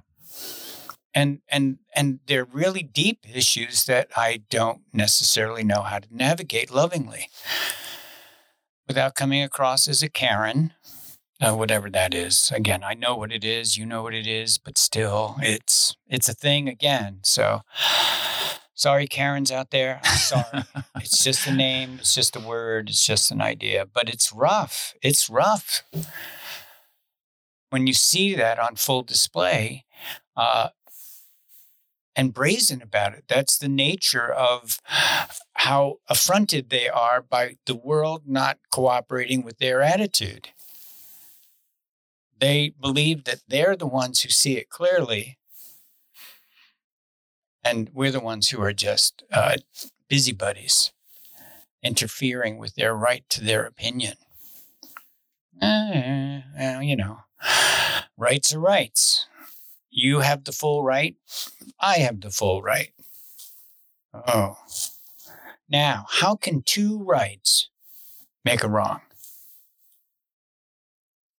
and 1.13 1.39
and 1.47 1.77
and 1.95 2.19
they're 2.25 2.43
really 2.45 2.83
deep 2.83 3.19
issues 3.33 3.85
that 3.85 4.09
I 4.17 4.41
don't 4.49 4.81
necessarily 4.91 5.63
know 5.63 5.83
how 5.83 5.99
to 5.99 6.07
navigate 6.11 6.69
lovingly, 6.69 7.29
without 8.87 9.15
coming 9.15 9.43
across 9.43 9.87
as 9.87 10.01
a 10.01 10.09
Karen, 10.09 10.73
uh, 11.41 11.53
whatever 11.53 11.89
that 11.89 12.13
is. 12.13 12.51
Again, 12.55 12.83
I 12.83 12.93
know 12.93 13.15
what 13.15 13.31
it 13.31 13.43
is, 13.43 13.77
you 13.77 13.85
know 13.85 14.03
what 14.03 14.13
it 14.13 14.27
is, 14.27 14.57
but 14.57 14.77
still, 14.77 15.35
it's 15.41 15.95
it's 16.07 16.29
a 16.29 16.33
thing 16.33 16.67
again. 16.67 17.19
So 17.23 17.61
Sorry, 18.77 19.07
Karens 19.07 19.51
out 19.51 19.71
there. 19.71 19.99
I'm 20.03 20.17
sorry. 20.17 20.63
it's 20.97 21.23
just 21.23 21.47
a 21.47 21.51
name. 21.51 21.97
It's 21.99 22.13
just 22.13 22.35
a 22.35 22.39
word. 22.39 22.89
It's 22.89 23.03
just 23.03 23.31
an 23.31 23.41
idea. 23.41 23.87
But 23.91 24.07
it's 24.07 24.31
rough. 24.31 24.93
It's 25.01 25.31
rough. 25.31 25.83
When 27.71 27.87
you 27.87 27.93
see 27.93 28.35
that 28.35 28.59
on 28.59 28.75
full 28.75 29.01
display 29.01 29.83
uh, 30.35 30.69
and 32.17 32.33
brazen 32.33 32.81
about 32.81 33.13
it, 33.13 33.25
that's 33.27 33.57
the 33.57 33.69
nature 33.69 34.29
of 34.29 34.81
how 35.53 35.99
affronted 36.09 36.69
they 36.69 36.89
are 36.89 37.21
by 37.21 37.57
the 37.65 37.75
world 37.75 38.23
not 38.25 38.57
cooperating 38.71 39.43
with 39.43 39.59
their 39.59 39.81
attitude. 39.81 40.49
They 42.39 42.73
believe 42.81 43.23
that 43.25 43.41
they're 43.47 43.75
the 43.75 43.87
ones 43.87 44.21
who 44.21 44.29
see 44.29 44.57
it 44.57 44.69
clearly 44.69 45.37
and 47.63 47.89
we're 47.93 48.11
the 48.11 48.19
ones 48.19 48.49
who 48.49 48.61
are 48.61 48.73
just 48.73 49.23
uh, 49.31 49.57
busybodies 50.07 50.91
interfering 51.83 52.57
with 52.57 52.75
their 52.75 52.95
right 52.95 53.23
to 53.29 53.43
their 53.43 53.65
opinion. 53.65 54.15
Uh, 55.61 56.41
well, 56.57 56.81
you 56.81 56.95
know, 56.95 57.19
rights 58.17 58.53
are 58.53 58.59
rights. 58.59 59.27
You 59.97 60.19
have 60.19 60.43
the 60.43 60.51
full 60.51 60.83
right. 60.83 61.15
I 61.79 61.95
have 61.95 62.21
the 62.21 62.29
full 62.29 62.61
right. 62.61 62.91
Oh. 64.13 64.59
Now, 65.67 66.05
how 66.07 66.35
can 66.35 66.61
two 66.61 67.03
rights 67.03 67.69
make 68.45 68.63
a 68.63 68.69
wrong? 68.69 69.01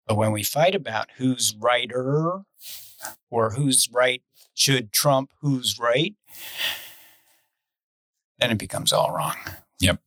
But 0.08 0.18
when 0.18 0.32
we 0.32 0.42
fight 0.42 0.74
about 0.74 1.10
who's 1.18 1.56
righter 1.56 2.42
or 3.30 3.52
whose 3.52 3.90
right 3.92 4.24
should 4.56 4.92
trump 4.92 5.30
who's 5.42 5.78
right, 5.80 6.16
then 8.40 8.50
it 8.50 8.58
becomes 8.58 8.92
all 8.92 9.12
wrong. 9.12 9.36
Yep. 9.82 10.02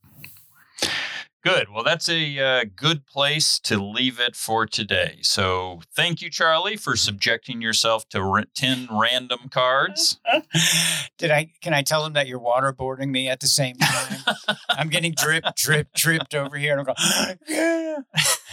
Good. 1.42 1.70
Well, 1.70 1.82
that's 1.82 2.06
a 2.08 2.38
uh, 2.38 2.64
good 2.76 3.06
place 3.06 3.58
to 3.60 3.82
leave 3.82 4.20
it 4.20 4.36
for 4.36 4.66
today. 4.66 5.20
So, 5.22 5.80
thank 5.96 6.20
you, 6.20 6.28
Charlie, 6.28 6.76
for 6.76 6.96
subjecting 6.96 7.62
yourself 7.62 8.06
to 8.10 8.20
r- 8.20 8.44
10 8.54 8.88
random 8.90 9.48
cards. 9.50 10.20
Did 11.18 11.30
I? 11.30 11.50
Can 11.62 11.72
I 11.72 11.80
tell 11.80 12.02
them 12.02 12.12
that 12.12 12.28
you're 12.28 12.40
waterboarding 12.40 13.08
me 13.08 13.28
at 13.30 13.40
the 13.40 13.46
same 13.46 13.76
time? 13.76 14.36
I'm 14.68 14.90
getting 14.90 15.14
drip, 15.16 15.44
drip, 15.56 15.94
dripped 15.94 16.34
over 16.34 16.58
here, 16.58 16.76
and 16.76 16.80
I'm 16.80 16.94
going, 16.94 17.38
yeah. 17.48 17.98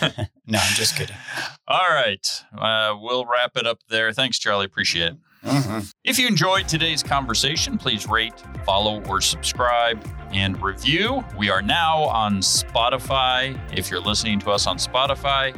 no, 0.47 0.57
I'm 0.57 0.75
just 0.75 0.95
kidding. 0.95 1.17
All 1.67 1.89
right. 1.89 2.25
Uh, 2.57 2.95
we'll 2.97 3.25
wrap 3.25 3.51
it 3.57 3.67
up 3.67 3.79
there. 3.89 4.13
Thanks, 4.13 4.39
Charlie. 4.39 4.65
Appreciate 4.65 5.11
it. 5.11 5.17
Mm-hmm. 5.43 5.79
If 6.03 6.19
you 6.19 6.27
enjoyed 6.27 6.67
today's 6.67 7.01
conversation, 7.03 7.77
please 7.77 8.07
rate, 8.07 8.33
follow, 8.65 9.01
or 9.05 9.21
subscribe 9.21 10.05
and 10.31 10.61
review. 10.61 11.23
We 11.37 11.49
are 11.49 11.61
now 11.61 12.03
on 12.03 12.39
Spotify. 12.39 13.57
If 13.75 13.89
you're 13.89 14.01
listening 14.01 14.39
to 14.39 14.51
us 14.51 14.67
on 14.67 14.77
Spotify, 14.77 15.57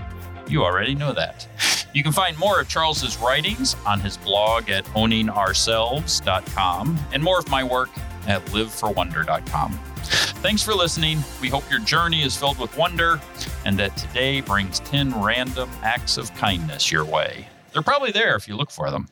you 0.49 0.63
already 0.63 0.95
know 0.95 1.13
that. 1.13 1.47
You 1.91 2.03
can 2.03 2.11
find 2.11 2.38
more 2.38 2.59
of 2.59 2.69
Charles's 2.69 3.17
writings 3.17 3.75
on 3.84 3.99
his 3.99 4.15
blog 4.15 4.69
at 4.69 4.86
owningourselves.com 4.86 6.99
and 7.11 7.23
more 7.23 7.39
of 7.39 7.49
my 7.49 7.63
work 7.63 7.89
at 8.27 8.45
liveforwonder.com. 8.45 9.71
Thanks 10.03 10.61
for 10.61 10.75
listening. 10.75 11.23
We 11.41 11.49
hope 11.49 11.67
your 11.69 11.80
journey 11.80 12.21
is 12.21 12.38
filled 12.38 12.59
with 12.59 12.77
wonder 12.77 13.19
and 13.65 13.80
that 13.80 13.97
today 13.97 14.41
brings 14.41 14.82
10 14.82 15.19
random 15.19 15.67
acts 15.82 16.17
of 16.17 16.32
kindness 16.36 16.91
your 16.91 17.05
way. 17.05 17.47
They're 17.73 17.82
probably 17.82 18.11
there 18.11 18.36
if 18.36 18.47
you 18.47 18.55
look 18.55 18.69
for 18.69 18.91
them. 18.91 19.07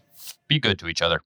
Be 0.47 0.59
good 0.59 0.79
to 0.79 0.87
each 0.87 1.01
other. 1.01 1.21